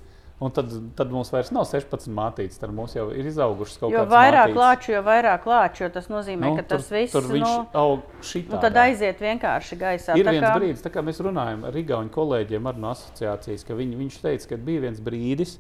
Un 0.40 0.50
tad, 0.56 0.70
tad 0.96 1.10
mums 1.12 1.28
vairs 1.34 1.50
nav 1.52 1.66
16 1.68 2.08
mātītes. 2.16 2.56
Tad 2.58 2.70
mums 2.72 2.94
jau 2.96 3.10
ir 3.12 3.26
izaugušas 3.28 3.76
kaut 3.82 3.92
Jo 3.92 4.06
kādas 4.06 4.14
vairāk 4.14 4.46
mātītes. 4.54 4.60
lāču, 4.62 4.92
jo 4.94 5.02
vairāk 5.04 5.42
lāču, 5.44 5.82
jo 5.84 5.88
tas 5.92 6.06
nozīmē, 6.08 6.48
Nu, 6.48 6.56
ka 6.56 6.62
tas 6.62 6.86
tur, 6.88 6.96
viss 6.96 7.12
tur 7.12 7.22
viņš 7.28 7.44
nu, 7.44 7.66
aug 7.76 8.00
šitā. 8.24 8.54
nu, 8.54 8.60
tad 8.62 8.78
aiziet 8.80 9.20
vienkārši 9.20 9.76
gaisā. 9.82 10.16
Ir 10.16 10.24
viens 10.24 10.46
kā- 10.46 10.54
brīdis, 10.56 10.82
kā 10.96 11.02
mēs 11.04 11.20
runājam 11.20 11.66
ar 11.68 11.72
Igaunu 11.76 12.08
kolēģiem 12.10 12.66
ar 12.72 12.74
no 12.80 12.88
asociācijas, 12.94 13.66
ka 13.68 13.74
viņi, 13.74 13.96
viņš 14.00 14.20
teica, 14.22 14.48
ka 14.48 14.56
bija 14.56 14.80
viens 14.80 15.00
brīdis, 15.00 15.58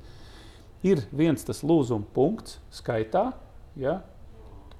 ir 0.82 1.04
viens 1.12 1.44
tas 1.44 1.60
lūzuma 1.62 2.06
punkts 2.14 2.56
skaitā, 2.72 3.34
ja, 3.76 4.00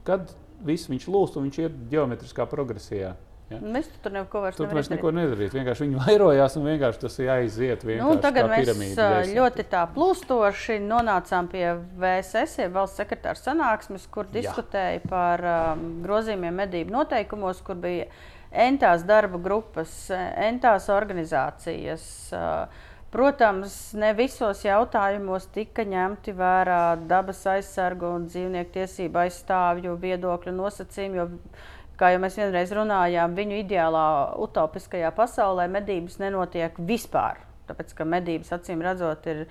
kad 0.04 0.32
viss 0.64 0.88
viņš 0.88 1.06
lūst 1.12 1.36
un 1.36 1.50
viņš 1.50 1.58
ir 1.58 1.70
geometriskā 1.92 2.48
progresijā. 2.48 3.12
Ja. 3.50 3.58
Mēs 3.74 3.88
tur 4.02 4.12
neko 4.14 4.44
vairs 4.44 4.58
Tur 4.58 4.68
nevaram 4.68 4.78
mēs 4.78 4.86
izdarīt. 4.86 5.00
neko 5.00 5.10
nedarījām. 5.16 5.54
Vienkārši 5.58 5.86
viņi 5.86 6.02
vairojās 6.04 6.56
un 6.60 6.66
vienkārši 6.68 7.00
tas 7.02 7.16
ir 7.18 7.30
aiziet. 7.34 7.86
Nu, 7.98 8.10
tagad 8.22 8.50
mēs 8.52 8.62
piramīda 8.62 9.08
ļoti 9.32 9.64
tā 9.72 9.80
plūstoši 9.94 10.76
nonācām 10.84 11.48
pie 11.50 11.64
VSS, 11.98 12.68
valsts 12.70 13.02
sekretāra 13.02 13.40
sanāksmes, 13.40 14.04
kur 14.14 14.30
diskutēja 14.30 15.00
par 15.10 15.42
um, 15.42 15.82
grozījumiem 16.04 16.62
medību 16.62 16.94
noteikumos, 16.94 17.64
kur 17.66 17.80
bija 17.82 18.06
entās 18.50 19.02
darba 19.08 19.42
grupas, 19.42 19.96
entās 20.14 20.86
organizācijas. 20.94 22.06
Uh, 22.30 22.86
Protams, 23.10 23.72
ne 23.98 24.12
visos 24.14 24.60
jautājumos 24.62 25.48
tika 25.50 25.82
ņemti 25.82 26.30
vērā 26.38 26.94
dabas 27.10 27.40
aizsargu 27.50 28.06
un 28.06 28.28
dzīvnieku 28.30 28.70
tiesību 28.76 29.24
aizstāvju 29.24 29.96
viedokļu 29.98 30.54
nosacījumi. 30.54 31.24
Kā 32.00 32.14
jau 32.14 32.20
mēs 32.22 32.38
vienreiz 32.40 32.70
runājām, 32.72 33.36
viņu 33.36 33.60
ideālā, 33.60 34.04
utopiskajā 34.40 35.10
pasaulē 35.12 35.66
medības 35.68 36.16
nenotiek 36.22 36.78
vispār. 36.88 37.42
Tāpēc, 37.68 37.92
ka 37.94 38.06
medības 38.08 38.50
acīm 38.56 38.80
redzot, 38.82 39.26
ir 39.30 39.42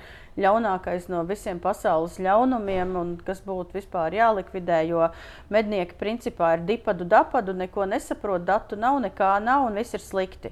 ļaunākais 0.41 1.05
no 1.11 1.21
visiem 1.29 1.59
pasaules 1.61 2.17
ļaunumiem, 2.19 2.95
un 2.99 3.13
kas 3.23 3.39
būtu 3.45 3.77
vispār 3.77 4.17
jālikvidē. 4.17 4.81
Jo 4.89 5.11
mednieki 5.53 5.95
principā 5.99 6.55
ir 6.57 6.65
dipadu, 6.67 7.07
dapadu, 7.07 7.53
neko 7.55 7.85
nesaprot, 7.87 8.43
datu 8.47 8.79
nav, 8.79 8.97
nekā 9.05 9.35
nav, 9.45 9.69
un 9.69 9.77
viss 9.79 9.95
ir 9.95 10.03
slikti. 10.03 10.51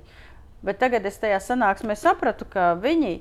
Bet 0.63 0.79
tagad 0.83 1.05
es 1.09 1.19
tajā 1.21 1.41
sanāksmē 1.43 1.97
sapratu, 1.97 2.47
ka 2.49 2.71
viņi, 2.79 3.17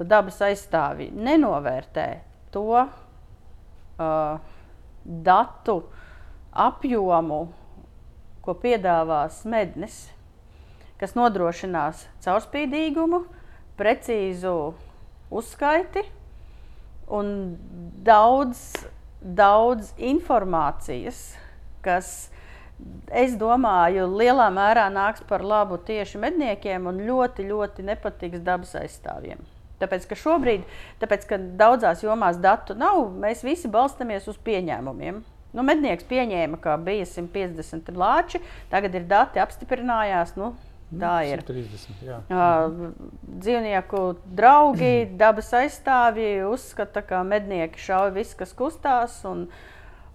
dabas 0.00 0.40
aizstāvji, 0.44 1.12
nenovērtē 1.14 2.08
to 2.56 2.64
uh, 2.80 4.40
datu 5.04 5.78
apjomu, 6.66 7.44
ko 8.46 8.54
piedāvās 8.62 9.42
mednis, 9.48 10.06
kas 11.00 11.16
nodrošinās 11.18 12.06
caurspīdīgumu, 12.24 13.24
precīzu 13.76 14.54
uzskaiti 15.34 16.04
un 17.12 17.56
daudz, 18.06 18.62
daudz 19.20 19.92
informācijas, 19.98 21.20
kas, 21.84 22.30
es 23.10 23.36
domāju, 23.40 24.06
lielā 24.18 24.48
mērā 24.54 24.86
nāks 24.92 25.26
par 25.28 25.44
labu 25.44 25.78
tieši 25.82 26.22
medniekiem 26.22 26.88
un 26.90 27.04
ļoti, 27.06 27.46
ļoti 27.50 27.86
nepatiks 27.90 28.42
dabas 28.46 28.74
aizstāvjiem. 28.80 29.42
Tāpēc, 29.76 30.06
ka 30.08 30.16
šobrīd, 30.16 30.64
tāpēc, 31.02 31.26
ka 31.28 31.38
daudzās 31.60 32.00
jomās 32.04 32.38
datu 32.40 32.74
nav, 32.78 33.10
mēs 33.20 33.44
visi 33.44 33.68
balstamies 33.68 34.28
uz 34.30 34.38
pieņēmumiem. 34.46 35.20
Nu, 35.54 35.62
mednieks 35.66 36.04
pieņēma, 36.08 36.58
ka 36.60 36.74
bija 36.82 37.06
150 37.08 37.92
lāči, 37.96 38.40
tagad 38.72 38.96
ir 38.98 39.06
dati, 39.08 39.40
apstiprinājās. 39.40 40.34
Nu, 40.36 40.50
tā 40.90 41.14
ir. 41.28 41.40
130, 41.46 42.02
jā. 42.06 42.18
Uh, 42.30 42.90
dzīvnieku 43.44 44.02
draugi, 44.38 44.92
dabas 45.22 45.52
aizstāvji 45.56 46.42
uzskata, 46.50 47.02
ka 47.06 47.22
mednieki 47.26 47.80
šauj 47.86 48.12
visu, 48.18 48.36
kas 48.42 48.52
kustās. 48.58 49.16
Un, 49.28 49.46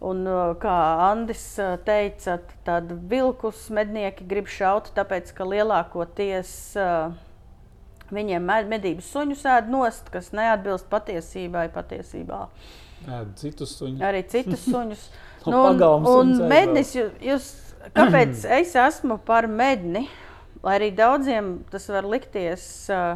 un, 0.03 0.21
uh, 0.27 0.53
kā 0.61 0.77
Andris 1.09 1.47
uh, 1.61 1.73
teica, 1.87 2.37
tad 2.67 2.93
vilkus 3.11 3.65
mednieki 3.73 4.27
grib 4.29 4.51
šaut, 4.51 4.93
tāpēc 4.97 5.33
ka 5.37 5.47
lielākoties 5.49 6.53
uh, 6.79 7.17
viņiem 8.11 8.43
med- 8.45 8.69
medības 8.71 9.09
suņus 9.13 9.43
ēd 9.57 9.69
nost, 9.71 10.09
kas 10.13 10.31
neatbilst 10.35 10.89
patiesībai 10.91 11.67
patiesībā. 11.73 12.45
Jā, 13.07 13.21
citus 13.39 13.75
suņus. 13.79 14.01
Arī 14.05 14.23
citus 14.29 14.65
suņus. 14.69 15.09
No 15.41 15.71
Nu, 15.73 15.87
un, 16.05 16.05
un 16.05 16.33
mednis, 16.45 16.91
jūs, 16.93 17.13
jūs, 17.25 17.45
kāpēc 17.97 18.43
es 18.59 18.75
esmu 18.77 19.17
par 19.25 19.47
medni? 19.49 20.03
Lai 20.61 20.75
arī 20.77 20.91
daudziem 20.93 21.55
tas 21.73 21.87
var 21.89 22.05
likties 22.05 22.63
uh, 22.93 23.15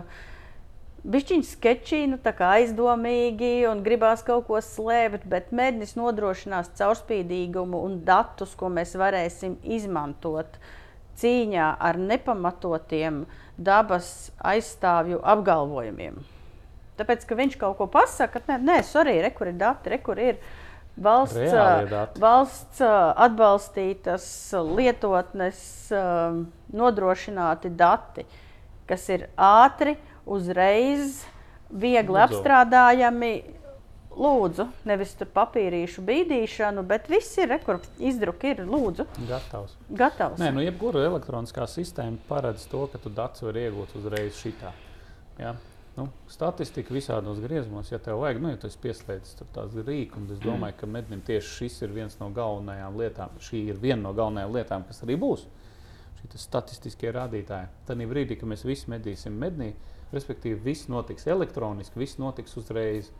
bišķiņš 1.06 1.52
sketčīgi, 1.54 2.10
nu, 2.16 2.18
tā 2.22 2.34
kā 2.34 2.56
aizdomīgi 2.58 3.68
un 3.70 3.84
gribās 3.86 4.26
kaut 4.26 4.48
ko 4.48 4.58
slēpt, 4.58 5.28
bet 5.30 5.54
mednis 5.54 5.94
nodrošinās 6.00 6.74
caurspīdīgumu 6.80 7.84
un 7.86 8.00
datus, 8.08 8.56
ko 8.58 8.72
mēs 8.74 8.96
varēsim 8.98 9.60
izmantot 9.78 10.58
cīņā 11.22 11.76
ar 11.78 12.02
nepamatotiem 12.02 13.28
dabas 13.56 14.32
aizstāvju 14.42 15.22
apgalvojumiem. 15.22 16.18
Tāpēc, 17.00 17.26
ka 17.28 17.36
viņš 17.36 17.58
kaut 17.60 17.76
ko 17.80 17.88
pasaka, 17.92 18.40
nē, 18.48 18.60
nē 18.64 18.78
sorry, 18.88 19.18
re, 19.24 19.32
kur 19.36 19.52
ir 19.52 19.58
dati, 19.60 19.92
re, 19.92 20.00
kur 20.04 20.20
ir 20.22 20.38
valsts, 20.96 21.52
valsts 22.24 22.80
atbalstītas 22.86 24.28
lietotnes, 24.78 25.60
nodrošināti 26.72 27.74
dati, 27.76 28.24
kas 28.88 29.10
ir 29.12 29.28
ātri, 29.36 29.98
uzreiz, 30.26 31.26
viegli 31.70 32.16
Lūdzu. 32.16 32.24
apstrādājami. 32.30 33.34
Lūdzu, 34.16 34.64
nevis 34.88 35.10
tur 35.20 35.28
papīrīšu 35.28 36.00
bīdīšanu, 36.08 36.86
bet 36.88 37.10
viss 37.12 37.36
ir, 37.36 37.50
re, 37.52 37.58
kur 37.60 37.82
izdruki 38.00 38.54
ir, 38.54 38.62
lūdzu, 38.64 39.04
Gatavs. 39.28 39.74
gatavs. 39.92 40.40
Nē, 40.40 40.54
nu, 40.56 40.64
jebkura 40.64 41.02
elektroniskā 41.10 41.68
sistēma 41.68 42.16
paredz 42.30 42.64
to, 42.72 42.86
ka 42.94 43.02
tu 43.04 43.12
datus 43.12 43.44
vari 43.44 43.66
iegūt 43.68 43.92
uzreiz 44.00 44.40
šitā. 44.40 44.72
Ja? 45.36 45.52
Nu, 45.96 46.10
statistika 46.28 46.92
visādos 46.92 47.38
griezumos, 47.40 47.88
ja 47.92 48.02
tev 48.04 48.20
vajag, 48.20 48.42
nu, 48.44 48.50
ja 48.52 48.60
tu 48.60 48.68
esi 48.68 48.80
pieslēdzis 48.84 49.38
tur 49.40 49.48
tās 49.56 49.76
rīku, 49.80 50.20
un 50.20 50.34
es 50.36 50.42
domāju, 50.44 50.76
ka 50.82 50.90
mednim 50.92 51.22
tieši 51.24 51.54
šis 51.62 51.78
ir 51.86 51.94
viens 51.96 52.18
no 52.20 52.28
galvenajām 52.36 52.98
lietām. 53.00 53.38
Šī 53.40 53.62
ir 53.72 53.80
viena 53.80 54.02
no 54.04 54.12
galvenajām 54.18 54.58
lietām, 54.58 54.84
kas 54.90 55.00
arī 55.06 55.16
būs. 55.22 55.46
Šī 56.20 56.42
statistiskie 56.42 57.14
rādītāji. 57.16 57.70
Tad 57.88 58.04
brīdī, 58.12 58.36
kad 58.42 58.52
mēs 58.52 58.66
visi 58.68 58.92
medīsim 58.92 59.40
mednī, 59.40 59.72
respektīvi 60.12 60.60
viss 60.68 60.90
notiks 60.92 61.30
elektroniski, 61.32 62.02
viss 62.02 62.20
notiks 62.20 62.58
uzreiz. 62.60 63.14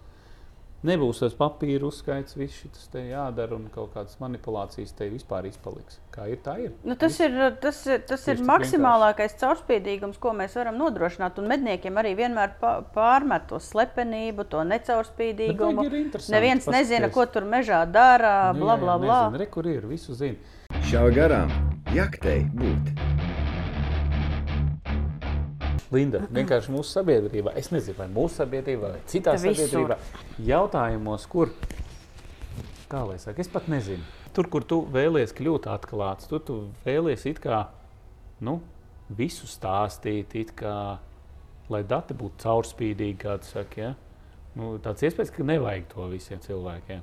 Nebūs 0.86 1.20
tas 1.24 1.34
papīra 1.34 1.88
uzskaits, 1.88 2.36
viss 2.38 2.60
šis 2.62 2.90
te 2.94 3.02
jādara 3.10 3.56
un 3.58 3.64
kaut 3.74 3.94
kādas 3.96 4.20
manipulācijas 4.22 4.92
te 4.98 5.08
vispār 5.10 5.48
izpaliks. 5.50 5.98
Kā 6.14 6.28
ir, 6.30 6.38
tā 6.46 6.54
ir. 6.62 6.72
Nu, 6.86 6.96
tas, 7.00 7.18
ir 7.26 7.34
tas, 7.64 7.80
ir, 7.90 8.04
tas 8.08 8.22
ir 8.28 8.38
Tieši 8.38 8.46
maksimālākais 8.50 9.36
caurspīdīgums, 9.42 10.20
ko 10.22 10.36
mēs 10.38 10.54
varam 10.60 10.78
nodrošināt. 10.80 11.40
Un 11.42 11.50
medniekiem 11.50 11.98
arī 12.02 12.14
vienmēr 12.20 12.54
pa- 12.62 12.82
pārmet 12.96 13.48
to 13.50 13.58
slepenību, 13.60 14.46
to 14.54 14.62
necaurspīdīgumu. 14.70 15.88
Neviens 16.30 16.68
nezina, 16.72 17.10
ko 17.10 17.26
tur 17.26 17.44
mežā 17.50 17.82
dara, 17.92 18.54
Nu, 18.54 18.64
bla, 18.66 18.76
jā, 18.78 18.80
bla, 18.86 18.94
jā, 18.94 19.06
bla. 19.06 19.20
nezinu, 19.26 19.40
Re, 19.44 19.50
kur 19.58 19.68
ir, 19.68 19.86
visu 19.90 20.14
zina. 20.14 20.38
Šā 20.86 21.08
garām 21.16 21.50
jaktei 21.96 22.44
būt. 22.54 23.15
Linda, 25.96 26.22
vienkārši 26.34 26.74
mūsu 26.74 26.92
sabiedrībā, 26.98 27.56
es 27.60 27.72
nezinu, 27.74 27.98
vai 28.02 28.10
mūsu 28.12 28.42
sabiedrībā, 28.42 28.92
vai 28.98 29.02
citā 29.10 29.36
sabiedrībā, 29.40 29.98
jautājumos, 30.48 31.26
kur, 31.32 31.54
kā 32.92 33.04
lai 33.08 33.18
saka, 33.22 33.44
es 33.44 33.52
pat 33.52 33.70
nezinu. 33.72 34.04
Tur, 34.36 34.50
kur 34.52 34.66
tu 34.68 34.82
vēlies 34.92 35.32
kļūt 35.36 35.70
atklāts, 35.72 36.28
tur 36.28 36.42
tu 36.44 36.58
vēlies 36.84 37.24
it 37.30 37.40
kā, 37.44 37.66
nu, 38.44 38.60
visu 39.16 39.48
stāstīt, 39.48 40.36
it 40.36 40.52
kā, 40.58 40.76
lai 41.72 41.82
dati 41.88 42.18
būtu 42.18 42.44
caurspīdīgi, 42.44 43.20
kā 43.22 43.38
tu 43.42 43.54
saki, 43.54 43.86
ja? 43.86 43.94
Nu, 44.56 44.76
tāds 44.84 45.04
iespējas, 45.04 45.34
ka 45.36 45.44
nevajag 45.44 45.88
to 45.92 46.08
visiem 46.12 46.40
cilvēkiem. 46.44 47.02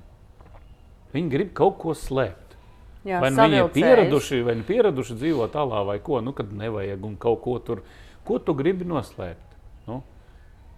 Viņi 1.13 1.33
grib 1.33 1.51
kaut 1.57 1.77
ko 1.83 1.97
slēpt. 1.97 2.57
Jā, 3.05 3.19
Vai 3.21 3.33
nu 3.35 3.43
viņi 3.43 3.59
ir 3.59 3.73
pieraduši, 3.75 4.39
vai 4.47 4.55
viņi 4.55 4.69
pieraduši 4.69 5.17
dzīvot 5.19 5.53
tālā, 5.53 5.83
vai 5.89 5.99
ko, 6.05 6.21
nu, 6.25 6.33
kad 6.37 6.53
nevajag 6.55 7.03
un 7.05 7.17
kaut 7.21 7.43
ko 7.45 7.57
tur, 7.65 7.83
ko 8.27 8.39
tu 8.43 8.55
gribi 8.59 8.87
noslēpt. 8.89 9.57
Nu? 9.87 10.01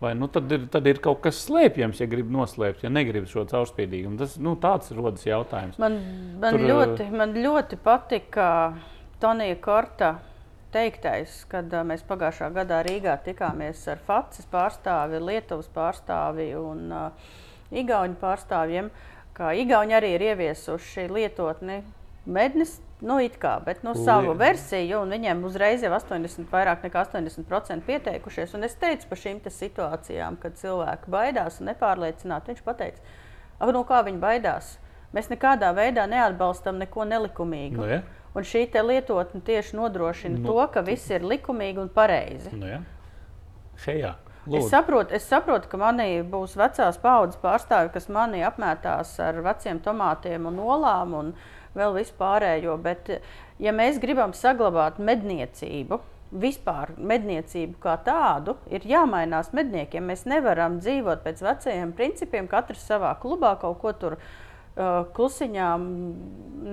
Vai 0.03 0.13
nu, 0.19 0.29
tad, 0.33 0.51
ir, 0.53 0.67
tad 0.73 0.87
ir 0.91 1.01
kaut 1.05 1.23
kas 1.25 1.39
slēpjams, 1.47 2.03
ja 2.03 2.09
gribi 2.11 2.35
noslēpt, 2.35 2.85
ja 2.85 2.93
negribi 2.93 3.31
šo 3.31 3.47
caurspīdīgumu. 3.51 4.19
Tas 4.21 4.37
nu, 4.43 4.57
tāds 4.61 4.93
rodas 4.97 5.25
jautājums. 5.27 5.79
Man, 5.81 5.99
man, 6.43 6.59
Tur, 6.59 6.67
ļoti, 6.71 7.09
man 7.15 7.35
ļoti 7.39 7.81
patika 7.85 8.49
Tonija 9.23 9.57
Korta 9.65 10.15
teiktais, 10.75 11.45
kad 11.51 11.71
uh, 11.73 11.85
mēs 11.87 12.03
pagājušā 12.09 12.51
gadā 12.57 12.83
Rīgā 12.85 13.17
tikāmies 13.25 13.85
ar 13.93 14.03
FACES 14.05 14.49
pārstāvi, 14.53 15.23
Lietuvas 15.23 15.71
pārstāvi 15.75 16.51
un 16.59 16.89
uh, 16.93 17.35
Igauņu 17.75 18.19
pārstāvjiem. 18.21 18.91
Kā 19.35 19.55
Igauni 19.59 19.97
arī 19.97 20.15
ir 20.15 20.29
ieviesuši 20.31 21.09
lietotni 21.11 21.81
mednis, 22.27 22.79
nu 23.05 23.19
it 23.21 23.37
kā, 23.41 23.59
bet 23.65 23.83
nu, 23.85 23.93
savu 23.95 24.33
Lie- 24.33 24.39
versiju, 24.39 25.01
un 25.03 25.11
viņiem 25.13 25.43
uzreiz 25.45 25.83
jau 25.85 25.93
80, 25.93 26.49
vairāk 26.51 26.83
nekā 26.87 27.03
80% 27.05 27.85
pieteikušies. 27.87 28.55
Un 28.55 28.65
es 28.65 28.75
teicu 28.81 29.09
par 29.09 29.19
šīm 29.19 29.41
situācijām, 29.45 30.39
kad 30.41 30.57
cilvēki 30.61 31.11
baidās 31.13 31.61
un 31.61 31.69
nepārliecināti. 31.73 32.55
Viņš 32.55 32.65
teica, 32.79 33.01
no 33.73 33.85
kā 33.85 34.03
viņi 34.05 34.21
baidās. 34.23 34.79
Mēs 35.15 35.29
nekādā 35.31 35.71
veidā 35.77 36.09
neatbalstam 36.11 36.79
neko 36.79 37.05
nelikumīgu. 37.07 37.77
Nu, 37.77 37.87
ja? 37.87 38.01
Un 38.35 38.43
šī 38.43 38.65
lietotne 38.83 39.41
tieši 39.47 39.77
nodrošina 39.77 40.39
Nu. 40.39 40.43
nu. 40.43 40.49
to, 40.49 40.67
ka 40.73 40.81
viss 40.83 41.11
ir 41.11 41.21
likumīgi 41.23 41.79
un 41.79 41.89
pareizi. 41.89 42.51
Nu, 42.57 42.67
ja? 42.67 42.81
Šajā. 43.85 44.15
Es 44.45 44.51
Lūdzu. 44.53 44.69
saprotu, 44.69 45.15
es 45.15 45.25
saprotu, 45.25 45.69
ka 45.69 45.79
manī 45.81 46.21
būs 46.29 46.53
vecās 46.59 46.99
paudzes 47.01 47.39
pārstāvi, 47.41 47.93
kas 47.95 48.09
manī 48.13 48.43
apmētās 48.45 49.15
ar 49.25 49.39
veciem 49.41 49.79
tomātiem 49.81 50.45
un 50.51 50.59
olām 50.61 51.15
un 51.15 51.31
vēl 51.77 51.99
vispārējo. 51.99 52.79
Bet, 52.83 53.11
ja 53.63 53.75
mēs 53.77 54.01
gribam 54.03 54.35
saglabāt 54.37 54.99
medniecību, 55.03 56.01
vispār 56.35 56.95
medniecību 56.99 57.79
kā 57.83 57.99
tādu, 58.07 58.57
ir 58.73 58.87
jāmainās 58.89 59.53
medniekiem. 59.55 60.07
Mēs 60.11 60.25
nevaram 60.31 60.81
dzīvot 60.83 61.23
pēc 61.27 61.45
vecajiem 61.45 61.95
principiem, 61.95 62.51
katrs 62.51 62.87
savā 62.89 63.15
klubā 63.23 63.55
kaut 63.61 63.81
ko 63.83 63.95
tur. 63.99 64.19
Uh, 64.19 65.05
klusiņām, 65.15 65.83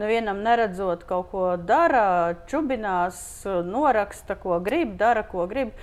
nevienam 0.02 0.42
neredzot, 0.42 1.04
kaut 1.06 1.30
ko 1.32 1.44
dara, 1.58 2.34
čubinās, 2.50 3.46
noraksta, 3.46 4.36
ko 4.42 4.60
grib, 4.60 4.96
dara, 4.98 5.24
ko 5.24 5.46
grib. 5.48 5.76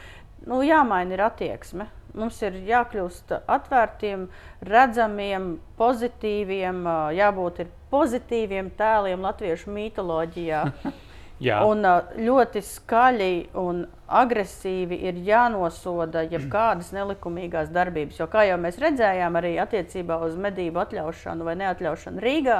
Nu, 0.46 0.62
jāmaina 0.66 1.14
ir 1.14 1.22
attieksme. 1.28 1.88
Mums 2.16 2.38
ir 2.42 2.56
jākļūst 2.68 3.34
atvērtiem, 3.44 4.28
redzamiem, 4.64 5.50
pozitīviem, 5.78 6.80
jābūt 7.18 7.60
ir 7.64 7.74
pozitīviem 7.92 8.72
tēliem 8.78 9.26
latviešu 9.28 9.74
mitoloģijā. 9.74 10.64
Jā, 11.38 11.60
Un 11.62 11.86
ļoti 12.18 12.58
skaļi 12.66 13.34
un 13.62 13.84
agresīvi 14.10 14.96
ir 15.06 15.20
jānosoda 15.22 16.24
jebkādas 16.26 16.88
nelikumīgās 16.96 17.70
darbības. 17.70 18.18
Jo, 18.18 18.26
kā 18.32 18.42
jau 18.48 18.56
mēs 18.58 18.80
redzējām, 18.82 19.38
arī 19.38 19.52
attiecībā 19.62 20.16
uz 20.26 20.34
medību 20.34 20.82
atļaušanu 20.82 21.46
vai 21.46 21.54
neatļaušanu 21.60 22.24
Rīgā, 22.24 22.58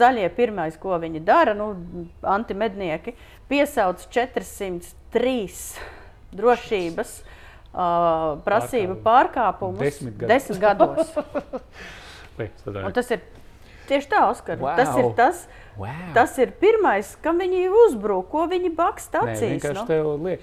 zaļie 0.00 0.30
pirmais, 0.36 0.80
ko 0.80 0.96
viņi 1.02 1.20
dara, 1.28 1.52
nu, 1.58 1.68
antimednieki, 2.24 3.18
piesauc 3.52 4.00
403 4.16 5.44
drošības 6.32 7.14
uh, 7.74 8.38
prasību 8.46 8.96
pārkāpumus 9.04 9.82
Desmit 9.82 10.16
gados. 10.18 10.30
desmit 10.30 10.60
gados. 10.62 11.14
Un 12.84 12.92
tas 12.96 13.10
ir 13.14 13.20
tieši 13.88 14.08
tā, 14.10 14.24
Oskar. 14.30 14.58
Wow. 14.62 14.76
Tas 14.78 14.94
ir 14.98 15.10
tas, 15.18 15.44
Wow. 15.78 15.90
tas 16.14 16.36
ir 16.38 16.52
pirmais, 16.60 17.16
kam 17.22 17.38
viņi 17.42 17.64
uzbrūk, 17.84 18.28
ko 18.30 18.44
viņi 18.50 18.70
baksta 18.78 19.24
Nē, 19.26 19.34
acīs. 19.34 19.56
vienkārši 19.58 19.80
Nu? 19.80 19.86
tev 19.90 20.10
liek. 20.22 20.40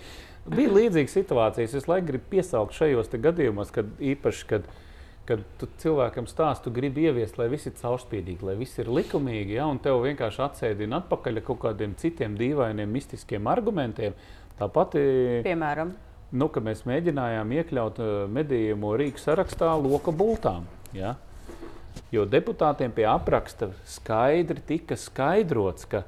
Bija 0.51 0.71
līdzīga 0.73 1.11
situācija. 1.13 1.67
Es 1.77 1.87
laiku 1.87 2.07
gribu 2.11 2.25
piesaukt 2.33 2.73
šajos 2.75 3.07
gadījumos, 3.13 3.71
kad 3.71 3.85
īpaši, 4.01 4.45
kad, 4.49 4.65
kad 5.29 5.43
tu 5.61 5.67
cilvēkam 5.83 6.25
stāst, 6.27 6.63
tu 6.65 6.71
gribi 6.73 7.05
ieviest, 7.07 7.37
lai 7.37 7.47
viss 7.51 7.67
ir 7.69 7.75
caurspīdīgi, 7.79 8.41
lai 8.43 8.55
viss 8.59 8.79
ir 8.81 8.89
likumīgi, 8.89 9.53
ja, 9.59 9.67
un 9.69 9.79
tev 9.79 10.01
vienkārši 10.03 10.41
atsēdina 10.47 11.03
atpakaļ 11.03 11.37
ar 11.39 11.45
kaut 11.47 11.59
kādiem 11.67 11.93
citiem 11.95 12.35
dīvainiem, 12.39 12.89
mistiskiem 12.91 13.47
argumentiem. 13.47 14.17
Tāpat, 14.59 14.97
Piemēram, 15.45 15.93
nu, 16.31 16.47
kad 16.51 16.65
mēs 16.65 16.85
mēģinājām 16.87 17.51
iekļaut 17.59 17.99
eh, 18.01 18.13
medījumu 18.31 18.95
Rīgas 18.99 19.27
sarakstā 19.27 19.73
loka 19.79 20.13
bultām. 20.15 20.67
Ja? 20.95 21.15
Jo 22.11 22.25
deputātiem 22.27 22.91
pie 22.95 23.05
apraksta 23.07 23.71
skaidri 23.87 24.63
tika 24.67 24.97
skaidrots, 24.99 25.87
ka 25.91 26.05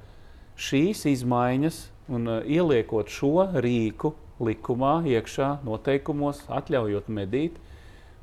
šīs 0.60 1.06
izmaiņas 1.12 1.80
un 2.14 2.28
uh, 2.28 2.40
ieliekot 2.44 3.12
šo 3.12 3.48
rīku 3.64 4.14
likumā, 4.44 4.98
iekšā 5.08 5.50
noteikumos, 5.64 6.44
atļaujot 6.52 7.10
medīt, 7.12 7.60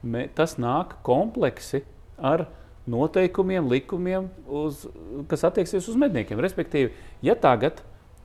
me, 0.02 0.26
tas 0.36 0.56
nāk 0.60 0.98
kompleksi 1.06 1.82
ar 2.16 2.46
noteikumiem, 2.90 3.68
likumiem, 3.70 4.28
uz, 4.46 4.84
kas 5.30 5.44
attieksies 5.48 5.88
uz 5.88 5.98
medniekiem. 6.00 6.40
Respektīvi, 6.42 6.92
ja 7.24 7.36
tagad, 7.38 7.80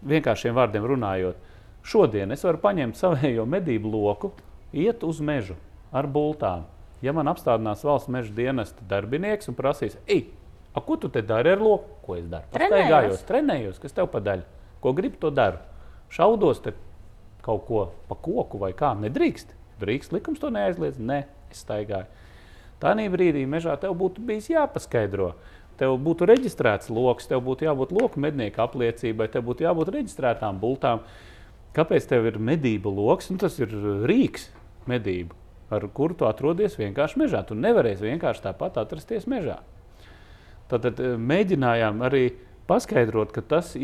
vienkāršiem 0.06 0.56
vārdiem 0.56 0.88
runājot, 0.96 1.40
šodien 1.86 2.34
es 2.34 2.44
varu 2.46 2.62
paņemt 2.64 2.98
savējo 3.00 3.46
medību 3.50 3.92
loku, 3.94 4.32
iet 4.74 5.04
uz 5.06 5.22
mežu 5.24 5.58
ar 5.96 6.10
bultām. 6.12 6.66
Ja 7.06 7.14
man 7.14 7.30
apstādinās 7.30 7.84
valsts 7.86 8.10
meža 8.12 8.34
dienesta 8.34 8.86
darbinieks 8.90 9.52
un 9.52 9.58
prasīs, 9.58 9.98
ej, 10.10 10.26
a, 10.74 10.82
ko 10.82 10.98
tu 11.00 11.12
te 11.12 11.22
dari 11.22 11.54
ar 11.54 11.62
loku? 11.62 12.00
Ko 12.06 12.18
es 12.18 12.26
daru? 12.32 12.50
Trenējos. 12.56 13.24
Trenējos, 13.28 13.80
kas 13.84 13.96
tev 13.96 14.10
padaļ. 14.14 14.44
Ko 14.84 14.94
gribi, 14.96 15.20
to 15.22 15.32
daru. 15.34 15.62
Šaudos 16.14 16.62
te 16.64 16.74
kaut 17.46 17.66
ko 17.68 17.86
pa 18.10 18.18
koku 18.18 18.60
vai 18.62 18.74
kā. 18.78 18.94
Nedrīkst. 19.00 19.54
Drīkst, 19.82 20.14
likums 20.16 20.42
to 20.42 20.52
neaizliedz. 20.54 21.00
Nē, 21.02 21.24
es 21.52 21.62
staigāju. 21.66 22.08
Tādā 22.82 23.06
brīdī 23.12 23.46
mežā 23.50 23.76
tev 23.80 23.96
būtu 24.00 24.24
bijis 24.26 24.50
jāpaskaidro. 24.52 25.34
Tev 25.80 25.98
būtu 26.00 26.28
reģistrēts 26.30 26.92
lokus, 26.94 27.28
tev 27.28 27.42
būtu 27.44 27.68
jābūt 27.68 27.92
loku 27.96 28.22
mednieku 28.24 28.62
apliecībai, 28.64 29.28
tev 29.32 29.44
būtu 29.50 29.66
jābūt 29.66 29.92
reģistrētām 29.96 30.60
bultām. 30.62 31.04
Kāpēc 31.76 32.08
tev 32.08 32.30
ir 32.30 32.40
medību 32.40 32.94
lokus? 32.96 33.30
Nu, 33.34 33.40
tas 33.42 33.58
ir 33.60 33.74
rīks 34.08 34.48
medību, 34.88 35.36
ar 35.76 35.88
kuru 35.96 36.16
tu 36.16 36.28
atrodies 36.30 36.78
vienkārši 36.80 37.20
mežā. 37.20 37.44
Tu 37.48 37.58
nevarēsi 37.60 38.08
vienkārši 38.08 38.46
tāpat 38.48 38.80
atrasties 38.80 39.28
mežā. 39.28 39.60
Tad 40.72 40.88
mēģinājām 41.02 42.00
arī 42.08 42.30
paskaidrot, 42.70 43.34
ka 43.36 43.44
tas, 43.46 43.76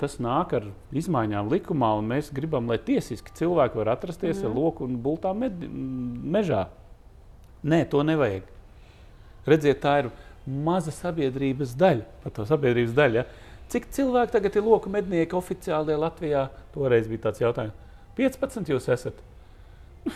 tas 0.00 0.16
nāk 0.22 0.54
ar 0.56 0.68
izmaiņām 0.96 1.50
likumā, 1.52 1.90
un 1.98 2.08
mēs 2.14 2.30
gribam, 2.32 2.70
lai 2.70 2.78
tiesiski 2.80 3.34
cilvēki 3.36 3.80
var 3.82 3.92
atrasties 3.96 4.40
mm. 4.40 4.46
ar 4.48 4.56
loku 4.56 4.86
un 4.86 4.96
bultām 5.04 5.42
med, 5.44 5.66
mežā. 6.36 6.68
Nē, 7.64 7.82
to 7.90 8.04
nevajag. 8.06 8.46
Redziet, 9.48 9.82
tā 9.82 9.98
ir 10.04 10.10
maza 10.44 10.92
sabiedrības 10.94 11.74
daļa. 11.80 12.06
Par 12.22 12.32
to 12.36 12.46
sabiedrības 12.48 12.96
daļu. 12.96 13.20
Ja? 13.20 13.26
Cik 13.72 13.88
cilvēki 13.94 14.34
tagad 14.36 14.56
ir 14.60 14.66
loku 14.66 14.92
mednieki 14.92 15.36
oficiāli 15.38 15.96
Latvijā? 15.98 16.48
Toreiz 16.74 17.08
bija 17.10 17.28
tāds 17.28 17.42
jautājums. 17.42 17.74
15 18.18 18.70
jūs 18.70 18.86
esat. 18.94 19.16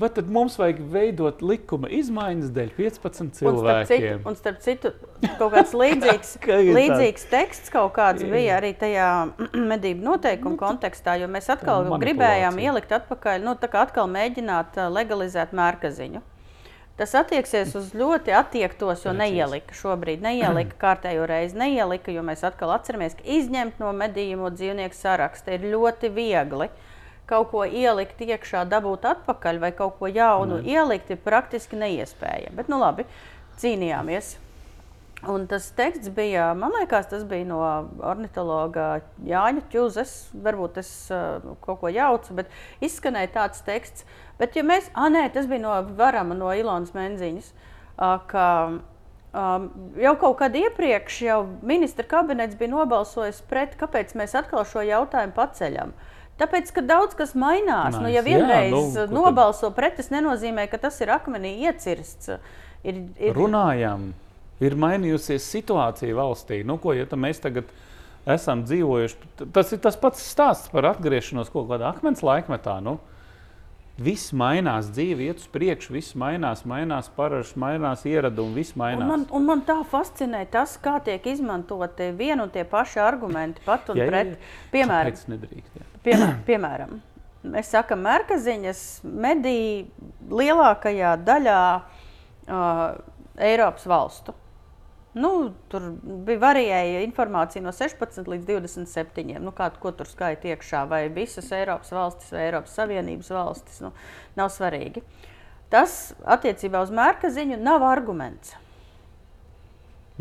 Vai 0.00 0.08
tad 0.08 0.30
mums 0.32 0.54
vajag 0.56 0.78
veidot 0.94 1.42
likuma 1.44 1.90
izmaiņas 1.92 2.48
dēļ 2.56 2.70
15 2.78 3.20
Un 3.20 3.28
starp, 3.28 3.34
citu, 3.36 3.58
cilvēkiem? 3.60 4.22
un 4.30 4.38
starp 4.38 4.62
citu, 4.64 4.92
kaut 5.36 5.52
kāds 5.52 5.74
līdzīgs, 5.82 6.30
tā. 6.46 6.56
līdzīgs 6.78 7.26
teksts 7.28 7.72
kaut 7.74 7.92
kāds 7.98 8.24
bija 8.24 8.56
arī 8.56 8.72
tajā 8.80 9.10
medību 9.74 10.06
noteikumu 10.08 10.56
kontekstā, 10.60 11.18
jo 11.20 11.28
mēs 11.28 11.50
atkal 11.52 11.84
gribējām 12.00 12.56
ielikt 12.64 12.96
atpakaļ, 13.02 13.44
nu, 13.44 13.52
tā 13.60 13.68
kā 13.68 13.84
atkal 13.84 14.08
mēģināt 14.08 14.80
ā, 14.80 14.88
legalizēt 14.96 15.52
mērkaziņu. 15.60 16.24
Tas 17.00 17.14
attieksies 17.16 17.72
uz 17.78 17.94
ļoti 17.96 18.34
attiektos, 18.36 19.06
jo 19.06 19.14
neielika 19.16 19.74
šobrīd, 19.74 20.20
neielika 20.22 20.76
kārtējo 20.82 21.24
reizi, 21.26 21.56
neielika, 21.56 22.12
jo 22.12 22.20
mēs 22.26 22.44
atkal 22.44 22.74
atceramies, 22.74 23.16
ka 23.16 23.24
izņemt 23.38 23.80
no 23.80 23.94
medījumu 23.96 24.50
dzīvnieku 24.52 24.98
saraksta 24.98 25.56
ir 25.56 25.64
ļoti 25.72 26.12
viegli. 26.12 26.68
Kaut 27.32 27.48
ko 27.54 27.64
ielikt 27.64 28.20
iekšā, 28.20 28.66
dabūt 28.68 29.06
atpakaļ, 29.08 29.62
vai 29.62 29.72
kaut 29.72 29.96
ko 29.98 30.10
jaunu 30.10 30.60
Ne. 30.60 30.68
ielikt, 30.76 31.10
ir 31.10 31.20
praktiski 31.24 31.80
neiespējami. 31.80 32.56
Bet, 32.60 32.68
nu 32.68 32.76
labi, 32.82 33.06
cīnījāmies. 33.62 34.36
Un 35.22 35.44
tas 35.46 35.68
teksts 35.70 36.10
bija, 36.10 36.48
man 36.58 36.72
liekas, 36.74 37.06
tas 37.06 37.22
bija 37.24 37.46
no 37.46 37.60
ornitologa 38.02 39.00
Jāņa 39.22 39.62
Čūzes. 39.70 40.14
Varbūt 40.34 40.80
es 40.82 40.90
uh, 41.14 41.38
kaut 41.62 41.78
ko 41.78 41.92
jaucu, 41.94 42.34
bet 42.34 42.50
izskanēja 42.82 43.30
tāds 43.36 43.62
teksts. 43.62 44.02
Bet, 44.42 44.56
ja 44.58 44.64
mēs, 44.66 44.88
ah, 44.98 45.06
nē, 45.12 45.28
tas 45.30 45.46
bija 45.46 45.62
no 45.62 45.74
Varama, 45.94 46.34
no 46.34 46.48
Ilonas 46.50 46.90
Menziņas, 46.96 47.52
uh, 47.54 48.16
ka 48.26 48.46
um, 48.74 49.68
jau 50.02 50.14
kaut 50.18 50.40
kad 50.40 50.56
iepriekš 50.58 51.20
jau 51.28 51.36
ministra 51.62 52.02
kabinets 52.08 52.58
bija 52.58 52.72
nobalsojis 52.72 53.38
pret, 53.46 53.76
kāpēc 53.78 54.16
mēs 54.18 54.34
atkal 54.40 54.66
šo 54.66 54.82
jautājumu 54.88 55.36
paceļam. 55.36 55.94
Tāpēc, 56.42 56.72
ka 56.74 56.82
daudz 56.82 57.14
kas 57.14 57.36
mainās. 57.38 57.94
Nu, 58.00 58.08
ja 58.10 58.18
Nice. 58.18 58.18
Jā, 58.18 58.24
vienreiz 58.26 58.74
nu, 59.12 59.20
nobalso 59.20 59.70
pret, 59.76 59.94
tas 60.00 60.10
nenozīmē, 60.10 60.66
ka 60.72 60.80
tas 60.88 60.98
ir 61.04 61.12
akmenī 61.14 61.54
iecirsts. 61.68 62.32
Ir, 62.82 62.98
ir, 63.20 63.36
Runājam, 63.36 64.10
ir 64.64 64.74
mainījusies 64.74 65.46
situācija 65.54 66.16
valstī. 66.18 66.64
Nu, 66.66 66.80
ko, 66.82 66.96
ja 66.98 67.06
mēs 67.14 67.38
tagad 67.44 67.70
esam 68.26 68.64
dzīvojuši, 68.66 69.30
tas 69.54 69.70
ir 69.74 69.82
tas 69.86 69.98
pats 70.00 70.24
stāsts 70.32 70.72
par 70.72 70.88
atgriešanos 70.90 71.52
kaut 71.52 71.68
kādā 71.70 71.92
akmens 71.92 72.24
laikmetā. 72.26 72.80
Nu, 72.82 72.98
Viss 74.02 74.32
mainās, 74.34 74.88
dzīve 74.96 75.26
iet 75.28 75.38
uz 75.42 75.46
priekšu, 75.52 75.92
viss 75.94 76.14
mainās, 76.18 76.64
mainās 76.68 77.10
paražas, 77.16 77.52
mainās 77.60 78.02
ieradumi, 78.08 78.54
viss 78.62 78.72
Un 78.74 78.80
mainās. 78.82 79.08
man, 79.10 79.24
un 79.36 79.44
man 79.46 79.62
tā 79.68 79.76
fascinē 79.90 80.40
tas, 80.50 80.78
kā 80.82 80.96
tiek 81.04 81.26
izmantoti 81.32 82.08
vieni 82.18 82.40
un 82.42 82.50
tie 82.50 82.64
paši 82.64 82.98
argumenti, 83.04 83.62
pat 83.66 83.90
un 83.92 84.00
Jā, 84.00 84.08
jā, 84.08 84.10
pret. 84.10 84.34
jā. 84.34 84.68
Piemēram, 84.72 85.12
Kāpēc 85.12 85.28
nedrīkst? 85.34 85.76
Jā. 85.78 85.86
piemēram, 86.06 86.38
piemēram, 86.48 86.96
mēs 87.54 87.70
sakām, 87.76 88.02
mērkaziņas 88.08 88.82
medī 89.04 89.56
lielākajā 90.30 91.12
daļā 91.26 91.60
uh, 91.76 92.84
Eiropas 93.42 93.86
valstu. 93.88 94.34
Nu, 95.12 95.30
tur 95.68 95.90
bija 96.24 96.40
varēja 96.40 97.02
informācija 97.04 97.60
no 97.64 97.72
16 97.76 98.30
līdz 98.32 98.46
27. 98.48 99.34
Nu, 99.44 99.52
kā, 99.56 99.68
ko 99.80 99.92
tur 99.96 100.08
skaita 100.08 100.48
iekšā, 100.52 100.86
vai 100.88 101.02
visas 101.12 101.50
Eiropas 101.52 101.92
valstis, 101.92 102.30
vai 102.32 102.46
Eiropas 102.46 102.78
Savienības 102.78 103.28
valstis. 103.34 103.82
Nu, 103.84 103.92
nav 104.38 104.48
svarīgi. 104.54 105.04
Tas 105.72 106.14
attiecībā 106.24 106.80
uz 106.84 106.94
mērkaziņu 106.96 107.60
nav 107.60 107.84
arguments. 107.88 108.56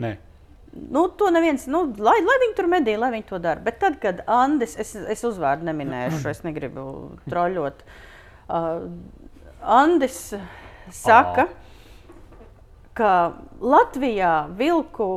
Nē, 0.02 0.18
Nu, 0.72 1.08
to 1.08 1.28
neviens, 1.30 1.66
nu, 1.68 1.82
lai, 2.00 2.16
lai 2.24 2.38
viņi 2.46 2.54
tur 2.56 2.68
medī, 2.72 2.94
lai 3.00 3.10
viņi 3.12 3.26
to 3.28 3.40
dara. 3.44 3.60
Bet 3.64 3.82
tad, 3.82 3.98
kad 4.00 4.22
Andris, 4.32 4.78
es, 4.80 4.94
es 4.96 5.24
uzvārdu 5.28 5.68
neminēšu, 5.68 6.22
es 6.32 6.40
negribu 6.46 6.86
troļļot, 7.28 7.82
uh, 8.48 8.86
Andris 9.80 10.22
saka, 10.96 11.50
ka 12.98 13.12
Latvijā 13.62 14.50
vilku 14.58 15.12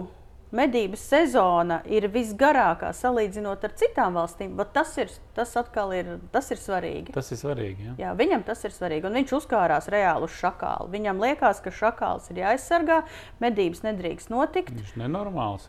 medības 0.54 1.02
sezona 1.10 1.80
ir 1.90 2.06
visgarākā 2.12 2.92
salīdzinot 2.94 3.64
ar 3.66 3.72
citām 3.78 4.18
valstīm. 4.18 4.52
bet 4.58 4.70
Tas 4.74 4.92
ir, 5.02 5.10
tas 5.34 5.54
ir, 5.56 6.12
tas 6.32 6.50
ir 6.50 6.60
svarīgi. 6.62 7.14
tas 7.14 7.30
ir 7.32 7.40
svarīgi. 7.40 7.88
Jā. 7.88 7.94
Jā, 7.98 8.12
viņam 8.14 8.44
tas 8.46 8.62
ir 8.64 8.70
svarīgi. 8.70 9.08
Un 9.08 9.18
viņš 9.18 9.34
uzkārās 9.40 9.90
reāli 9.90 10.28
uz 10.28 10.36
šakālu. 10.38 10.90
Viņam 10.94 11.20
liekas, 11.24 11.60
ka 11.64 11.70
šakāls 11.74 12.30
ir 12.30 12.44
jāaizsargā, 12.44 13.02
medības 13.42 13.82
nedrīkst 13.82 14.30
notikt. 14.30 14.70
Viņš 14.70 14.94
ir 14.94 15.02
nenormāls. 15.02 15.68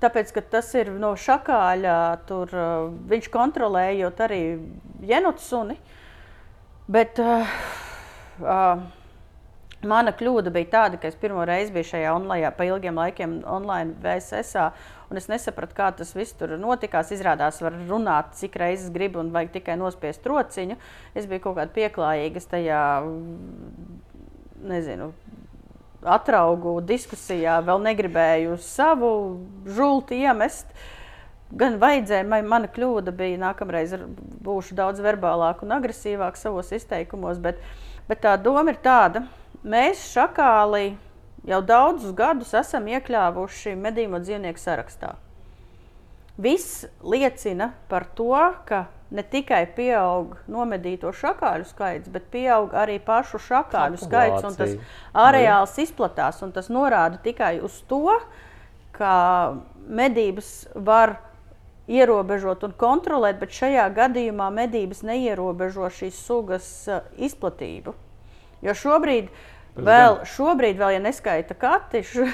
Tāpēc, 0.00 0.32
tas 0.50 0.72
ir 0.74 0.90
no 0.90 1.12
šakāļa, 1.14 1.98
tur 2.26 2.50
uh, 2.50 2.88
viņš 3.10 3.28
kontrolējot 3.30 4.24
arī 4.24 4.42
jenotu 5.06 5.44
suni. 5.44 5.76
Bet 6.90 7.20
uh, 7.22 7.46
uh, 8.42 8.82
mana 9.88 10.12
kļūda 10.16 10.52
bija 10.54 10.70
tāda, 10.72 10.98
ka 11.00 11.08
es 11.10 11.16
pirmo 11.20 11.44
reizi 11.48 11.72
biju 11.74 11.90
šajā 11.92 12.14
online, 12.14 12.50
pa 12.56 12.66
ilgiem 12.68 12.98
laikiem 13.00 13.38
online 13.50 13.96
VSS. 14.04 14.68
Un 15.10 15.20
es 15.20 15.28
nesapratu, 15.30 15.76
kā 15.76 15.90
tas 15.96 16.14
viss 16.16 16.36
tur 16.38 16.56
notikās. 16.60 17.12
Izrādās, 17.14 17.60
var 17.62 17.76
runāt, 17.88 18.32
cik 18.38 18.56
reizes 18.60 18.92
gribu, 18.94 19.20
un 19.22 19.30
vajag 19.34 19.52
tikai 19.58 19.76
nospiest 19.80 20.26
rociņu. 20.26 20.78
Es 21.14 21.28
biju 21.30 21.46
kaut 21.46 21.58
kāda 21.60 21.74
pieklājīga 21.76 22.42
tajā, 22.54 22.82
nezinu, 24.64 25.12
atraugu 26.04 26.78
diskusijā, 26.84 27.60
vēl 27.64 27.80
negribēju 27.88 28.58
savu 28.62 29.12
žulti 29.76 30.20
iemest. 30.24 30.68
Gan 31.54 31.78
vajadzēja, 31.78 32.26
man, 32.26 32.48
mana 32.50 32.68
kļūda 32.72 33.12
bija 33.14 33.38
nākamreiz, 33.38 33.94
būšu 34.44 34.74
daudz 34.78 35.02
verbālāk 35.04 35.62
un 35.62 35.76
agresīvāk 35.76 36.38
savos 36.40 36.72
izteikumos, 36.74 37.38
bet, 37.42 37.60
bet 38.08 38.24
tā 38.24 38.34
doma 38.40 38.72
ir 38.72 38.80
tāda, 38.82 39.26
mēs 39.64 40.04
šakāli 40.12 40.94
jau 41.48 41.60
daudzus 41.64 42.14
gadus 42.16 42.54
esam 42.56 42.88
iekļāvuši 42.92 43.74
medījumu 43.80 44.20
dzīvnieku 44.24 44.60
sarakstā. 44.60 45.14
Viss 46.40 46.82
liecina 47.04 47.70
par 47.88 48.08
to, 48.18 48.34
ka 48.66 48.86
ne 49.14 49.22
tikai 49.22 49.62
pieaug 49.76 50.32
nomedīto 50.50 51.12
šakāļu 51.14 51.68
skaits, 51.68 52.10
bet 52.10 52.26
pieaug 52.32 52.72
arī 52.74 52.96
pašu 52.98 53.38
šakāļu 53.38 54.00
skaits. 54.02 54.42
un 54.48 54.56
Tas 54.58 54.74
areāls 55.26 55.76
izplatās, 55.78 56.42
un 56.42 56.50
tas 56.52 56.70
norāda 56.72 57.20
tikai 57.22 57.60
uz 57.62 57.76
to, 57.86 58.18
ka 58.96 59.14
medības 59.86 60.66
var 60.74 61.20
ierobežot 61.86 62.64
un 62.66 62.74
kontrolēt, 62.80 63.38
bet 63.38 63.54
šajā 63.54 63.86
gadījumā 63.94 64.48
medības 64.50 65.04
neierobežo 65.06 65.90
šīs 65.92 66.18
sugas 66.26 66.68
uh, 66.88 67.04
izplatību. 67.20 67.94
Jo 68.64 68.72
šobrīd, 68.74 69.28
Tas 69.28 69.53
vēl, 69.76 70.20
šobrīd 70.24 70.78
vēl, 70.78 70.92
ja 70.96 71.00
neskaita 71.02 71.54
kati, 71.58 72.02
š- 72.06 72.30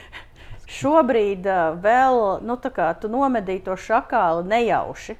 šobrīd 0.80 1.46
vēl 1.82 2.20
nu, 2.46 2.56
kā 2.62 2.90
tu 3.00 3.10
nomedīji 3.10 3.64
to 3.66 3.76
šakālu 3.76 4.44
nejauši. 4.46 5.16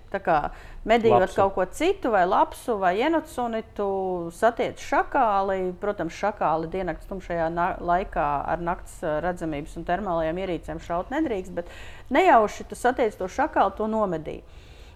Medījot 0.89 1.35
kaut 1.37 1.55
ko 1.59 1.65
citu, 1.77 2.09
vai 2.15 2.23
lapsu, 2.25 2.79
vai 2.81 2.95
ienocuni, 3.03 3.61
tu 3.77 4.31
satiec 4.33 4.81
šakāli. 4.81 5.75
Protams, 5.77 6.15
šakāli 6.17 6.71
diennakts 6.73 7.05
tumšajā 7.11 7.51
na- 7.53 7.75
laikā 7.77 8.29
ar 8.49 8.63
naktas 8.65 8.95
redzamības 9.21 9.77
un 9.77 9.85
termālajām 9.85 10.41
ierīcēm 10.41 10.81
šaut 10.81 11.13
nedrīkst, 11.13 11.53
bet 11.53 11.69
nejauši 12.09 12.65
tu 12.71 12.75
satiec 12.75 13.13
to 13.19 13.29
šakāli, 13.29 13.77
to 13.77 13.87
nomedīji. 13.93 14.41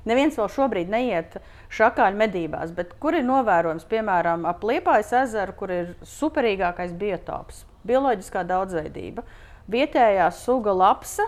Neviens 0.08 0.36
vēl 0.36 0.50
šobrīd 0.52 0.90
neiet 0.92 1.38
šakāļu 1.72 2.20
medībās, 2.20 2.74
bet 2.76 2.92
kur 3.00 3.16
ir 3.16 3.24
novērojams, 3.24 3.86
piemēram, 3.88 4.44
ap 4.48 4.64
Liepājas 4.66 5.14
ezeru, 5.24 5.54
kur 5.56 5.72
ir 5.72 5.94
superīgākais 6.08 6.92
biotops, 7.00 7.64
bioloģiskā 7.88 8.44
daudzveidība. 8.48 9.24
Vietējā 9.72 10.28
suga 10.36 10.74
lapsa 10.76 11.24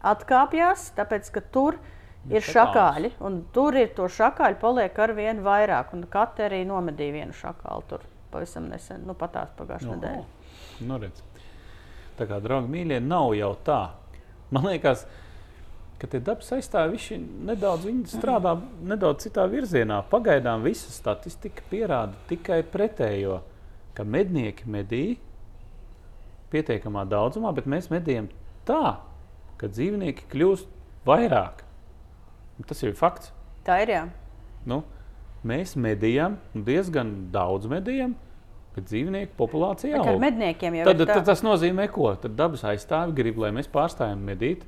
atkāpjas, 0.00 0.92
tāpēc 0.96 1.28
ka 1.34 1.44
tur 1.52 1.76
ir 2.28 2.40
šakāls. 2.40 2.54
šakāļi, 2.54 3.12
un 3.24 3.42
tur 3.52 3.76
ir 3.76 3.92
to 3.96 4.08
šakāļu 4.12 4.60
paliek 4.62 4.98
ar 5.04 5.14
vien 5.16 5.42
vairāk. 5.44 5.92
Un 5.96 6.06
Katra 6.10 6.48
arī 6.48 6.64
nomedīja 6.68 7.20
vienu 7.20 7.36
šakālu 7.36 7.84
tur 7.90 8.08
pavisam 8.32 8.68
nesen, 8.68 9.04
nu 9.08 9.16
pat 9.16 9.34
tās 9.36 9.54
pagājušā 9.56 9.94
nedēļa. 9.94 10.26
Nu, 10.88 10.98
redz. 11.00 11.22
tā 12.18 12.26
kā, 12.28 12.40
draugi, 12.44 12.70
mīļie, 12.72 13.00
nav 13.04 13.32
jau 13.36 13.54
tā. 13.64 13.80
Man 14.54 14.68
liekas, 14.68 15.06
ka 15.98 16.06
tie 16.10 16.20
dabas 16.22 16.50
aizstāvji 16.54 17.18
nedaudz 17.48 17.88
strādā 18.14 18.54
nedaudz 18.86 19.26
citā 19.26 19.46
virzienā. 19.50 20.02
Pagaidām 20.10 20.62
visa 20.66 20.92
statistika 20.94 21.64
pierāda 21.70 22.14
tikai 22.30 22.60
pretējo, 22.62 23.40
ka 23.98 24.06
mednieki 24.06 24.68
medī 24.70 25.04
pietiekamā 26.52 27.04
daudzumā, 27.08 27.52
bet 27.56 27.66
mēs 27.68 27.90
medījam 27.92 28.30
tā, 28.68 29.00
ka 29.58 29.70
dzīvnieki 29.72 30.28
kļūst 30.30 30.70
vairāk. 31.08 31.64
Tas 32.68 32.80
ir 32.86 32.94
fakts. 32.98 33.32
Tā 33.66 33.82
ir 33.82 33.92
jā. 33.92 34.06
Nu, 34.68 34.82
mēs 35.46 35.74
medījam 35.78 36.38
diezgan 36.54 37.28
daudz 37.34 37.68
medījam, 37.70 38.14
bet 38.74 38.88
dzīvnieku 38.88 39.34
populācija 39.38 40.00
aug. 40.00 40.22
Tad, 40.88 41.04
tad 41.10 41.24
tas 41.26 41.44
nozīmē, 41.46 41.88
ko? 41.92 42.12
Tad 42.22 42.34
dabas 42.38 42.64
aizstāvi 42.66 43.14
grib, 43.18 43.38
lai 43.42 43.52
mēs 43.54 43.70
pārstājam 43.70 44.22
medīt. 44.24 44.66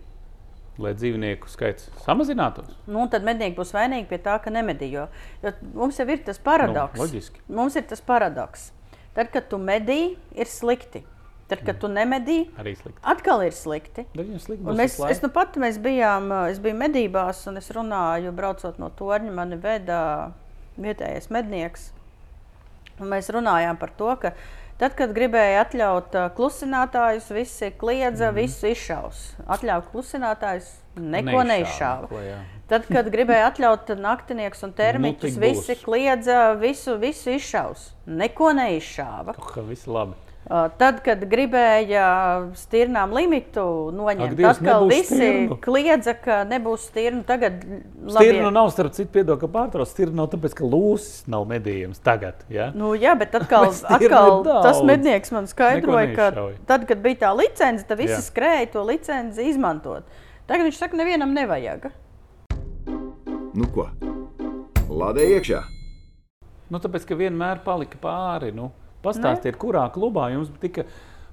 Lai 0.82 0.92
dzīvnieku 0.96 1.50
skaits 1.50 1.88
samazinātos. 2.04 2.72
Nu, 2.90 3.04
tad 3.12 3.24
mednieki 3.26 3.56
būs 3.58 3.72
vainīgi 3.76 4.08
pie 4.10 4.18
tā, 4.24 4.38
ka 4.42 4.52
nemedījo. 4.54 5.06
Jo 5.44 5.54
mums 5.74 6.00
jau 6.00 6.08
ir 6.10 6.22
tas 6.26 6.40
paradoks. 6.42 6.98
Nu, 6.98 7.04
loģiski. 7.06 7.42
mums 7.48 7.76
ir 7.76 7.86
tas 7.90 8.02
paradoks. 8.04 8.70
Tad, 9.14 9.32
kad 9.34 9.48
tu 9.50 9.58
medī, 9.58 10.16
ir 10.38 10.46
slikti. 10.46 11.02
Tad, 11.50 11.64
kad 11.66 11.80
tu 11.82 11.88
nemedī, 11.90 12.44
Arī 12.62 12.76
slikti. 12.78 13.00
atkal 13.02 13.42
ir 13.42 13.54
slikti. 13.56 14.04
Slikti 14.14 14.62
mēs, 14.62 15.00
laiku. 15.00 15.10
es 15.10 15.22
nu 15.24 15.32
pat, 15.34 15.56
mēs 15.58 15.80
bijām, 15.82 16.28
es 16.46 16.60
biju 16.62 16.76
medībās, 16.78 17.40
un 17.50 17.58
es 17.58 17.72
runāju, 17.74 18.30
braucot 18.36 18.78
no 18.78 18.86
torņa, 18.94 19.32
mani 19.34 19.58
veda 19.58 19.98
vietējais 20.78 21.26
mednieks. 21.34 21.88
Un 23.00 23.10
mēs 23.10 23.32
runājām 23.34 23.80
par 23.80 23.90
to, 23.98 24.12
ka 24.22 24.32
tad, 24.80 24.94
kad 24.98 25.12
gribēja 25.16 25.64
atļaut 25.66 26.16
klusinātājus, 26.36 27.28
visi 27.36 27.70
kliedza, 27.80 28.30
mm. 28.30 28.38
visu 28.40 28.70
izšaus. 28.72 29.20
Atļaut 29.46 29.90
klusinātājus, 29.92 30.72
neko 31.00 31.44
neizšāva. 31.50 32.24
jā. 32.24 32.40
Tad, 32.70 32.86
kad 32.86 33.08
gribēja 33.10 33.48
atļaut 33.50 33.88
naktinieks 33.98 34.62
un 34.62 34.74
termiķus, 34.78 35.34
Nu, 35.34 35.42
visi 35.42 35.74
kliedza, 35.82 36.52
visu, 36.60 36.94
visu 37.02 37.32
izšaus. 37.34 37.88
Neko 38.06 38.52
neizšāva. 38.54 39.34
Ka 39.34 39.64
viss 39.66 39.90
labi. 39.90 40.29
Tad, 40.50 40.96
kad 41.06 41.20
gribēja 41.30 42.06
stirnām 42.58 43.12
limitu 43.14 43.62
noņemt, 43.94 44.40
Ak, 44.42 44.56
atkal 44.56 44.88
visi 44.90 45.14
stirnu. 45.14 45.58
kliedza, 45.62 46.16
ka 46.18 46.40
nebūs 46.48 46.88
stirnu. 46.90 47.22
Tagad 47.28 47.60
Stirna 47.62 48.48
labi, 48.48 48.54
nav 48.56 48.72
starp 48.74 48.96
citu 48.96 49.12
piedod, 49.14 49.38
ka 49.38 49.46
pārtrauc. 49.46 49.86
Stirna 49.86 50.24
nav 50.24 50.32
tāpēc, 50.32 50.56
ka 50.58 50.66
lūsis 50.66 51.28
nav 51.30 51.46
medījums 51.46 52.02
tagad. 52.02 52.42
Ja? 52.50 52.72
Nu, 52.74 52.96
jā, 52.98 53.14
bet 53.20 53.38
atkal, 53.38 53.68
stirnu 53.78 54.10
atkal 54.10 54.64
tas 54.66 54.82
mednieks 54.82 55.30
man 55.30 55.46
skaidroja, 55.46 56.10
ka 56.18 56.28
tad, 56.66 56.88
kad 56.90 56.98
bija 57.04 57.28
tā 57.28 57.32
licence, 57.38 57.86
tad 57.86 58.02
visi 58.02 58.16
Jā. 58.18 58.24
skrēja 58.26 58.72
to 58.74 58.82
licenci 58.90 59.46
izmantot. 59.52 60.02
Tagad 60.50 60.66
viņš 60.66 60.82
saka, 60.82 60.98
nevienam 60.98 61.30
nevajag. 61.36 61.92
Nu 63.54 63.70
ko? 63.70 63.86
Lādē 64.90 65.30
iekšā! 65.36 65.62
Nu, 66.70 66.82
tāpēc, 66.82 67.06
ka 67.06 67.14
vienmēr 67.18 67.62
palika 67.62 67.98
pāri. 68.02 68.50
Nu, 68.54 68.72
pastāstiet, 69.04 69.56
kurā 69.60 69.86
klubā 69.94 70.30
jums 70.34 70.50
tika, 70.60 70.84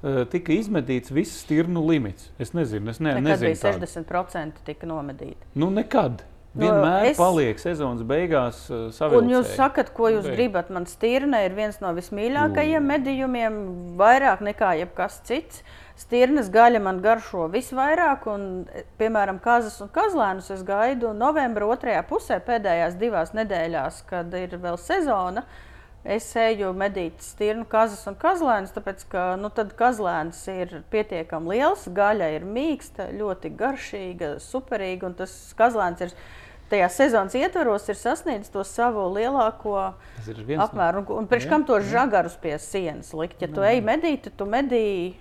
eh, 0.04 0.24
tika 0.32 0.54
izmedīts 0.54 1.12
viss 1.12 1.44
stirnu 1.44 1.84
limits. 1.88 2.32
Es 2.40 2.52
nezinu, 2.54 2.90
es 2.90 3.00
ne, 3.00 3.14
Nekad 3.20 3.24
nezinu. 3.24 3.54
bija 3.54 3.62
tādu. 3.74 3.86
60% 3.88 4.64
tika 4.66 4.88
nomedīti. 4.88 5.46
Nu, 5.56 5.70
nekad. 5.70 6.24
Nu, 6.58 6.66
Vienmēr 6.66 7.04
es- 7.06 7.12
es... 7.12 7.18
paliek 7.20 7.60
sezonas 7.60 8.02
beigās 8.08 8.64
uh, 8.74 9.18
Un 9.20 9.28
jūs 9.30 9.52
sakat, 9.56 9.92
ko 9.94 10.08
jūs 10.10 10.24
Beig. 10.26 10.36
gribat. 10.40 10.72
Man 10.74 10.86
stirna 10.90 11.44
ir 11.46 11.54
viens 11.54 11.78
no 11.82 11.92
vismīļākajiem 11.94 12.82
Nu. 12.82 12.88
medījumiem, 12.96 13.60
vairāk 14.00 14.42
nekā 14.42 14.72
jebkas 14.80 15.20
cits. 15.28 15.62
Stirnas 15.98 16.50
gaļa 16.50 16.82
man 16.82 17.00
garšo 17.02 17.46
visvairāk, 17.54 18.26
un, 18.30 18.66
e, 18.74 18.84
piemēram, 18.98 19.40
kazas 19.42 19.80
un 19.82 19.90
kazlēnus 19.90 20.50
es 20.54 20.64
gaidu 20.64 21.14
novembra 21.14 21.66
otrajā 21.66 22.04
pusē, 22.10 22.40
pēdējās 22.42 22.98
divās 22.98 23.34
nedēļās, 23.38 24.04
kad 24.10 24.34
ir 24.34 24.58
vēl 24.58 24.78
sezona. 24.78 25.44
Es 26.06 26.30
eju 26.40 26.70
medīt 26.78 27.20
stirnu, 27.26 27.66
kazas 27.68 28.06
un 28.08 28.16
kazlēnus, 28.16 28.72
tāpēc 28.72 29.02
ka 29.12 29.24
nu, 29.36 29.50
kazlēns 29.52 30.44
ir 30.54 30.84
pietiekami 30.94 31.56
liels, 31.58 31.88
gaļa 31.92 32.30
ir 32.38 32.46
mīksta, 32.48 33.10
ļoti 33.18 33.52
garšīga, 33.60 34.30
superīga, 34.40 35.10
un 35.10 35.18
tas 35.20 35.34
kazlēns 35.60 36.06
ir 36.06 36.14
tajā 36.72 36.88
sezonas 36.92 37.36
ietvaros 37.36 37.90
ir 37.90 37.96
sasniedzis 38.00 38.52
to 38.54 38.64
savu 38.68 39.06
lielāko 39.18 39.94
viens 40.28 40.60
no- 40.62 40.66
apmēru. 40.70 41.04
Un, 41.18 41.28
priekš 41.28 41.46
Jā, 41.46 41.50
kam 41.50 41.64
tos 41.68 41.84
žagarus 41.92 42.36
pie 42.40 42.56
sienas 42.60 43.12
likt? 43.14 43.42
Ja 43.42 43.48
tu 43.48 43.62
ej 43.64 43.82
medīt, 43.82 44.24
tad 44.28 44.36
tu 44.40 44.46
medī. 44.46 45.16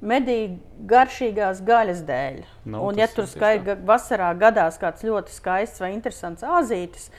Medī 0.00 0.56
garšīgās 0.88 1.58
gaļas 1.66 1.98
dēļ. 2.08 2.38
Nu, 2.72 2.86
un, 2.88 2.96
ja 2.96 3.04
tur 3.10 3.26
ir 3.26 3.28
tieši 3.28 3.36
skai, 3.36 3.50
tā. 3.58 3.64
ga- 3.66 3.74
vasarā 3.90 4.30
gadās 4.40 4.78
kāds 4.80 5.04
ļoti 5.04 5.34
skaists 5.34 5.82
vai 5.82 5.90
interesants 5.92 6.40
āzītis, 6.46 7.10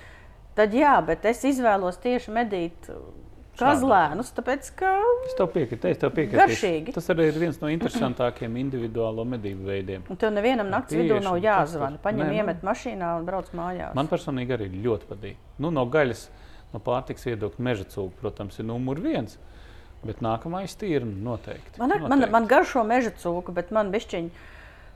tad 0.55 0.73
jā, 0.75 0.95
bet 1.05 1.25
es 1.25 1.43
izvēlos 1.47 1.97
tieši 2.03 2.31
medīt 2.35 2.89
kazlēnus, 3.59 4.31
tāpēc 4.33 4.69
ka 4.79 4.91
Es 5.27 5.35
tev 5.37 5.49
piekrītu, 5.53 5.89
es 5.91 5.99
tev 6.01 6.13
piekrītu. 6.15 6.39
Garšīgi. 6.39 6.93
Tas 6.95 7.09
arī 7.13 7.27
ir 7.29 7.37
viens 7.41 7.59
no 7.61 7.69
interesantākajiem 7.69 8.55
individuālo 8.63 9.25
medību 9.27 9.67
veidiem. 9.67 10.05
un 10.09 10.17
tev 10.17 10.31
nevienam 10.33 10.69
naktas 10.71 10.95
Tieši, 10.95 11.03
vidū 11.03 11.19
nav 11.21 11.37
tas 11.37 11.45
jāzvana. 11.45 11.99
Paņem, 12.01 12.23
Nē, 12.23 12.29
nu. 12.31 12.37
iemet 12.41 12.63
mašīnā 12.65 13.11
un 13.19 13.27
brauc 13.27 13.51
mājās. 13.53 13.93
Man 13.97 14.07
personīgi 14.09 14.55
arī 14.57 14.69
ļoti 14.81 15.09
patīk. 15.11 15.35
Nu, 15.59 15.69
no 15.69 15.85
gaļas, 15.85 16.29
no 16.73 16.79
pārtiks 16.79 17.27
viedokļa, 17.27 17.59
meža 17.69 17.85
cūka, 17.93 18.17
protams, 18.23 18.57
ir 18.59 18.65
numur 18.65 18.99
viens. 19.03 19.37
Bet 20.03 20.23
nākamais 20.25 20.73
ir 20.87 21.03
noteikti. 21.05 21.77
Man, 21.77 21.91
ar- 21.91 21.99
man, 22.01 22.09
noteikti. 22.17 22.31
man 22.31 22.47
garšo 22.49 22.81
meža 22.87 23.11
cūka, 23.21 23.53
bet 23.53 23.69
man 23.69 23.91
bišķiņ 23.93 24.31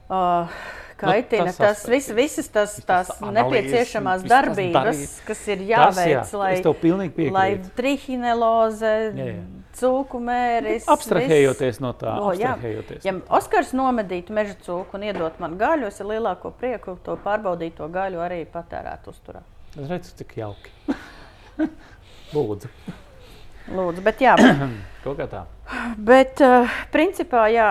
uh, 0.09 0.49
kaitina 0.97 1.45
Nu, 1.45 1.51
tas 1.51 1.57
tas, 1.57 1.81
tas 1.81 1.89
vis, 1.91 2.05
aspekts. 2.09 2.15
visas 2.21 2.47
tas, 2.53 2.75
Viss 2.77 2.85
tas 2.87 3.09
analīzes, 3.21 3.35
nepieciešamās 3.35 4.21
viss 4.23 4.29
tas 4.31 4.45
darbības, 4.45 4.85
darīt. 4.85 5.15
kas 5.27 5.41
ir 5.47 5.57
Tas, 5.57 5.67
jāveic, 5.71 6.13
jā, 6.13 6.39
lai, 6.39 7.31
lai 7.35 7.47
trihineloze, 7.75 8.93
Jā, 9.17 9.25
jā. 9.33 9.43
cūku 9.79 10.21
mēris. 10.23 10.87
Abstrahējoties 10.95 11.81
no 11.83 11.91
tā, 11.99 12.15
O, 12.21 12.31
jā. 12.31 12.53
abstrahējoties. 12.55 13.03
Ja 13.05 13.15
Oskars 13.39 13.73
nomedītu 13.75 14.31
meža 14.35 14.55
cūku 14.65 14.95
un 14.95 15.03
iedot 15.09 15.39
man 15.43 15.57
gaļu, 15.59 15.89
es 15.91 15.99
ar 15.99 16.07
lielāko 16.13 16.53
prieku 16.55 16.95
to 17.03 17.17
pārbaudīto 17.25 17.89
gaļu 17.91 18.23
arī 18.23 18.45
patērētu 18.47 19.11
uzturā. 19.11 19.43
Es 19.75 19.89
redzu, 19.91 20.15
cik 20.21 20.37
jauki. 20.39 20.71
Lūdzu, 22.35 22.69
Lūdzu, 23.65 24.01
bet 24.05 24.21
jā, 24.21 24.35
kaut 25.03 25.17
kā 25.17 25.25
tā. 25.29 25.45
Bet, 25.97 26.41
uh, 26.45 26.69
principā, 26.93 27.47
jā, 27.49 27.69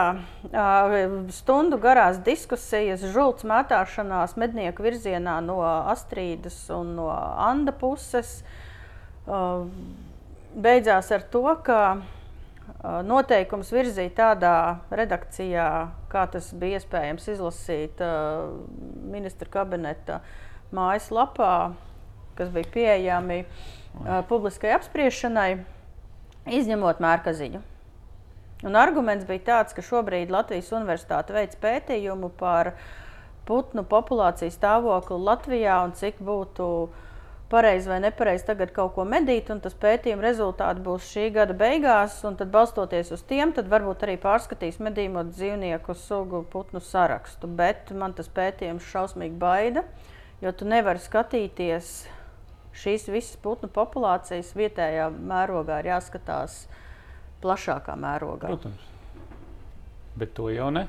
uh, 0.50 0.94
stundu 1.34 1.78
garās 1.82 2.18
diskusijas, 2.26 3.04
žults 3.14 3.46
mētāšanās 3.46 4.34
mednieku 4.40 4.82
virzienā 4.82 5.38
no 5.44 5.60
Astrīdas 5.62 6.56
un 6.74 6.96
no 6.98 7.06
Anda 7.14 7.74
puses 7.78 8.40
uh, 9.28 9.62
beidzās 10.54 11.12
ar 11.14 11.26
to, 11.30 11.46
ka 11.66 11.80
noteikums 13.04 13.70
virzīja 13.72 14.12
tādā 14.16 14.56
redakcijā, 14.92 15.68
kā 16.12 16.24
tas 16.32 16.50
bija 16.56 16.80
iespējams 16.80 17.26
izlasīt 17.32 18.00
ministra 19.08 19.48
kabineta 19.52 20.18
mājaslapā, 20.74 21.74
kas 22.38 22.52
bija 22.52 22.70
pieejami 22.76 23.42
publiskai 24.28 24.72
apspriešanai, 24.76 25.50
izņemot 26.46 27.00
mērkaziņu. 27.00 27.62
Un 28.64 28.76
arguments 28.80 29.26
bija 29.28 29.42
tāds, 29.48 29.74
ka 29.76 29.84
šobrīd 29.84 30.32
Latvijas 30.32 30.70
Universitāte 30.72 31.34
veic 31.36 31.56
pētījumu 31.60 32.30
par 32.40 32.72
putnu 33.48 33.84
populācijas 33.84 34.56
stāvokli 34.56 35.18
Latvijā 35.20 35.82
un 35.84 35.92
cik 35.96 36.22
būtu 36.24 36.68
pareizi 37.52 37.90
vai 37.90 37.98
nepareizi 38.06 38.46
tagad 38.48 38.72
kaut 38.76 38.94
ko 38.96 39.04
medīt. 39.08 39.52
Tas 39.66 39.76
pētījuma 39.84 40.24
rezultāti 40.24 40.84
būs 40.86 41.10
šī 41.12 41.28
gada 41.36 41.56
beigās, 41.58 42.16
un 42.24 42.38
tad 42.40 42.52
balstoties 42.54 43.12
uz 43.14 43.24
tiem, 43.28 43.52
tad 43.52 43.68
varbūt 43.72 44.06
arī 44.06 44.16
pārskatīs 44.22 44.80
medījumot 44.82 45.34
dzīvnieku 45.34 45.96
sugu 45.98 46.44
putnu 46.50 46.80
sarakstu. 46.80 47.50
Bet 47.60 47.92
man 47.92 48.16
tas 48.16 48.32
pētījums 48.32 48.88
šausmīgi 48.94 49.36
baida, 49.40 49.84
jo 50.40 50.56
tu 50.56 50.68
nevari 50.68 51.04
skatīties 51.04 51.96
šīs 52.78 53.06
visas 53.12 53.36
putnu 53.42 53.70
populācijas 53.72 54.54
vietējā 54.56 55.08
mērogā, 55.14 55.80
ir 55.82 55.92
jāskatās 55.92 56.64
plašākā 57.44 57.96
mērogā. 58.00 58.50
Protams. 58.50 58.90
Bet 60.18 60.34
to 60.36 60.50
jau 60.54 60.70
ne. 60.74 60.86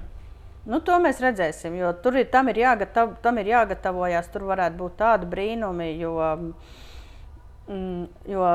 Nu, 0.65 0.79
to 0.81 0.97
mēs 1.01 1.19
redzēsim, 1.21 1.75
jo 1.77 1.91
tur 2.01 2.17
ir, 2.17 2.29
tam, 2.33 2.49
ir 2.49 2.57
jāgatav, 2.63 3.13
tam 3.21 3.37
ir 3.37 3.51
jāgatavojas. 3.51 4.31
Tur 4.33 4.47
varētu 4.49 4.79
būt 4.79 4.95
tādi 4.97 5.27
brīnumi, 5.29 5.91
jo, 6.01 6.15
mm, 7.69 8.05
jo 8.33 8.47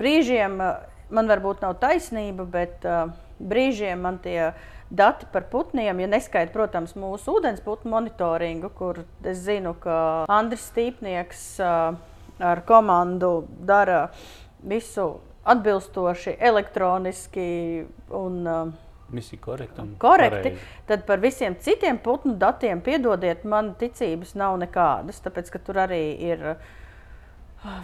brīžiem 0.00 0.56
eh, 0.64 0.88
man 1.14 1.30
varbūt 1.30 1.62
nav 1.62 1.76
taisnība, 1.78 2.46
bet 2.50 2.86
uh, 2.88 3.12
brīžiem 3.38 4.00
man 4.02 4.18
tie 4.24 4.48
dati 4.90 5.28
par 5.30 5.46
putniem, 5.52 6.00
ja 6.02 6.08
neskaita, 6.10 6.50
protams, 6.54 6.96
mūsu 6.98 7.36
ūdensputnu 7.38 7.92
monitoringu, 7.92 8.72
kur 8.74 9.04
es 9.22 9.44
zinu, 9.44 9.76
ka 9.78 10.24
Andris 10.32 10.64
Stīpnieks 10.72 11.44
uh, 11.62 12.00
ar 12.38 12.64
komandu 12.66 13.46
dara 13.66 14.08
visu 14.62 15.20
atbilstoši, 15.44 16.36
elektroniski 16.40 17.84
un 18.10 18.46
uh, 18.46 18.72
un 19.82 19.96
korekti, 20.00 20.50
pareizi. 20.50 20.60
tad 20.86 21.04
par 21.06 21.20
visiem 21.20 21.54
citiem 21.60 21.98
putnu 21.98 22.34
datiem, 22.40 22.80
piedodiet, 22.80 23.44
man 23.44 23.74
ticības 23.78 24.34
nav 24.34 24.56
nekādas, 24.62 25.20
tāpēc 25.24 25.52
ka 25.52 25.60
tur 25.66 25.82
arī 25.84 26.02
ir. 26.32 26.48
ah, 26.54 26.72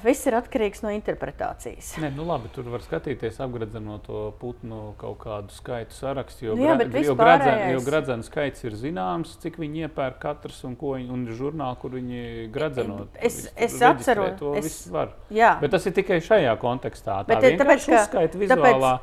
Viss 0.04 0.26
ir 0.28 0.34
atkarīgs 0.36 0.82
no 0.84 0.90
interpretācijas. 0.92 1.94
Nē, 2.02 2.10
nu 2.16 2.24
labi, 2.28 2.50
tur 2.52 2.66
var 2.68 2.82
skatīties, 2.84 3.38
apgleznot 3.40 4.02
to 4.04 4.24
putnu 4.40 4.94
kaut 5.00 5.18
kādu 5.22 5.54
skaitu 5.56 5.96
sarakstu. 5.96 6.50
Jo, 6.50 6.56
Nu 6.58 6.66
jā, 6.66 6.74
gra- 6.76 6.84
jo, 6.84 6.90
viss 6.98 7.10
gradzen, 7.10 7.54
pārējais- 7.54 7.72
jo 7.72 7.80
gradzenu 7.90 8.22
skaits 8.28 8.64
ir 8.64 8.72
zināms, 8.72 9.36
cik 9.40 9.56
viņi 9.56 9.86
iepērk 9.88 10.18
katrs 10.20 10.64
un 10.64 10.76
ko 10.76 10.96
viņi, 10.98 11.08
un 11.10 11.26
žurnāli, 11.26 11.78
kur 11.80 11.90
viņi 11.96 12.50
gradzenot. 12.52 13.08
Es- 13.16 13.48
es 13.56 13.80
atceros, 13.80 14.38
To 14.38 14.54
es- 14.54 14.64
viss 14.64 14.86
var. 14.88 15.14
Jā, 15.30 15.58
Bet 15.60 15.70
tas 15.70 15.86
ir 15.86 15.92
tikai 15.92 16.20
šajā 16.20 16.58
kontekstā. 16.58 17.24
Tā 17.24 17.26
Bet, 17.26 17.44
eh, 17.44 17.56
tāpēc, 17.56 17.86
ka- 17.86 18.18
tāpēc- 18.18 18.36
vizuālā. 18.36 19.00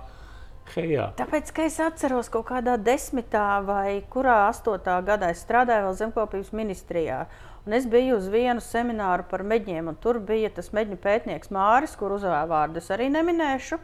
Hejā. 0.76 1.14
Tāpēc, 1.16 1.54
ka 1.54 1.62
es 1.64 1.78
atceros 1.80 2.28
kaut 2.30 2.48
kādā 2.48 2.78
desmitā 2.78 3.64
vai 3.66 4.04
kurā 4.12 4.50
astotā 4.52 5.02
gadā 5.02 5.30
es 5.32 5.46
strādāju 5.46 5.88
vēl 5.88 5.96
zemkopības 6.12 6.52
ministrijā. 6.52 7.26
Un 7.68 7.76
es 7.76 7.84
biju 7.91 8.15
uz 8.15 8.30
vienu 8.32 8.61
semināru 8.63 9.26
par 9.28 9.41
meģiem, 9.43 9.89
un 9.91 9.95
tur 9.99 10.22
bija 10.24 10.47
tas 10.55 10.70
meģņu 10.72 10.97
pētnieks 11.03 11.49
Māris, 11.51 11.97
kur 11.99 12.13
uzvārdu 12.15 12.80
es 12.80 12.88
arī 12.95 13.09
neminēšu, 13.11 13.76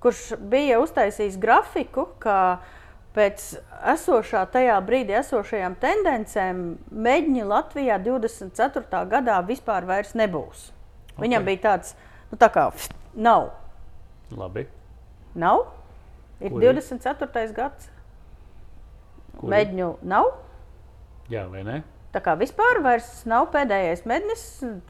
kurš 0.00 0.22
bija 0.40 0.78
uztaisījis 0.80 1.36
grafiku, 1.42 2.06
ka 2.22 2.62
pēc 3.12 3.44
esošā 3.92 4.46
tajā 4.54 4.78
brīdī 4.88 5.18
esošajām 5.20 5.76
tendencēm 5.84 6.64
meģņi 6.88 7.46
Latvijā 7.52 8.00
24. 8.00 9.04
gadā 9.12 9.36
vispār 9.44 9.84
vairs 9.92 10.16
nebūs. 10.16 10.70
Okay. 11.12 11.26
Viņam 11.26 11.48
bija 11.52 11.64
tāds, 11.68 11.92
nu 12.32 12.40
tā 12.40 12.48
kā 12.54 12.70
nav. 13.12 13.50
Labi. 14.32 14.70
Nav? 15.36 15.66
Ir 16.40 16.48
Kur 16.48 16.64
ir? 16.64 16.80
24. 16.80 17.48
gads. 17.60 17.92
Kur 19.36 19.50
ir? 19.50 19.58
Meģņu 19.58 19.96
nav. 20.08 20.32
Jā, 21.28 21.44
vai 21.52 21.68
ne? 21.68 21.82
Tā 22.12 22.20
kā 22.20 22.34
vispār 22.36 22.82
nav 23.24 23.46
pēdējais 23.54 24.02
mednis, 24.04 24.42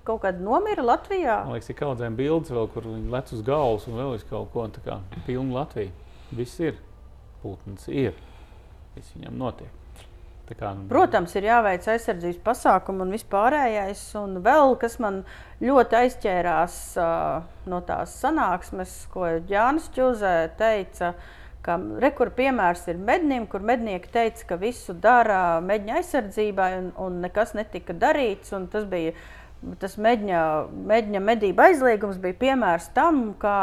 kaut 0.02 0.24
kāda 0.24 0.42
nomira 0.42 0.82
Latvijā. 0.82 1.44
Man 1.46 1.54
liekas, 1.54 1.70
ir 1.70 1.78
kaudzēm 1.78 2.16
bildes 2.18 2.50
vēl, 2.50 2.66
kur 2.74 2.88
viņi 2.88 3.12
lec 3.12 3.30
uz 3.36 3.44
galvas 3.46 3.86
un 3.86 4.00
vēl 4.00 4.16
uz 4.16 4.24
kaut 4.26 4.50
ko 4.50 4.66
tā 4.74 4.82
kā 4.82 4.98
pilnu 5.28 5.54
Latviju. 5.54 5.94
Viss 6.34 6.58
ir. 6.58 6.80
Putns 7.42 7.86
ir. 7.90 8.18
Viss 8.96 9.14
viņam 9.14 9.38
notiek. 9.38 9.78
Kā, 10.52 10.74
nu, 10.76 10.84
Protams, 10.90 11.32
ir 11.38 11.46
jāveic 11.46 11.86
aizsardzības 11.88 12.40
pasākumi 12.44 13.06
un 13.06 13.14
vispārējais. 13.14 14.02
Un 14.20 14.40
vēl 14.44 14.74
kas 14.82 14.98
man 15.00 15.22
ļoti 15.62 15.96
aizķērās 16.02 16.80
uh, 17.00 17.46
no 17.70 17.78
tās 17.88 18.18
sanāksmes, 18.20 18.96
ko 19.14 19.30
Jānis 19.48 19.86
Čuzē 19.94 20.50
teica. 20.58 21.14
Ka 21.62 21.76
rekur 22.02 22.32
piemērs 22.34 22.88
ir 22.90 22.98
mednim, 22.98 23.46
kur 23.46 23.62
mednieki 23.62 24.10
teica, 24.10 24.48
ka 24.48 24.58
visu 24.58 24.96
dara 24.98 25.60
medņa 25.62 26.00
aizsardzībai 26.00 26.72
un, 26.80 26.90
un 26.98 27.20
nekas 27.22 27.54
netika 27.54 27.94
darīts. 27.94 28.50
Tas 28.72 28.88
bija 28.90 29.14
tas 29.78 29.94
medņa, 29.94 30.42
medņa 30.90 31.22
medību 31.22 31.62
aizliegums, 31.62 32.18
bija 32.22 32.38
piemērs 32.40 32.88
tam, 32.96 33.28
kā 33.38 33.58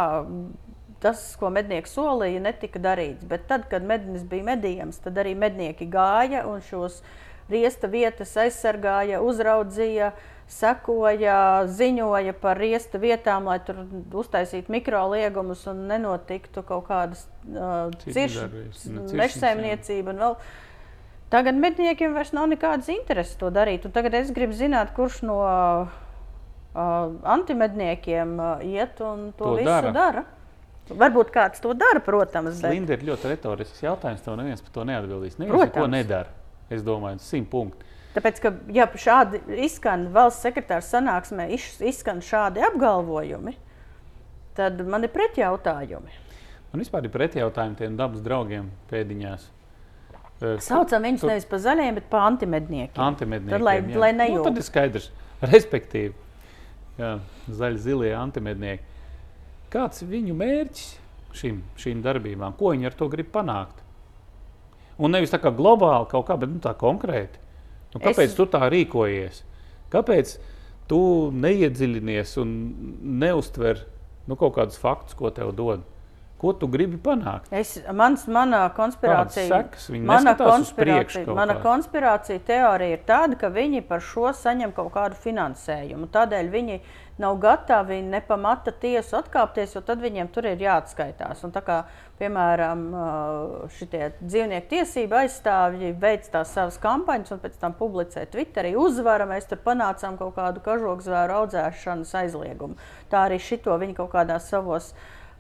tas, 1.04 1.22
ko 1.40 1.52
mednieks 1.54 1.94
solīja, 1.96 2.42
netika 2.44 2.80
darīts. 2.84 3.28
Bet 3.28 3.48
tad, 3.52 3.68
kad 3.72 3.86
mednis 3.88 4.24
bija 4.28 4.48
medījams, 4.54 5.00
tad 5.04 5.20
arī 5.22 5.36
mednieki 5.40 5.88
gāja 5.92 6.46
un 6.48 6.64
šos 6.66 7.02
riesta 7.50 7.90
vietas 7.92 8.36
aizsargāja, 8.40 9.22
uzraudzīja, 9.26 10.14
sekoja, 10.50 11.68
ziņoja 11.70 12.34
par 12.42 12.58
riesta 12.58 13.00
vietām, 13.02 13.46
lai 13.50 13.60
tur 13.66 13.84
uztaisītu 14.22 14.74
mikroliegumus 14.74 15.66
un 15.70 15.86
nenotiktu 15.92 16.64
kaut 16.66 16.88
kādas 16.90 17.28
uh, 17.54 17.94
mežsaimniecība. 19.14 20.16
Tagad 21.30 21.60
medniekiem 21.62 22.16
vairs 22.18 22.34
nav 22.34 22.50
nekādas 22.50 22.90
intereses 22.90 23.38
to 23.38 23.52
darīt. 23.54 23.86
Un 23.86 23.94
tagad 23.94 24.18
es 24.18 24.32
gribu 24.34 24.58
zināt, 24.58 24.96
kurš 24.98 25.22
no 25.30 25.38
uh, 25.46 25.92
antimedniekiem 27.38 28.34
uh, 28.42 28.66
iet 28.66 28.98
un 29.06 29.30
to, 29.38 29.52
To 29.52 29.56
visu 29.60 29.70
dara. 29.70 29.94
dara. 29.94 30.26
Varbūt 30.90 31.30
kāds 31.30 31.62
to 31.62 31.76
dara, 31.78 32.02
protams. 32.02 32.58
Bet... 32.64 32.74
Linda 32.74 32.98
ir 32.98 33.06
ļoti 33.12 33.30
retorisks 33.30 33.84
jautājums. 33.86 34.26
Tev 34.26 34.40
neviens 34.42 34.66
par 34.66 34.74
to 34.74 34.86
neatbildīs. 34.90 35.38
Neviens 35.38 35.54
Protams. 35.54 35.76
neko 35.76 35.92
nedara. 35.94 36.34
Es 36.74 36.82
domāju, 36.86 37.22
simt 37.22 37.50
punkti. 37.54 37.86
Tāpēc, 38.16 38.40
ka 38.42 38.52
ja 38.74 38.88
šādi 38.98 39.40
izskan 39.66 40.08
valsts 40.14 40.42
sekretāra 40.46 40.82
sanāksmē, 40.82 41.50
iz- 41.54 41.82
izskan 41.86 42.24
šādi 42.26 42.64
apgalvojumi, 42.66 43.54
tad 44.58 44.82
man 44.88 45.06
ir 45.06 45.12
pretjautājumi. 45.14 46.16
Man 46.74 46.82
vispār 46.84 47.06
ir 47.06 47.14
pretjautājumi 47.14 47.78
tiem 47.78 47.96
dabas 47.98 48.22
draugiem 48.26 48.72
pēdiņās. 48.90 49.46
Saucam 50.64 51.04
viņus 51.04 51.20
tur- 51.22 51.30
nevis 51.34 51.46
par 51.46 51.60
zaļiem, 51.60 51.96
bet 52.00 52.10
par 52.10 52.22
antimedniekiem. 52.32 53.02
Antimedniekiem. 53.04 53.52
Tad, 53.58 53.62
lai- 53.62 53.82
jā. 53.82 53.98
lai 54.00 54.12
nu, 54.14 54.24
nejūt. 54.24 54.44
tad 54.44 54.58
ir 54.58 54.64
skaidrs. 54.64 55.10
Respektīvi, 55.54 56.14
jā, 57.00 57.20
zaļi, 57.50 57.78
zilie 57.78 58.14
antimednieki. 58.16 58.82
Kāds 59.70 60.02
viņu 60.04 60.34
mērķis 60.36 60.88
šim, 61.38 61.62
šīm 61.78 62.02
darbībām? 62.04 62.56
Ko 62.58 62.72
viņi 62.74 62.86
ar 62.90 62.96
to 62.98 63.08
grib 63.12 63.30
panākt? 63.32 63.84
Un 64.98 65.12
nevis 65.14 65.30
tā 65.32 65.40
kā 65.40 65.52
globāli 65.56 66.10
kaut 66.10 66.26
kā, 66.28 66.38
bet 66.40 66.50
nu, 66.50 66.60
tā 66.64 66.74
konkrēti. 66.76 67.38
Nu, 67.94 68.00
kāpēc 68.02 68.30
Es- 68.30 68.36
tu 68.36 68.46
tā 68.46 68.62
rīkojies? 68.70 69.42
Kāpēc 69.92 70.38
tu 70.88 71.32
neiedziļinies 71.34 72.38
un 72.42 72.52
neustver 73.20 73.86
nu, 74.28 74.36
kaut 74.36 74.56
kādus 74.56 74.78
faktus, 74.78 75.16
ko 75.18 75.30
tev 75.34 75.56
dod? 75.56 75.82
Ko 76.40 76.54
tu 76.56 76.70
gribi 76.72 76.96
panākt? 77.04 77.50
Es, 77.52 77.74
mans, 77.92 78.22
mana 78.32 78.62
konspirācija, 78.72 79.48
sekas? 79.50 79.90
Mana 80.08 80.38
konspirācija, 80.40 81.26
mana 81.36 81.58
kā? 81.58 81.64
konspirācija 81.66 82.40
teorija 82.48 82.96
ir 82.96 83.04
tāda, 83.08 83.36
ka 83.42 83.50
viņi 83.52 83.84
par 83.90 84.00
šo 84.00 84.32
saņem 84.32 84.72
kaut 84.78 84.94
kādu 84.94 85.20
finansējumu. 85.20 86.08
Tādēļ 86.14 86.52
viņi 86.54 86.80
nav 87.20 87.36
gatavi 87.44 87.98
nepamata 88.08 88.72
tiesu 88.72 89.18
atkāpties, 89.20 89.76
jo 89.76 89.84
tad 89.84 90.00
viņiem 90.00 90.32
tur 90.32 90.48
ir 90.48 90.64
jāatskaitās. 90.64 91.44
Un 91.44 91.52
tā 91.52 91.60
kā, 91.68 91.82
piemēram, 92.22 92.88
šie 93.76 94.08
dzīvnieku 94.22 94.72
tiesību 94.72 95.20
aizstāvji 95.26 95.92
veic 96.00 96.32
tās 96.32 96.56
savas 96.56 96.80
kampaņas 96.80 97.36
un 97.36 97.44
pēc 97.44 97.60
tam 97.60 97.76
publicē 97.76 98.24
Twitterī 98.32 98.78
uzvara, 98.80 99.28
mēs 99.28 99.52
tur 99.52 99.60
panācām 99.68 100.16
kaut 100.22 100.38
kādu 100.40 100.64
kažokzvēru 100.64 101.42
audzēšanas 101.44 102.16
aizliegumu. 102.24 102.80
Tā 103.12 103.28
arī 103.28 103.44
šito 103.44 103.76
viņi 103.76 104.00
kaut 104.00 104.14
kādās 104.16 104.48
savos 104.48 104.94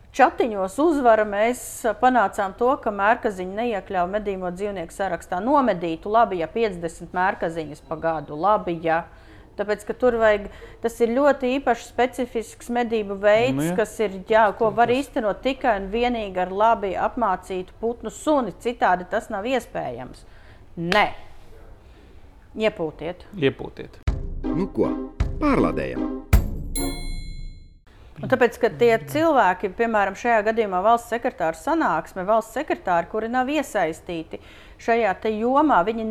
Čatiņos 0.09 0.73
uzvara 0.81 1.23
mēs 1.27 1.61
panācām 2.01 2.55
to, 2.57 2.71
ka 2.81 2.89
mērkaziņu 2.93 3.53
neiekļāva 3.59 4.09
medīmo 4.17 4.49
dzīvnieku 4.55 4.95
sarakstā. 4.95 5.37
Nomedītu 5.45 6.09
labi, 6.09 6.39
ja 6.41 6.47
50 6.49 7.13
mērkaziņas 7.13 7.83
pa 7.85 7.97
gadu. 8.01 8.37
Labi, 8.39 8.79
ja. 8.83 9.03
Tāpēc, 9.59 9.83
ka 9.85 9.93
tur 10.01 10.15
vajag, 10.21 10.47
tas 10.81 10.95
ir 11.03 11.11
ļoti 11.13 11.51
īpašs, 11.57 11.89
specifisks 11.91 12.71
medību 12.73 13.19
veids, 13.21 13.57
Nu 13.59 13.67
ja. 13.67 13.75
kas 13.77 13.97
ir, 13.99 14.15
jā, 14.31 14.45
ko 14.57 14.71
var 14.73 14.89
īstenot 14.89 15.43
tikai 15.43 15.75
un 15.81 15.89
vienīgi 15.91 16.41
ar 16.41 16.53
labi 16.55 16.93
apmācītu 16.95 17.75
putnu 17.81 18.09
suni. 18.09 18.55
Citādi 18.63 19.05
tas 19.11 19.29
nav 19.29 19.45
iespējams. 19.51 20.23
Nē, 20.79 21.05
iepūtiet. 22.55 23.27
Iepūtiet. 23.35 24.01
Nu 24.47 24.71
ko, 24.73 24.89
pārlādējam! 25.43 26.07
Un 28.19 28.27
tāpēc, 28.27 28.57
ka 28.59 28.69
tie 28.75 28.91
cilvēki, 29.07 29.69
piemēram, 29.77 30.17
šajā 30.19 30.41
gadījumā 30.49 30.81
valsts 30.83 31.13
sekretāra 31.13 31.55
sanāksme, 31.55 32.25
valsts 32.27 32.57
sekretāri, 32.57 33.07
kuri 33.11 33.29
nav 33.31 33.47
iesaistīti 33.51 34.41
šajā 34.79 35.13
jomā, 35.35 35.79
viņi 35.87 36.05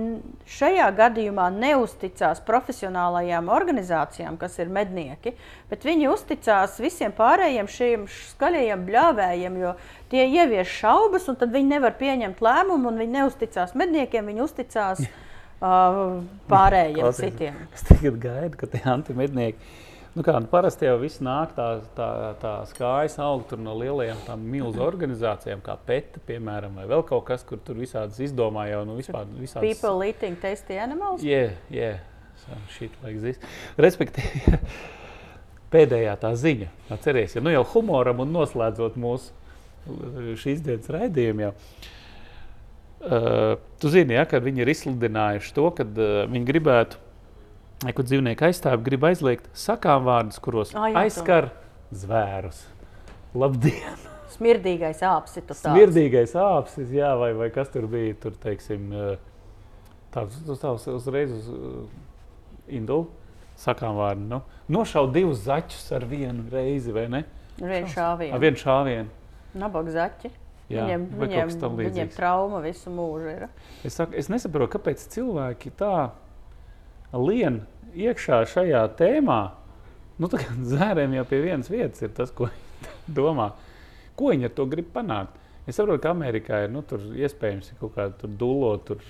šajā 0.49 0.89
gadījumā 0.97 1.49
neusticās 1.53 2.41
profesionālajām 2.45 3.49
organizācijām, 3.53 4.37
kas 4.41 4.59
ir 4.61 4.73
mednieki, 4.73 5.35
bet 5.71 5.85
viņi 5.85 6.09
uzticās 6.13 6.79
visiem 6.81 7.13
pārējiem 7.17 7.69
šiem 7.69 8.07
skaļajiem 8.33 8.85
bļāvējiem, 8.89 9.59
jo 9.63 9.75
tie 10.13 10.25
ievieš 10.29 10.79
šaubas, 10.83 11.29
un 11.29 11.41
tad 11.41 11.53
viņi 11.53 11.75
nevar 11.75 11.97
pieņemt 12.01 12.41
lēmumu, 12.45 12.93
un 12.93 13.03
viņi 13.05 13.19
neusticās 13.21 13.77
medniekiem, 13.77 14.33
viņi 14.33 14.45
uzticās 14.45 15.05
uh, 15.09 16.21
pārējiem 16.53 17.05
Klausies. 17.05 17.25
citiem. 17.25 17.61
Es 17.77 17.85
tagad 17.89 18.21
gaidu, 18.25 18.57
ka 18.61 18.73
tie 18.73 18.85
antimednieki. 18.85 19.77
Nu 20.17 20.25
kā, 20.27 20.35
nu 20.41 20.49
parasti 20.51 20.89
jau 20.89 20.97
viss 21.03 21.21
nāk 21.25 21.53
tā, 21.57 21.67
tā, 21.97 22.09
tā 22.41 22.53
skājas 22.71 23.19
aug 23.23 23.45
tur 23.51 23.61
no 23.63 23.75
lielajām 23.79 24.41
milzu 24.41 24.83
organizācijām, 24.83 25.61
kā 25.65 25.77
PETA, 25.89 26.23
piemēram, 26.29 26.79
vai 26.81 26.87
vēl 26.91 27.05
kaut 27.09 27.27
kas, 27.29 27.45
kur 27.47 27.61
tur 27.65 27.79
visādas 27.79 28.19
izdomā 28.25 28.67
jau 28.71 28.85
nu 28.89 28.97
vispār 28.99 29.29
visādas. 29.37 29.67
People 29.67 30.07
eating 30.07 30.39
tasty 30.41 30.79
animals. 30.81 31.23
Yeah, 31.25 31.59
yeah. 31.71 32.01
So 32.41 32.57
shit 32.73 32.95
like 33.05 33.21
this. 33.21 33.39
Respektīvi, 33.77 34.59
pēdējā 35.75 36.17
tā 36.23 36.33
ziņa. 36.39 36.71
Atcerieties, 36.97 37.37
ja 37.37 37.45
nu 37.45 37.53
jau 37.53 37.67
humoram 37.75 38.25
un 38.25 38.33
noslēdzot 38.33 38.97
mūsu 38.99 39.37
šīs 40.41 40.65
dienas 40.65 40.91
raidījumu. 40.93 41.49
Jau. 41.49 41.55
Uh, 42.99 43.53
tu 43.79 43.91
zini, 43.93 44.17
ja, 44.17 44.25
ka 44.27 44.41
viņi 44.43 44.65
ir 44.65 44.71
izsludinājuši 44.73 45.53
to, 45.55 45.69
ka 45.77 45.85
uh, 45.87 46.25
viņi 46.27 46.49
gribētu, 46.49 46.99
kur 47.87 48.07
dzīvnieku 48.09 48.49
aizstāvji 48.49 48.85
grib 48.89 49.05
aizliegt 49.07 49.49
sakām 49.55 50.07
vārdus, 50.09 50.41
kuros 50.43 50.73
Ā, 50.75 50.89
jā, 50.89 50.95
to. 50.95 51.03
aizskar 51.05 51.51
zvērus. 51.95 52.65
Labdien! 53.39 54.07
Smirdīgais 54.35 55.01
apsis. 55.07 55.47
Smirdīgais 55.63 56.35
āpsis, 56.39 56.91
jā, 56.95 57.13
vai, 57.19 57.31
vai 57.39 57.49
kas 57.55 57.71
tur 57.73 57.87
bija. 57.91 58.17
Tur, 58.23 58.35
teiksim, 58.43 58.91
eh, 58.93 59.95
tāds 60.15 60.37
uz, 60.45 60.89
uzreiz 60.93 61.33
uz 61.33 61.49
uh, 61.55 61.87
Indulu 62.69 63.09
sakām 63.59 63.97
vārdu. 63.99 64.27
Nu, 64.29 64.43
nošaut 64.71 65.15
divus 65.15 65.41
zaķus 65.47 65.89
ar 65.97 66.05
vienu 66.09 66.45
reizi, 66.53 66.93
vai 66.95 67.07
ne? 67.11 67.25
Vienu 67.59 67.89
Ar 67.89 67.95
šāvienu. 67.95 68.39
vienu 68.45 68.61
šāvienu. 68.61 69.09
Nabaga 69.59 69.95
zaķi. 69.97 70.31
Jā, 70.69 70.85
Viņiem, 70.85 71.05
viņiem, 71.17 71.51
viņiem 71.81 72.11
trauma 72.13 72.61
visu 72.61 72.93
mūžu 72.93 73.31
ir. 73.33 73.47
Es, 73.89 73.95
saku, 73.97 74.13
es 74.21 74.29
nesaprotu, 74.29 74.75
kāpēc 74.77 75.07
cilvēki 75.15 75.73
tā 75.81 76.11
lien 77.17 77.63
iekšā 77.97 78.43
šajā 78.53 78.83
tēmā. 78.99 79.41
Nu, 80.19 80.29
tā 80.31 80.43
kā 80.43 80.55
zērēm 80.75 81.15
jau 81.19 81.25
pie 81.31 81.43
vienas 81.45 81.71
vietas 81.71 82.03
ir 82.05 82.13
tas, 82.17 82.33
ko 82.35 82.49
viņi 82.51 83.15
domā. 83.15 83.53
Ko 84.19 84.33
viņi 84.33 84.49
ar 84.49 84.55
to 84.57 84.67
grib 84.71 84.91
panākt? 84.95 85.37
Es 85.69 85.77
saprotu, 85.77 86.03
ka 86.05 86.15
Amerikā 86.15 86.63
ir 86.65 86.73
nu, 86.73 86.83
iespējams 86.83 87.75
kaut 87.81 87.95
kāda 87.97 88.31
dūlo, 88.41 88.73
tur 88.89 89.03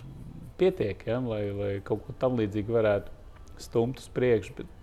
pietiek, 0.59 1.05
ja, 1.07 1.21
lai, 1.23 1.45
lai 1.55 1.71
kaut 1.87 2.03
ko 2.07 2.15
tam 2.19 2.39
līdzīgu 2.41 2.75
varētu 2.75 3.15
stumt 3.63 4.03
uz 4.03 4.09
priekšu. 4.15 4.57
Bet... 4.59 4.75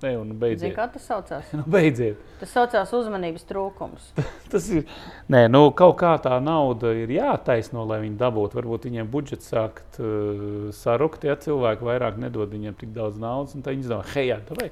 Ne, 0.00 0.14
un 0.16 0.30
Zini, 0.30 0.38
beidziet. 0.40 0.72
kā 0.76 0.86
tas 0.88 1.04
saucās? 1.04 1.48
Nu, 1.58 1.64
beidziet. 1.68 2.20
Tas 2.40 2.52
saucās 2.56 2.92
uzmanības 2.96 3.44
trūkums. 3.48 4.06
Tas 4.52 4.68
ir. 4.72 4.86
Nē, 5.32 5.44
nu, 5.52 5.66
kaut 5.76 5.98
kā 6.00 6.14
tā 6.24 6.38
nauda 6.40 6.94
ir 6.96 7.12
jātaisno, 7.12 7.84
lai 7.88 8.00
viņi 8.06 8.16
dabūtu. 8.20 8.56
Varbūt 8.60 8.86
viņiem 8.88 9.10
budžets 9.12 9.50
sākt 9.52 10.00
uh, 10.00 10.70
sarukt, 10.76 11.26
ja 11.28 11.36
cilvēki 11.36 11.84
vairāk 11.84 12.16
nedod 12.22 12.48
viņiem 12.52 12.78
tik 12.80 12.94
daudz 12.96 13.20
naudas. 13.20 13.52
Tad 13.58 13.74
viņi 13.74 13.90
domā, 13.92 14.06
hei, 14.14 14.30
vai 14.56 14.70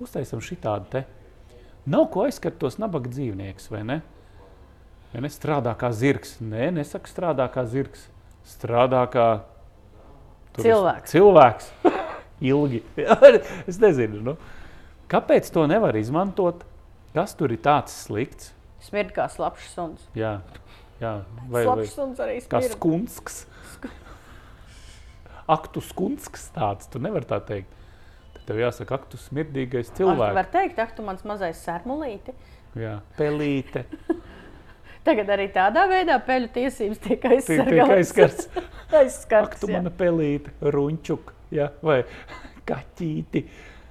uztaisam 0.00 0.40
šitādu 0.44 0.88
te. 0.94 1.04
Nav 1.90 2.08
ko 2.12 2.24
aizskart 2.24 2.56
tos 2.60 2.78
nabaga 2.80 3.12
dzīvniekus, 3.12 3.68
vai 3.72 3.82
ne? 3.88 3.98
Vai 5.12 5.24
ne 5.24 5.30
strādā 5.32 5.72
kā 5.76 5.90
zirgs? 5.96 6.36
Nē, 6.40 6.70
nesaka 6.76 7.10
strādā 7.10 7.48
kā 7.52 7.64
zirgs. 7.68 8.06
Strādā 8.46 9.02
kā 9.10 9.26
tur 10.54 10.64
Cilvēks. 10.64 11.12
Cilvēks. 11.12 11.70
Ilgi. 12.50 12.80
es 13.68 13.80
nezinu. 13.82 14.22
Nu. 14.24 14.36
Kāpēc 15.10 15.48
to 15.54 15.64
nevar 15.70 15.96
izmantot? 15.98 16.62
Kas 17.14 17.34
tur 17.34 17.50
ir 17.50 17.58
tāds 17.64 17.94
slikts? 18.06 18.52
Smird 18.84 19.10
kā 19.16 19.26
slapjš 19.28 19.66
suns. 19.74 20.04
Jā, 20.16 20.36
jā. 21.02 21.14
vai, 21.50 21.50
vai 21.50 21.64
Slapjš 21.66 21.94
suns 21.96 22.22
arī 22.22 22.36
kā 22.46 22.60
smird. 22.62 22.76
skunsks. 22.78 23.40
Aktu 25.50 25.82
skunsks 25.82 26.48
tāds, 26.54 26.86
tu 26.90 27.02
nevari 27.02 27.26
tā 27.28 27.40
teikt. 27.42 27.72
Tad 28.36 28.44
tev 28.46 28.60
jāsaka, 28.62 29.00
aktu 29.00 29.18
smirdīgais 29.18 29.90
Ar 29.90 29.96
tu 29.96 30.02
cilvēks. 30.04 30.34
var 30.38 30.48
teikt, 30.54 30.78
ak, 30.78 30.92
tu 30.96 31.02
mans 31.06 31.24
mazais 31.26 31.58
sērmulīti. 31.66 32.34
Jā, 32.78 33.00
pelīte. 33.18 33.82
Tagad 35.06 35.32
arī 35.34 35.48
tādā 35.50 35.86
veidā 35.90 36.20
peļu 36.22 36.52
tiesības 36.54 37.00
tiek 37.02 37.18
Tie 37.18 37.18
tiek 37.18 37.34
aizsargātas. 37.34 37.96
aizskarts. 37.96 38.48
Aizskarts, 39.00 39.56
Aktu 39.56 39.70
jā. 39.70 39.78
mana 39.80 39.90
pelīte, 39.94 40.52
runčuk, 40.74 41.32
jā, 41.54 41.70
vai 41.82 42.02
kaķīti. 42.68 43.44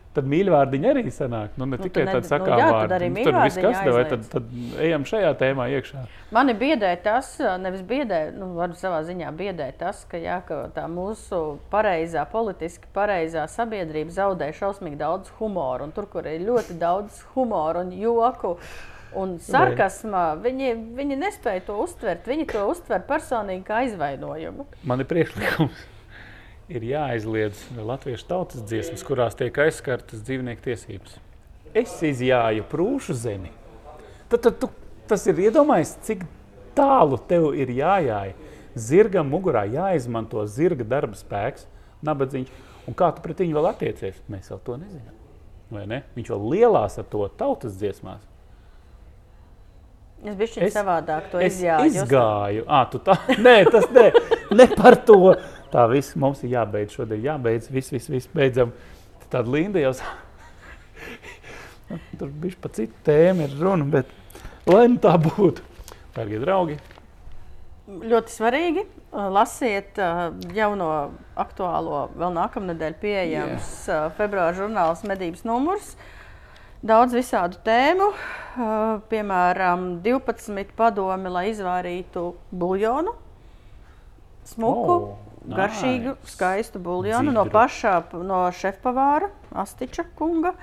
Tad 0.09 0.25
mīļvārdiņi 0.25 0.87
arī 0.89 1.03
sanāk. 1.13 1.51
Nu, 1.55 1.67
ne 1.69 1.77
Nu, 1.77 1.83
tikai 1.83 2.05
tad 2.09 2.23
tādi 2.25 2.39
ned- 2.39 2.49
nu 2.49 2.55
jā, 2.57 2.65
tad 2.65 2.73
vārdi. 2.73 2.93
arī 2.97 3.09
Nu, 3.13 3.23
Tur 3.23 3.35
viss 3.43 3.57
kas 3.61 3.77
tev, 3.83 3.93
vai 3.93 4.05
tad, 4.09 4.23
tad 4.31 4.43
ejam 4.81 5.03
šajā 5.05 5.33
tēmā 5.37 5.67
iekšā. 5.77 6.01
Mani 6.31 6.53
biedē 6.57 6.89
tas, 7.03 7.29
nevis 7.61 7.83
biedē, 7.85 8.33
nu, 8.33 8.47
varu 8.57 8.73
savā 8.73 9.03
ziņā 9.05 9.29
biedē 9.37 9.67
tas, 9.77 10.03
ka, 10.09 10.17
jā, 10.17 10.39
ka 10.47 10.71
tā 10.73 10.87
mūsu 10.89 11.59
pareizā, 11.71 12.25
politiski 12.31 12.89
pareizā 12.95 13.45
sabiedrība 13.47 14.09
zaudē 14.09 14.49
šausmīgi 14.51 14.97
daudz 14.97 15.29
humoru. 15.37 15.83
Un 15.83 15.91
tur, 15.91 16.07
kur 16.07 16.25
ir 16.25 16.41
ļoti 16.41 16.79
daudz 16.81 17.21
humoru 17.35 17.85
un 17.85 17.91
joku 17.91 18.57
un 19.15 19.37
sarkasma, 19.37 20.35
viņi, 20.41 20.73
viņi 20.97 21.17
nespēja 21.21 21.65
to 21.69 21.77
uztvert. 21.85 22.25
Viņi 22.25 22.47
to 22.51 22.65
uztver 22.73 23.05
personīgi 23.05 23.63
kā 23.63 23.85
aizvainojumu. 23.85 24.65
Man 24.83 24.99
ir 24.99 25.05
priekšlikums. 25.05 25.85
Ir 26.69 26.83
jāaizliedz 26.85 27.63
latviešu 27.81 28.27
tautas 28.29 28.61
dziesmas, 28.69 29.01
kurās 29.07 29.33
tiek 29.39 29.55
aizskartas 29.63 30.21
dzīvnieku 30.27 30.61
tiesības. 30.67 31.15
Es 31.73 31.95
izjāju 32.05 32.65
prūšu 32.69 33.15
zemi. 33.17 33.49
Tad, 34.29 34.43
tad 34.45 34.59
tu, 34.61 34.69
tas 35.09 35.25
ir 35.31 35.41
iedomājies, 35.47 35.95
cik 36.05 36.27
tālu 36.77 37.17
tev 37.29 37.49
ir 37.57 37.71
jājāj. 37.73 38.35
Zirgam 38.79 39.31
mugurā 39.33 39.63
jāizmanto 39.65 40.43
zirga 40.45 40.85
darba 40.85 41.17
spēks, 41.17 41.65
nabadzīgs. 42.05 42.53
Un 42.89 42.95
kā 42.97 43.09
tu 43.17 43.21
pret 43.25 43.41
viņu 43.41 43.57
vēl 43.57 43.67
attiecies? 43.71 44.21
Mēs 44.29 44.49
vēl 44.53 44.61
to 44.65 44.77
nezinām. 44.81 45.15
Vai 45.73 45.87
ne? 45.89 46.03
Viņš 46.15 46.29
vēl 46.35 46.45
lielās 46.53 46.97
ar 47.01 47.05
to 47.09 47.25
tautas 47.37 47.75
dziesmās. 47.81 48.21
Es 50.25 50.35
biju 50.35 50.51
šeit 50.51 50.65
Es- 50.67 50.75
savādāk 50.75 51.29
to 51.31 51.39
Es 51.39 51.57
izjāju. 51.57 51.91
izgāju. 51.95 52.63
À, 52.67 52.83
tu 52.91 52.99
tā, 52.99 53.15
nē, 53.45 53.57
tas 53.71 53.85
ne, 53.95 54.09
ne 54.57 54.65
par 54.75 54.97
to. 55.07 55.35
Tā 55.73 55.85
viss 55.91 56.17
mums 56.19 56.43
ir 56.43 56.55
jābeidz 56.55 56.95
šodien. 56.97 57.23
Jābeidz, 57.27 57.69
viss, 57.73 57.93
viss, 57.93 58.09
viss 58.09 58.31
beidzam. 58.33 58.73
Tāda 59.29 59.49
linda 59.53 59.83
jau. 59.83 59.95
Nu, 61.89 61.97
Tur 62.19 62.29
bija 62.29 62.53
par 62.61 62.69
citu 62.75 62.93
tēmu 63.07 63.47
ir 63.47 63.53
runa, 63.57 63.87
bet 63.89 64.11
lai 64.69 64.83
nu 64.91 64.99
tā 65.01 65.15
būtu. 65.17 65.63
Darbie 66.13 66.37
draugi, 66.37 66.75
Ļoti 67.89 68.29
svarīgi. 68.29 68.83
uh, 68.85 69.31
Lasiet 69.33 69.97
uh, 69.97 70.27
jauno 70.53 70.89
aktuālo, 71.39 72.03
vēl 72.13 72.35
nākamnedēļ 72.35 72.95
pieejams 73.01 73.71
yeah. 73.89 74.11
februāra 74.13 74.53
žurnāls 74.53 75.01
medības 75.09 75.41
numurs. 75.47 75.95
Daudz 76.85 77.15
visādu 77.17 77.57
tēmu, 77.65 78.11
uh, 78.13 79.01
piemēram, 79.09 79.87
12 80.05 80.75
padomi, 80.77 81.33
lai 81.33 81.47
izvairītu 81.49 82.27
buļļonu. 82.61 83.15
Smuku, 84.53 84.93
oh, 84.93 85.28
garšīgu, 85.55 86.13
nice. 86.15 86.33
skaistu 86.33 86.81
buļļonu 86.83 87.33
no 87.35 87.45
pašā 87.49 87.95
no 88.25 88.43
šefpavāra 88.55 89.31
Astiča 89.63 90.05
kunga. 90.19 90.53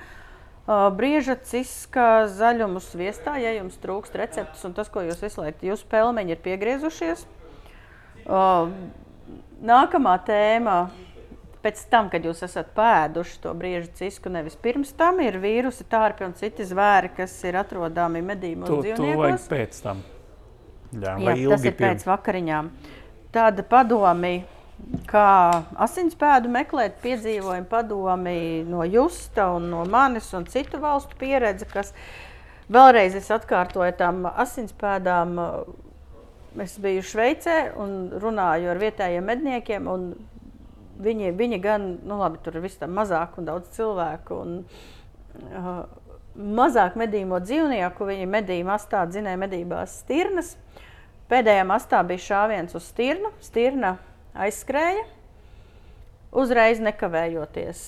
Uh, 0.67 0.89
brieža 0.91 1.37
ciska 1.47 2.27
zaļumu 2.27 2.81
sviestā, 2.83 3.37
ja 3.39 3.53
jums 3.55 3.77
trūkst 3.79 4.17
receptes, 4.19 4.65
un 4.67 4.73
tas, 4.75 4.89
ko 4.91 4.99
jūs 5.05 5.21
visu 5.23 5.39
laiku, 5.39 5.69
jūsu 5.69 5.87
pelmeņi 5.87 6.35
ir 6.35 6.41
piegriezušies. 6.43 7.23
Uh, 8.27 8.73
nākamā 9.63 10.17
tēma, 10.27 10.89
pēc 11.63 11.85
tam, 11.91 12.09
kad 12.11 12.25
jūs 12.27 12.43
esat 12.47 12.73
pēduši 12.75 13.39
to 13.43 13.53
brieža 13.57 13.89
cisku, 14.01 14.31
nevis 14.33 14.57
pirms 14.59 14.91
tam, 14.97 15.21
ir 15.23 15.39
vīrusi, 15.41 15.87
tārpi 15.89 16.27
un 16.27 16.35
citi 16.37 16.67
zvēri, 16.67 17.13
kas 17.15 17.33
ir 17.47 17.59
atrodami 17.59 18.21
medījumos 18.25 18.71
to, 18.71 18.83
to 18.99 19.09
vajag 19.21 19.47
pēc 19.51 19.81
tam. 19.83 20.03
Jā, 20.95 21.17
Jā, 21.19 21.33
tas 21.51 21.65
ir 21.67 21.75
pēc 21.75 21.81
pirms? 21.81 22.05
vakariņām. 22.07 22.69
Tāda 23.35 23.63
padomi, 23.67 24.35
kā 25.09 25.29
asinspēdu 25.83 26.51
meklēt, 26.51 26.99
piedzīvojumi 27.03 27.67
padomi 27.69 28.37
no 28.67 28.85
Justa 28.87 29.49
un 29.57 29.69
no 29.71 29.83
manis 29.89 30.29
un 30.37 30.47
citu 30.49 30.79
valstu 30.83 31.17
pieredze, 31.19 31.67
kas 31.71 31.93
vēlreiz 32.71 33.17
es 33.17 33.29
atkārtoju 33.33 33.97
tām 33.99 34.25
asinspēdām. 34.29 35.37
Es 36.63 36.73
biju 36.81 37.03
Šveicē 37.05 37.57
un 37.77 37.91
runāju 38.17 38.71
ar 38.71 38.79
vietējiem 38.81 39.27
medniekiem. 39.29 39.89
Viņi, 41.05 41.29
viņi 41.37 41.59
gan, 41.61 41.85
nu 42.07 42.17
labi, 42.17 42.39
tur 42.41 42.57
ir 42.57 42.63
viss 42.63 42.79
tā 42.79 42.87
mazāk 42.89 43.35
un 43.37 43.45
daudz 43.45 43.69
cilvēku. 43.75 44.39
Un, 44.41 44.55
uh, 45.51 45.83
mazāk 46.37 46.97
medījuma 46.97 47.43
dzīvnieku, 47.45 48.07
viņi 48.09 48.25
medīja 48.29 48.65
mastā, 48.65 49.03
dzinēja 49.09 49.41
medībās 49.41 49.99
stirnas. 50.01 50.55
Pēdējā 51.29 51.63
mastā 51.67 52.01
bija 52.07 52.25
šāviens 52.25 52.73
uz 52.77 52.89
stirnu. 52.89 53.33
Stirna 53.43 53.97
aizskrēja. 54.45 55.05
Uzreiz 56.37 56.81
nekavējoties, 56.83 57.79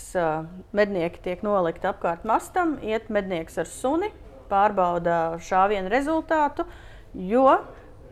mednieki 0.73 1.19
tiek 1.25 1.41
nolikti 1.45 1.89
apkārt 1.89 2.23
mastam, 2.25 2.77
iet 2.81 3.09
mednieks 3.11 3.59
ar 3.59 3.67
suni, 3.69 4.09
pārbauda 4.49 5.37
šāvienu 5.43 5.91
rezultātu, 5.91 6.65
jo 7.13 7.59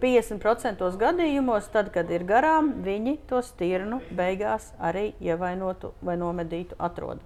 50% 0.02 0.84
gadījumos, 1.02 1.72
tad, 1.74 1.90
kad 1.96 2.12
ir 2.14 2.28
garām, 2.28 2.76
viņi 2.86 3.18
to 3.30 3.42
stirnu 3.46 4.02
beigās 4.14 4.70
arī 4.78 5.10
ievainotu 5.24 5.96
vai 6.06 6.20
nomedītu 6.20 6.78
atrod. 6.78 7.24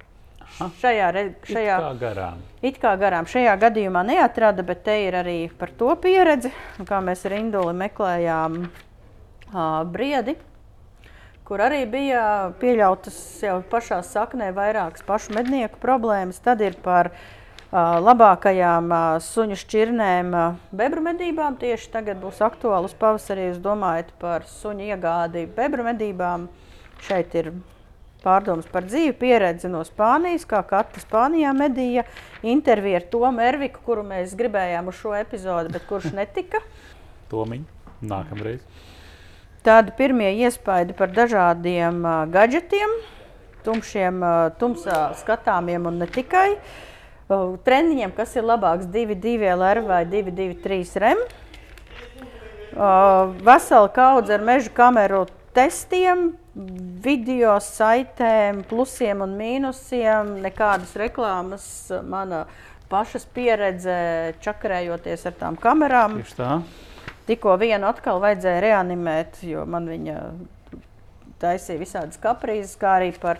Šajā, 0.82 1.09
re, 1.16 1.24
It 1.32 1.47
šajā 1.47 1.76
Kā 1.80 1.91
garām. 1.99 2.39
It 2.66 2.78
kā 2.82 2.91
garām 2.99 3.28
šajā 3.30 3.53
gadījumā 3.62 4.03
neatrada, 4.07 4.66
bet 4.68 4.84
te 4.84 4.97
ir 5.05 5.16
arī 5.22 5.38
par 5.57 5.72
to 5.80 5.93
pieredze, 6.01 6.51
kā 6.88 6.99
mēs 7.03 7.24
ar 7.30 7.38
Induli 7.38 7.76
meklējām 7.80 8.57
uh, 8.66 9.62
briedi, 9.88 10.36
kur 11.52 11.60
arī 11.60 11.82
bija 11.84 12.24
pieļautas 12.62 13.16
jau 13.43 13.58
pašā 13.68 13.97
saknē 14.08 14.54
vairākas 14.56 15.04
pašu 15.04 15.34
mednieku 15.36 15.82
problēmas. 15.84 16.38
Tad 16.39 16.62
ir 16.64 16.78
par 16.80 17.10
uh, 17.12 17.97
labākajām 17.99 18.86
uh, 18.88 19.08
suņu 19.20 19.58
šķirnēm 19.60 20.30
uh, 20.32 20.62
bebru 20.72 21.04
medībām. 21.10 21.58
Tieši 21.60 21.89
tagad 21.91 22.22
būs 22.24 22.39
aktuāls 22.47 22.95
pavasarī, 23.02 23.49
jūs 23.49 23.60
domājat 23.66 24.14
par 24.22 24.47
suņu 24.47 24.88
iegādi 24.93 25.43
bebru 25.58 25.84
medībām. 25.89 26.45
Šeit 27.04 27.36
ir 27.36 27.52
pārdomas 28.24 28.72
par 28.72 28.88
dzīvi, 28.88 29.18
pieredze 29.20 29.68
no 29.74 29.84
Spānijas, 29.84 30.47
kā 30.47 30.62
katra 30.70 31.04
Spānijā 31.04 31.52
medīja. 31.58 32.06
Intervija 32.47 33.02
ar 33.02 33.10
Tomu 33.12 33.43
Erviku, 33.43 33.84
kuru 33.89 34.08
mēs 34.08 34.38
gribējām 34.39 34.88
uz 34.88 35.04
šo 35.04 35.18
epizodi, 35.20 35.76
bet 35.76 35.84
kurš 35.91 36.14
netika. 36.16 36.64
Tomiņ, 37.34 37.68
nākamreiz. 38.08 38.64
Tādi 39.62 39.93
pirmie 39.93 40.32
iespaidi 40.41 40.95
par 40.97 41.12
dažādiem 41.14 41.99
uh, 42.01 42.24
gadgetiem, 42.34 42.95
tumšiem, 43.62 44.24
uh, 44.26 44.47
tumsā 44.57 45.12
skatāmiem 45.20 45.86
un 45.86 45.99
ne 46.01 46.07
tikai. 46.09 46.55
Uh, 47.30 47.59
treniņiem, 47.62 48.16
kas 48.18 48.34
ir 48.39 48.47
labāks 48.47 48.89
2-2 48.89 49.38
LR 49.53 49.84
vai 49.86 50.01
2-2-3 50.09 50.97
REM. 51.05 51.22
Uh, 52.72 53.36
vesela 53.45 53.91
kaudze 53.93 54.34
ar 54.34 54.43
meža 54.47 54.74
kameru 54.74 55.28
testiem, 55.53 56.32
video 57.05 57.55
saitēm, 57.62 58.64
plusiem 58.68 59.22
un 59.24 59.38
mīnusiem, 59.38 60.38
nekādas 60.43 60.95
reklāmas, 60.99 61.66
mana 62.01 62.45
pašas 62.91 63.30
pieredze 63.36 63.95
čakarējoties 64.43 65.28
ar 65.30 65.38
tām 65.38 65.59
kamerām. 65.59 66.18
Tieši 66.24 66.39
tā. 66.39 66.55
Tikko 67.32 67.56
vienu 67.62 67.88
atkal 67.88 68.20
vajadzēja 68.20 68.64
reanimēt, 68.66 69.38
jo 69.48 69.64
man 69.64 69.86
viņa 69.88 70.16
taisīja 71.40 71.80
visādas 71.80 72.20
kaprīzes, 72.20 72.76
kā 72.82 72.98
arī 73.00 73.14
par, 73.22 73.40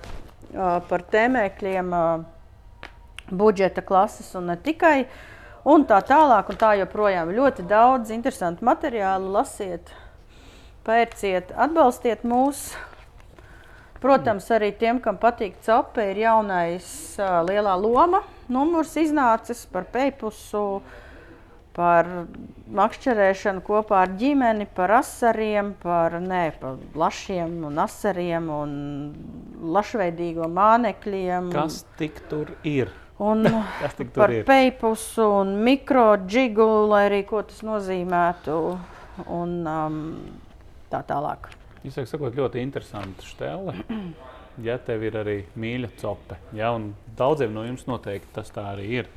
par 0.88 1.04
tēmēkļiem, 1.12 1.92
budžeta 3.32 3.84
klases 3.84 4.32
un 4.40 4.48
ne 4.52 4.56
tikai. 4.56 5.06
Un 5.68 5.84
tā 5.86 6.00
tālāk, 6.02 6.48
un 6.50 6.58
tā 6.58 6.72
joprojām 6.80 7.36
ļoti 7.36 7.68
daudz 7.70 8.10
interesantu 8.16 8.66
materiālu. 8.66 9.30
Lasiet, 9.36 9.92
pērciet, 10.88 11.52
atbalstiet 11.54 12.24
mūs. 12.26 12.72
Protams, 14.02 14.48
arī 14.56 14.72
tiem, 14.74 14.98
kam 15.04 15.20
patīk 15.22 15.60
cepe, 15.62 16.08
ir 16.10 16.24
jaunais 16.24 16.88
uh, 17.20 17.44
lielā 17.46 17.76
loma 17.78 18.24
numurs 18.50 18.96
iznācis 18.98 19.68
par 19.70 19.86
peipusu, 19.94 20.82
par 21.76 22.08
makšķerēšanu 22.76 23.64
kopā 23.68 24.02
ar 24.06 24.16
ģimeni, 24.20 24.68
par 24.76 24.96
asariem, 25.00 25.74
par, 25.82 26.18
nē, 26.24 26.44
par 26.60 26.80
lašiem 27.00 27.62
un 27.68 27.80
asariem 27.84 28.50
un 28.52 28.74
lašveidīgo 29.76 30.50
mānekļiem. 30.52 31.52
Kas 31.56 31.84
tik 32.00 32.20
tur 32.32 32.52
ir? 32.68 32.92
Un 33.22 33.46
tur 33.98 34.12
par 34.16 34.34
ir? 34.34 34.46
peipusu 34.48 35.28
un 35.42 35.56
mikrodžigu, 35.64 36.68
lai 36.92 37.06
arī 37.12 37.24
ko 37.30 37.44
tas 37.48 37.62
nozīmētu. 37.66 38.58
Un 39.32 39.58
um, 39.68 39.98
tā 40.92 41.04
tālāk. 41.08 41.52
Jūs 41.86 41.98
jau 42.00 42.06
sakot, 42.10 42.36
ļoti 42.38 42.62
interesanti 42.64 43.32
štēle. 43.32 43.78
Ja 44.62 44.76
tev 44.84 45.00
ir 45.08 45.16
arī 45.16 45.36
mīļa 45.58 45.88
cope, 45.98 46.36
ja, 46.54 46.74
un 46.76 46.90
daudziem 47.18 47.54
no 47.56 47.64
jums 47.64 47.86
noteikti 47.88 48.34
tas 48.36 48.52
tā 48.52 48.66
arī 48.74 48.84
ir. 49.00 49.08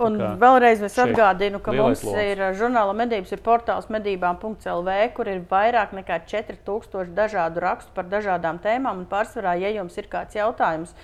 Un 0.00 0.16
kā 0.16 0.28
vēlreiz 0.40 0.80
es 0.86 0.94
atgādinu, 1.02 1.60
ka 1.60 1.74
mums 1.76 2.00
loks. 2.06 2.20
ir 2.24 2.40
uh, 2.40 2.54
žurnāla 2.56 2.94
medības, 2.96 3.34
ir 3.34 3.42
portāls 3.44 3.90
medībām.lv, 3.92 4.94
kur 5.16 5.28
ir 5.28 5.42
vairāk 5.50 5.92
nekā 5.98 6.22
4000 6.30 7.12
dažādu 7.16 7.60
rakstu 7.60 7.92
par 7.96 8.08
dažādām 8.08 8.62
tēmām. 8.64 9.04
Un 9.04 9.10
pārsvarā, 9.10 9.58
ja 9.60 9.74
jums 9.76 9.98
ir 10.00 10.08
kāds 10.12 10.38
jautājums, 10.38 10.96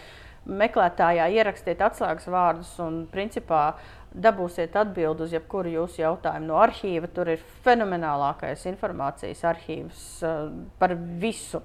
meklētājā 0.48 1.28
ierakstiet 1.36 1.84
atslēgas 1.84 2.30
vārdus 2.32 2.72
un 2.80 3.02
principā 3.12 3.74
dabūsiet 4.16 4.76
atbildi 4.80 5.26
uz 5.26 5.34
jebkuru 5.36 5.74
jūsu 5.74 6.00
jautājumu. 6.00 6.48
No 6.48 6.56
arhīva 6.62 7.10
tur 7.12 7.28
ir 7.34 7.42
fenomenālākais 7.66 8.64
informācijas 8.72 9.44
arhīvs 9.52 10.06
uh, 10.24 10.46
par 10.80 10.96
visu. 11.20 11.60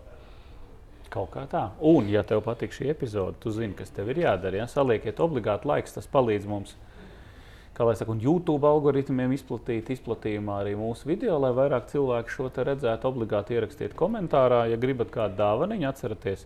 Kaut 1.13 1.29
kā 1.31 1.45
tā. 1.47 1.67
Un, 1.85 2.07
ja 2.09 2.23
tev 2.27 2.41
patīk 2.43 2.73
šī 2.73 2.89
epizode, 2.91 3.37
tu 3.39 3.53
zini, 3.53 3.75
kas 3.77 3.93
tev 3.93 4.11
ir 4.11 4.25
jādara. 4.25 4.63
Ja? 4.63 4.67
Saliekiet 4.67 5.21
obligāti 5.23 5.69
laiks, 5.69 5.95
tas 5.95 6.09
palīdz 6.09 6.49
mums. 6.49 6.75
Kā 7.73 7.87
lai 7.87 7.95
saka, 7.97 8.13
un 8.13 8.19
YouTube 8.21 8.67
algoritmiem 8.69 9.31
izplatīt 9.33 9.87
izplatījumā 9.95 10.59
arī 10.61 10.75
mūsu 10.77 11.07
video, 11.09 11.39
lai 11.41 11.49
vairāk 11.57 11.87
cilvēku 11.89 12.29
šo 12.29 12.49
te 12.53 12.65
redzētu. 12.67 13.09
Obligāti 13.09 13.57
ierakstiet 13.57 13.95
komentārā, 13.97 14.67
ja 14.69 14.77
gribat 14.77 15.09
kādu 15.13 15.39
dāvaniņu, 15.39 15.87
atcerieties. 15.89 16.45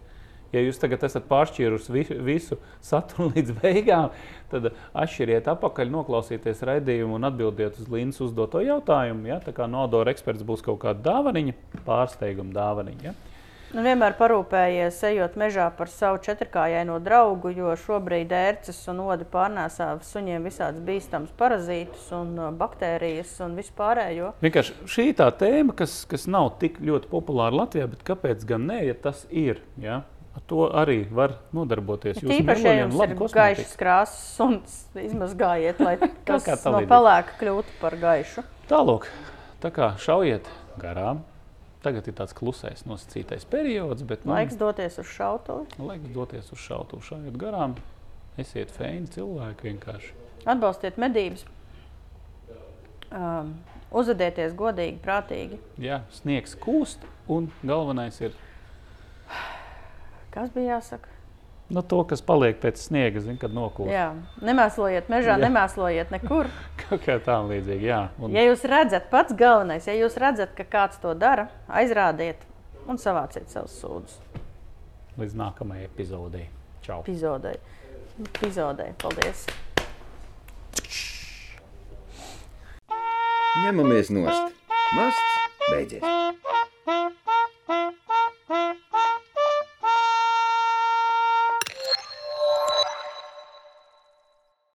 Ja 0.56 0.62
jūs 0.64 0.80
tagad 0.80 1.04
esat 1.04 1.26
pāršķīrusi 1.28 1.92
vi- 1.92 2.20
visu 2.30 2.56
saturu 2.80 3.28
līdz 3.36 3.58
beigām, 3.60 4.16
tad 4.48 4.70
atšķiriet 4.96 5.50
apakaļ, 5.52 5.92
noklausieties 5.98 6.64
raidījumu 6.70 7.20
un 7.20 7.28
atbildiet 7.28 7.76
uz 7.82 7.92
Līnas 7.92 8.22
uzdoto 8.24 8.64
jautājumu. 8.64 9.28
Ja? 9.28 9.42
Tā 9.44 9.52
kā 9.58 9.68
nodokļu 9.68 10.14
eksperts 10.14 10.48
būs 10.48 10.64
kaut 10.64 10.80
kāda 10.86 11.04
dāvaniņa, 11.10 11.58
pārsteiguma 11.84 12.56
dāvaniņa. 12.56 13.12
Ja? 13.12 13.27
Un 13.76 13.84
vienmēr 13.84 14.14
parūpējies, 14.16 15.02
ejot 15.10 15.34
mežā 15.40 15.66
par 15.76 15.90
savu 15.92 16.22
četrkājaino 16.24 17.02
draugu, 17.04 17.52
jo 17.52 17.74
šobrīd 17.76 18.32
ērces 18.32 18.80
un 18.94 19.02
odi 19.04 19.28
pārnēsā 19.28 19.90
suņiem 20.08 20.48
visādas 20.48 20.80
bīstamas 20.88 21.34
parazītus 21.36 22.06
un 22.16 22.32
uh, 22.40 22.48
baktērijas 22.56 23.34
un 23.44 23.60
vispārējo. 23.60 24.32
Vienkārši 24.46 24.88
šī 24.88 25.08
tā 25.20 25.28
tēma, 25.36 25.76
kas, 25.76 26.00
kas 26.08 26.30
nav 26.32 26.54
tik 26.64 26.80
ļoti 26.80 27.12
populāra 27.12 27.66
Latvijā, 27.66 27.92
bet 27.92 28.08
kāpēc 28.08 28.48
gan 28.48 28.70
ne, 28.72 28.80
ja 28.88 28.96
tas 29.04 29.26
ir? 29.28 29.60
Ja? 29.84 30.06
Ar 30.38 30.48
to 30.48 30.72
arī 30.72 31.02
var 31.12 31.36
nodarboties. 31.52 32.22
Jūsu 32.22 32.32
Tīpaši, 32.32 32.68
ja 32.70 32.76
jums 32.86 33.00
ir 33.04 33.16
gaišs 33.36 33.80
krāsas 33.80 34.28
suns, 34.38 34.84
izmazgājiet, 34.96 35.84
lai 35.84 35.98
tas 36.30 36.46
kā 36.48 36.56
tam 36.62 36.80
no 36.80 36.86
pelēka 36.88 37.36
kļūtu 37.42 37.82
par 37.82 38.00
gaišu. 38.00 38.48
Tālāk, 38.72 39.10
tā 39.60 39.76
kā 39.76 39.98
šaujiet 40.00 40.48
garām. 40.80 41.26
Tagad 41.88 42.08
ir 42.10 42.16
tāds 42.18 42.36
klusais, 42.36 42.82
nosacītais 42.84 43.46
periods, 43.48 44.04
bet 44.04 44.26
nu, 44.28 44.34
Laiks 44.36 44.58
doties 44.60 44.98
uz 45.00 45.08
šautuvi. 45.08 45.70
laiks 45.80 46.10
doties 46.12 46.50
uz 46.52 46.60
šautu, 46.60 47.00
šaujiet 47.00 47.38
garām. 47.40 47.78
Esiet 48.36 48.74
feini 48.76 49.08
cilvēki 49.14 49.70
vienkārši. 49.70 50.10
Atbalstiet 50.44 51.00
medības. 51.00 51.46
Um, 53.08 53.54
uzvedieties 53.96 54.52
godīgi, 54.60 55.00
prātīgi. 55.06 55.62
Jā, 55.80 56.02
sniegs 56.20 56.58
kūst, 56.60 57.08
un 57.32 57.48
galvenais 57.64 58.20
ir 58.20 58.36
Kas 60.36 60.52
bija 60.54 60.76
jāsaka? 60.76 61.17
Nu, 61.70 61.82
to, 61.84 62.00
kas 62.08 62.22
paliek 62.24 62.60
pēc 62.64 62.80
sniega, 62.80 63.20
zin, 63.24 63.38
kad 63.42 63.52
nokūst. 63.56 63.92
Jā, 63.92 64.10
nemēslojiet 64.46 65.10
mežā, 65.12 65.36
Jā. 65.36 65.42
nemēslojiet 65.46 66.12
nekur. 66.16 66.48
Kaut 66.84 67.04
kā 67.06 67.18
tā 67.24 67.38
līdzīga. 67.50 67.84
Jā, 67.84 68.02
un 68.20 68.36
Ja 68.36 68.44
jūs 68.48 68.64
redzat, 68.70 69.10
pats 69.14 69.36
galvenais, 69.38 69.88
ja 69.88 69.96
jūs 69.98 70.16
redzat, 70.22 70.54
ka 70.58 70.64
kāds 70.64 71.02
to 71.04 71.14
dara, 71.18 71.50
aizrādiet 71.68 72.44
un 72.88 72.98
savāciet 73.02 73.50
savus 73.52 73.76
sūdzes. 73.84 74.20
līdz 75.18 75.34
nākamajai 75.44 75.86
epizodei. 75.90 76.46
Čau! 76.86 77.02
Epizodei. 77.04 77.58
Epizodei. 78.22 78.92
Paldies! 79.02 79.46
Ņemamies 83.66 84.12
nost. 84.14 84.54
Masts 84.96 85.38
beidzies. 85.72 86.04